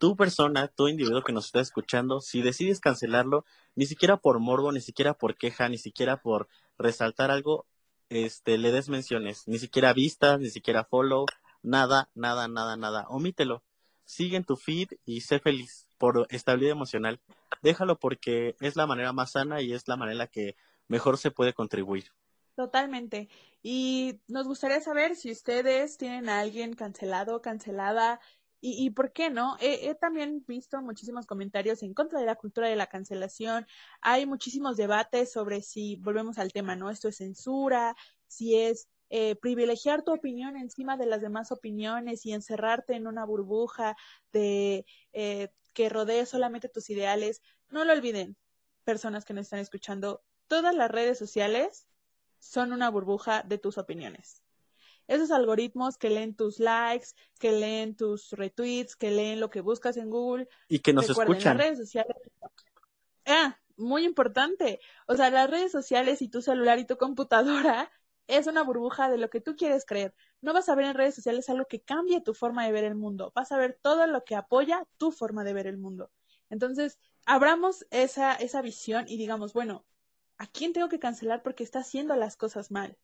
tu 0.00 0.16
persona, 0.16 0.66
tu 0.66 0.88
individuo 0.88 1.22
que 1.22 1.34
nos 1.34 1.44
está 1.44 1.60
escuchando, 1.60 2.22
si 2.22 2.40
decides 2.40 2.80
cancelarlo, 2.80 3.44
ni 3.74 3.84
siquiera 3.84 4.16
por 4.16 4.40
morbo, 4.40 4.72
ni 4.72 4.80
siquiera 4.80 5.12
por 5.12 5.36
queja, 5.36 5.68
ni 5.68 5.76
siquiera 5.76 6.22
por 6.22 6.48
resaltar 6.78 7.30
algo, 7.30 7.66
este, 8.08 8.56
le 8.56 8.72
des 8.72 8.88
menciones, 8.88 9.46
ni 9.46 9.58
siquiera 9.58 9.92
vistas, 9.92 10.40
ni 10.40 10.48
siquiera 10.48 10.84
follow, 10.84 11.26
nada, 11.62 12.08
nada, 12.14 12.48
nada, 12.48 12.78
nada. 12.78 13.06
Omítelo. 13.10 13.62
Sigue 14.06 14.38
en 14.38 14.44
tu 14.44 14.56
feed 14.56 14.88
y 15.04 15.20
sé 15.20 15.38
feliz 15.38 15.86
por 15.98 16.26
estabilidad 16.30 16.72
emocional. 16.72 17.20
Déjalo 17.60 17.98
porque 17.98 18.56
es 18.60 18.76
la 18.76 18.86
manera 18.86 19.12
más 19.12 19.32
sana 19.32 19.60
y 19.60 19.74
es 19.74 19.86
la 19.86 19.98
manera 19.98 20.28
que 20.28 20.56
mejor 20.88 21.18
se 21.18 21.30
puede 21.30 21.52
contribuir. 21.52 22.10
Totalmente. 22.56 23.28
Y 23.62 24.20
nos 24.28 24.46
gustaría 24.46 24.80
saber 24.80 25.14
si 25.14 25.30
ustedes 25.30 25.98
tienen 25.98 26.30
a 26.30 26.40
alguien 26.40 26.72
cancelado, 26.72 27.42
cancelada, 27.42 28.18
y, 28.60 28.84
y 28.84 28.90
por 28.90 29.12
qué 29.12 29.30
no. 29.30 29.56
He, 29.60 29.94
también 29.94 30.44
visto 30.46 30.80
muchísimos 30.82 31.26
comentarios 31.26 31.82
en 31.82 31.94
contra 31.94 32.20
de 32.20 32.26
la 32.26 32.36
cultura 32.36 32.68
de 32.68 32.76
la 32.76 32.86
cancelación. 32.88 33.66
Hay 34.00 34.26
muchísimos 34.26 34.76
debates 34.76 35.32
sobre 35.32 35.62
si, 35.62 35.96
volvemos 35.96 36.38
al 36.38 36.52
tema, 36.52 36.76
¿no? 36.76 36.90
Esto 36.90 37.08
es 37.08 37.16
censura, 37.16 37.96
si 38.26 38.56
es 38.56 38.88
eh, 39.10 39.34
privilegiar 39.36 40.02
tu 40.02 40.12
opinión 40.12 40.56
encima 40.56 40.96
de 40.96 41.06
las 41.06 41.20
demás 41.20 41.52
opiniones 41.52 42.24
y 42.26 42.32
encerrarte 42.32 42.94
en 42.94 43.06
una 43.06 43.24
burbuja 43.24 43.96
de 44.32 44.86
eh, 45.12 45.48
que 45.74 45.88
rodee 45.88 46.26
solamente 46.26 46.68
tus 46.68 46.90
ideales. 46.90 47.42
No 47.70 47.84
lo 47.84 47.92
olviden, 47.92 48.36
personas 48.84 49.24
que 49.24 49.34
nos 49.34 49.42
están 49.46 49.60
escuchando, 49.60 50.22
todas 50.46 50.74
las 50.74 50.90
redes 50.90 51.18
sociales 51.18 51.86
son 52.38 52.72
una 52.72 52.90
burbuja 52.90 53.42
de 53.42 53.58
tus 53.58 53.78
opiniones. 53.78 54.42
Esos 55.10 55.32
algoritmos 55.32 55.98
que 55.98 56.08
leen 56.08 56.36
tus 56.36 56.60
likes, 56.60 57.08
que 57.40 57.50
leen 57.50 57.96
tus 57.96 58.30
retweets, 58.30 58.94
que 58.94 59.10
leen 59.10 59.40
lo 59.40 59.50
que 59.50 59.60
buscas 59.60 59.96
en 59.96 60.08
Google. 60.08 60.48
Y 60.68 60.78
que 60.78 60.92
nos 60.92 61.10
escuchan. 61.10 61.56
Las 61.56 61.66
redes 61.66 61.78
sociales. 61.78 62.16
Ah, 63.26 63.58
muy 63.76 64.04
importante. 64.04 64.78
O 65.08 65.16
sea, 65.16 65.30
las 65.30 65.50
redes 65.50 65.72
sociales 65.72 66.22
y 66.22 66.28
tu 66.28 66.42
celular 66.42 66.78
y 66.78 66.84
tu 66.84 66.96
computadora 66.96 67.90
es 68.28 68.46
una 68.46 68.62
burbuja 68.62 69.10
de 69.10 69.18
lo 69.18 69.30
que 69.30 69.40
tú 69.40 69.56
quieres 69.56 69.84
creer. 69.84 70.14
No 70.42 70.52
vas 70.52 70.68
a 70.68 70.76
ver 70.76 70.84
en 70.84 70.94
redes 70.94 71.16
sociales 71.16 71.48
algo 71.48 71.66
que 71.66 71.82
cambie 71.82 72.20
tu 72.20 72.32
forma 72.32 72.64
de 72.64 72.70
ver 72.70 72.84
el 72.84 72.94
mundo. 72.94 73.32
Vas 73.34 73.50
a 73.50 73.56
ver 73.56 73.80
todo 73.82 74.06
lo 74.06 74.22
que 74.22 74.36
apoya 74.36 74.86
tu 74.96 75.10
forma 75.10 75.42
de 75.42 75.54
ver 75.54 75.66
el 75.66 75.76
mundo. 75.76 76.12
Entonces, 76.50 77.00
abramos 77.26 77.84
esa, 77.90 78.34
esa 78.34 78.62
visión 78.62 79.06
y 79.08 79.16
digamos, 79.16 79.54
bueno, 79.54 79.84
¿a 80.38 80.46
quién 80.46 80.72
tengo 80.72 80.88
que 80.88 81.00
cancelar 81.00 81.42
porque 81.42 81.64
está 81.64 81.80
haciendo 81.80 82.14
las 82.14 82.36
cosas 82.36 82.70
mal? 82.70 82.96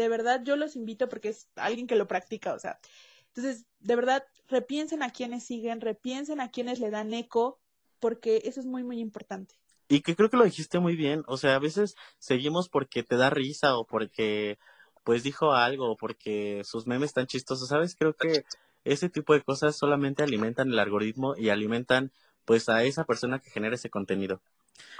De 0.00 0.08
verdad, 0.08 0.40
yo 0.42 0.56
los 0.56 0.76
invito 0.76 1.10
porque 1.10 1.28
es 1.28 1.50
alguien 1.56 1.86
que 1.86 1.94
lo 1.94 2.08
practica, 2.08 2.54
o 2.54 2.58
sea. 2.58 2.80
Entonces, 3.26 3.66
de 3.80 3.96
verdad, 3.96 4.24
repiensen 4.48 5.02
a 5.02 5.10
quienes 5.10 5.44
siguen, 5.44 5.82
repiensen 5.82 6.40
a 6.40 6.50
quienes 6.50 6.80
le 6.80 6.88
dan 6.88 7.12
eco, 7.12 7.60
porque 7.98 8.40
eso 8.46 8.60
es 8.60 8.66
muy, 8.66 8.82
muy 8.82 8.98
importante. 8.98 9.56
Y 9.88 10.00
que 10.00 10.16
creo 10.16 10.30
que 10.30 10.38
lo 10.38 10.44
dijiste 10.44 10.78
muy 10.78 10.96
bien, 10.96 11.22
o 11.26 11.36
sea, 11.36 11.54
a 11.54 11.58
veces 11.58 11.96
seguimos 12.18 12.70
porque 12.70 13.02
te 13.02 13.18
da 13.18 13.28
risa 13.28 13.76
o 13.76 13.84
porque 13.84 14.58
pues 15.04 15.22
dijo 15.22 15.52
algo 15.52 15.90
o 15.90 15.96
porque 15.98 16.62
sus 16.64 16.86
memes 16.86 17.10
están 17.10 17.26
chistosos, 17.26 17.68
¿sabes? 17.68 17.94
Creo 17.94 18.14
que 18.14 18.46
ese 18.84 19.10
tipo 19.10 19.34
de 19.34 19.42
cosas 19.42 19.76
solamente 19.76 20.22
alimentan 20.22 20.70
el 20.70 20.78
algoritmo 20.78 21.34
y 21.36 21.50
alimentan 21.50 22.10
pues 22.46 22.70
a 22.70 22.84
esa 22.84 23.04
persona 23.04 23.38
que 23.40 23.50
genera 23.50 23.74
ese 23.74 23.90
contenido. 23.90 24.40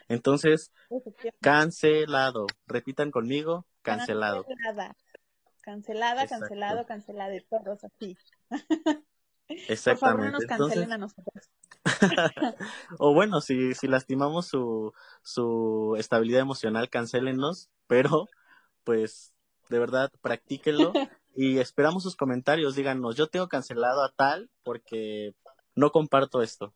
Entonces, 0.08 0.72
cancelado. 1.40 2.46
Repitan 2.66 3.10
conmigo, 3.10 3.66
cancelado. 3.82 4.44
Cancelada, 4.44 4.96
cancelada, 5.60 6.26
cancelado, 6.26 6.86
cancelada 6.86 7.30
de 7.30 7.40
todos 7.42 7.84
así. 7.84 8.16
Exactamente. 9.68 9.96
Por 9.96 9.98
favor, 9.98 10.24
no 10.24 10.30
nos 10.32 10.44
cancelen 10.46 10.92
a 10.92 10.98
nosotros. 10.98 11.50
o 12.98 13.14
bueno, 13.14 13.40
si, 13.40 13.74
si 13.74 13.88
lastimamos 13.88 14.46
su, 14.46 14.92
su 15.22 15.96
estabilidad 15.98 16.40
emocional, 16.40 16.90
cancélennos, 16.90 17.70
pero 17.86 18.28
pues 18.84 19.32
de 19.68 19.78
verdad 19.78 20.10
practíquenlo 20.20 20.92
y 21.34 21.58
esperamos 21.58 22.02
sus 22.02 22.16
comentarios. 22.16 22.74
Díganos, 22.74 23.16
yo 23.16 23.28
tengo 23.28 23.48
cancelado 23.48 24.02
a 24.02 24.10
tal 24.10 24.50
porque 24.62 25.34
no 25.74 25.90
comparto 25.90 26.42
esto. 26.42 26.74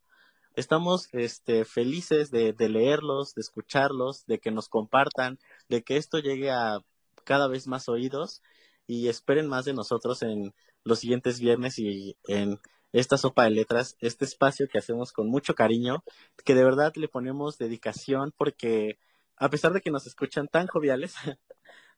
Estamos 0.55 1.09
este, 1.12 1.64
felices 1.64 2.30
de, 2.30 2.52
de 2.52 2.68
leerlos, 2.68 3.34
de 3.34 3.40
escucharlos, 3.40 4.26
de 4.26 4.38
que 4.38 4.50
nos 4.50 4.68
compartan, 4.68 5.38
de 5.68 5.82
que 5.82 5.96
esto 5.96 6.18
llegue 6.18 6.50
a 6.50 6.78
cada 7.24 7.48
vez 7.48 7.66
más 7.66 7.88
oídos 7.88 8.42
y 8.86 9.09
esperen 9.09 9.48
más 9.48 9.64
de 9.64 9.72
nosotros 9.72 10.22
en 10.22 10.55
los 10.84 11.00
siguientes 11.00 11.40
viernes 11.40 11.78
y 11.78 12.16
en 12.28 12.61
esta 12.92 13.18
sopa 13.18 13.44
de 13.44 13.50
letras, 13.50 13.96
este 14.00 14.24
espacio 14.24 14.68
que 14.68 14.78
hacemos 14.78 15.12
con 15.12 15.28
mucho 15.28 15.55
cariño, 15.55 16.05
que 16.44 16.55
de 16.55 16.62
verdad 16.62 16.92
le 16.94 17.09
ponemos 17.09 17.59
dedicación 17.59 18.32
porque 18.36 18.98
a 19.36 19.48
pesar 19.50 19.72
de 19.72 19.80
que 19.80 19.90
nos 19.90 20.07
escuchan 20.07 20.46
tan 20.46 20.68
joviales, 20.68 21.14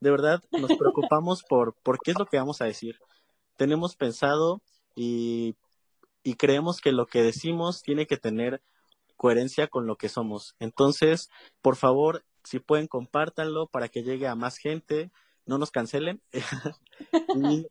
de 0.01 0.11
verdad 0.11 0.43
nos 0.53 0.71
preocupamos 0.79 1.43
por, 1.43 1.75
por 1.83 1.99
qué 1.99 2.13
es 2.13 2.19
lo 2.19 2.27
que 2.27 2.39
vamos 2.39 2.63
a 2.63 2.65
decir. 2.65 2.99
Tenemos 3.57 3.97
pensado 3.97 4.63
y, 4.95 5.55
y 6.27 6.35
creemos 6.35 6.81
que 6.81 6.91
lo 6.91 7.07
que 7.07 7.23
decimos 7.23 7.83
tiene 7.83 8.09
que 8.09 8.17
tener 8.17 8.61
coherencia 9.17 9.69
con 9.69 9.87
lo 9.87 9.95
que 9.95 10.09
somos. 10.09 10.57
Entonces, 10.59 11.31
por 11.63 11.77
favor, 11.77 12.25
si 12.43 12.59
pueden, 12.59 12.89
compártanlo 12.89 13.69
para 13.69 13.89
que 13.89 14.03
llegue 14.03 14.27
a 14.27 14.35
más 14.35 14.57
gente, 14.57 15.13
no 15.47 15.57
nos 15.57 15.71
cancelen. 15.71 16.21
y 17.37 17.69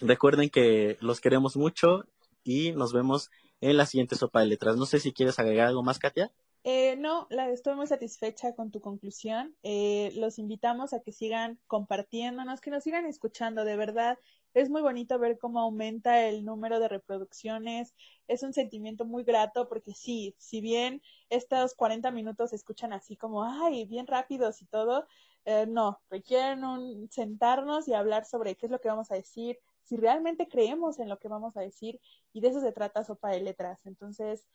recuerden 0.00 0.50
que 0.50 0.98
los 1.00 1.20
queremos 1.20 1.56
mucho 1.56 2.04
y 2.44 2.70
nos 2.70 2.92
vemos 2.92 3.28
en 3.60 3.76
la 3.76 3.86
siguiente 3.86 4.14
sopa 4.14 4.38
de 4.38 4.46
letras. 4.46 4.76
No 4.76 4.86
sé 4.86 5.00
si 5.00 5.12
quieres 5.12 5.40
agregar 5.40 5.66
algo 5.66 5.82
más, 5.82 5.98
Katia. 5.98 6.30
Eh, 6.62 6.96
no, 6.96 7.26
la, 7.30 7.48
estoy 7.50 7.74
muy 7.74 7.86
satisfecha 7.86 8.54
con 8.54 8.70
tu 8.70 8.80
conclusión. 8.80 9.56
Eh, 9.62 10.12
los 10.16 10.38
invitamos 10.38 10.92
a 10.92 11.00
que 11.00 11.12
sigan 11.12 11.58
compartiéndonos, 11.66 12.60
que 12.60 12.70
nos 12.70 12.84
sigan 12.84 13.06
escuchando. 13.06 13.64
De 13.64 13.76
verdad, 13.76 14.18
es 14.52 14.68
muy 14.68 14.82
bonito 14.82 15.18
ver 15.18 15.38
cómo 15.38 15.60
aumenta 15.60 16.26
el 16.26 16.44
número 16.44 16.78
de 16.80 16.88
reproducciones. 16.88 17.94
Es 18.28 18.42
un 18.42 18.52
sentimiento 18.52 19.04
muy 19.06 19.24
grato 19.24 19.68
porque 19.68 19.94
sí, 19.94 20.34
si 20.38 20.60
bien 20.60 21.02
estos 21.30 21.74
40 21.74 22.10
minutos 22.10 22.50
se 22.50 22.56
escuchan 22.56 22.92
así 22.92 23.16
como, 23.16 23.44
ay, 23.44 23.86
bien 23.86 24.06
rápidos 24.06 24.60
y 24.60 24.66
todo, 24.66 25.06
eh, 25.46 25.66
no, 25.66 26.00
requieren 26.10 26.64
un 26.64 27.08
sentarnos 27.10 27.88
y 27.88 27.94
hablar 27.94 28.24
sobre 28.26 28.56
qué 28.56 28.66
es 28.66 28.72
lo 28.72 28.80
que 28.80 28.88
vamos 28.88 29.10
a 29.10 29.14
decir, 29.14 29.58
si 29.84 29.96
realmente 29.96 30.48
creemos 30.48 30.98
en 30.98 31.08
lo 31.08 31.18
que 31.18 31.28
vamos 31.28 31.56
a 31.56 31.60
decir 31.60 32.00
y 32.32 32.40
de 32.40 32.48
eso 32.48 32.60
se 32.60 32.72
trata 32.72 33.04
Sopa 33.04 33.30
de 33.30 33.40
Letras. 33.40 33.80
Entonces, 33.86 34.46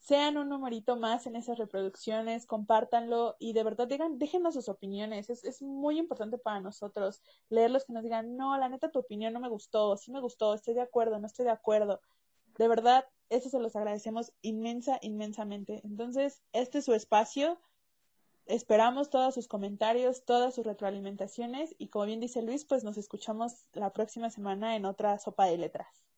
sean 0.00 0.38
un 0.38 0.48
numerito 0.48 0.96
más 0.96 1.26
en 1.26 1.36
esas 1.36 1.58
reproducciones, 1.58 2.46
compártanlo 2.46 3.36
y 3.38 3.52
de 3.52 3.62
verdad 3.62 3.86
digan, 3.86 4.18
déjenos 4.18 4.54
sus 4.54 4.68
opiniones. 4.68 5.28
Es, 5.30 5.44
es 5.44 5.62
muy 5.62 5.98
importante 5.98 6.38
para 6.38 6.60
nosotros 6.60 7.22
leerlos 7.50 7.84
que 7.84 7.92
nos 7.92 8.02
digan, 8.02 8.36
no, 8.36 8.56
la 8.56 8.68
neta 8.68 8.90
tu 8.90 8.98
opinión 8.98 9.32
no 9.32 9.40
me 9.40 9.48
gustó, 9.48 9.96
sí 9.96 10.10
me 10.10 10.20
gustó, 10.20 10.54
estoy 10.54 10.74
de 10.74 10.80
acuerdo, 10.80 11.18
no 11.18 11.26
estoy 11.26 11.44
de 11.44 11.52
acuerdo. 11.52 12.00
De 12.58 12.66
verdad, 12.66 13.04
eso 13.28 13.50
se 13.50 13.60
los 13.60 13.76
agradecemos 13.76 14.32
inmensa, 14.42 14.98
inmensamente. 15.02 15.82
Entonces, 15.84 16.42
este 16.52 16.78
es 16.78 16.84
su 16.86 16.94
espacio. 16.94 17.60
Esperamos 18.46 19.10
todos 19.10 19.34
sus 19.34 19.48
comentarios, 19.48 20.24
todas 20.24 20.54
sus 20.54 20.66
retroalimentaciones 20.66 21.74
y 21.78 21.88
como 21.88 22.06
bien 22.06 22.20
dice 22.20 22.42
Luis, 22.42 22.64
pues 22.64 22.84
nos 22.84 22.96
escuchamos 22.98 23.64
la 23.74 23.92
próxima 23.92 24.30
semana 24.30 24.76
en 24.76 24.86
otra 24.86 25.18
sopa 25.18 25.44
de 25.44 25.58
letras. 25.58 26.09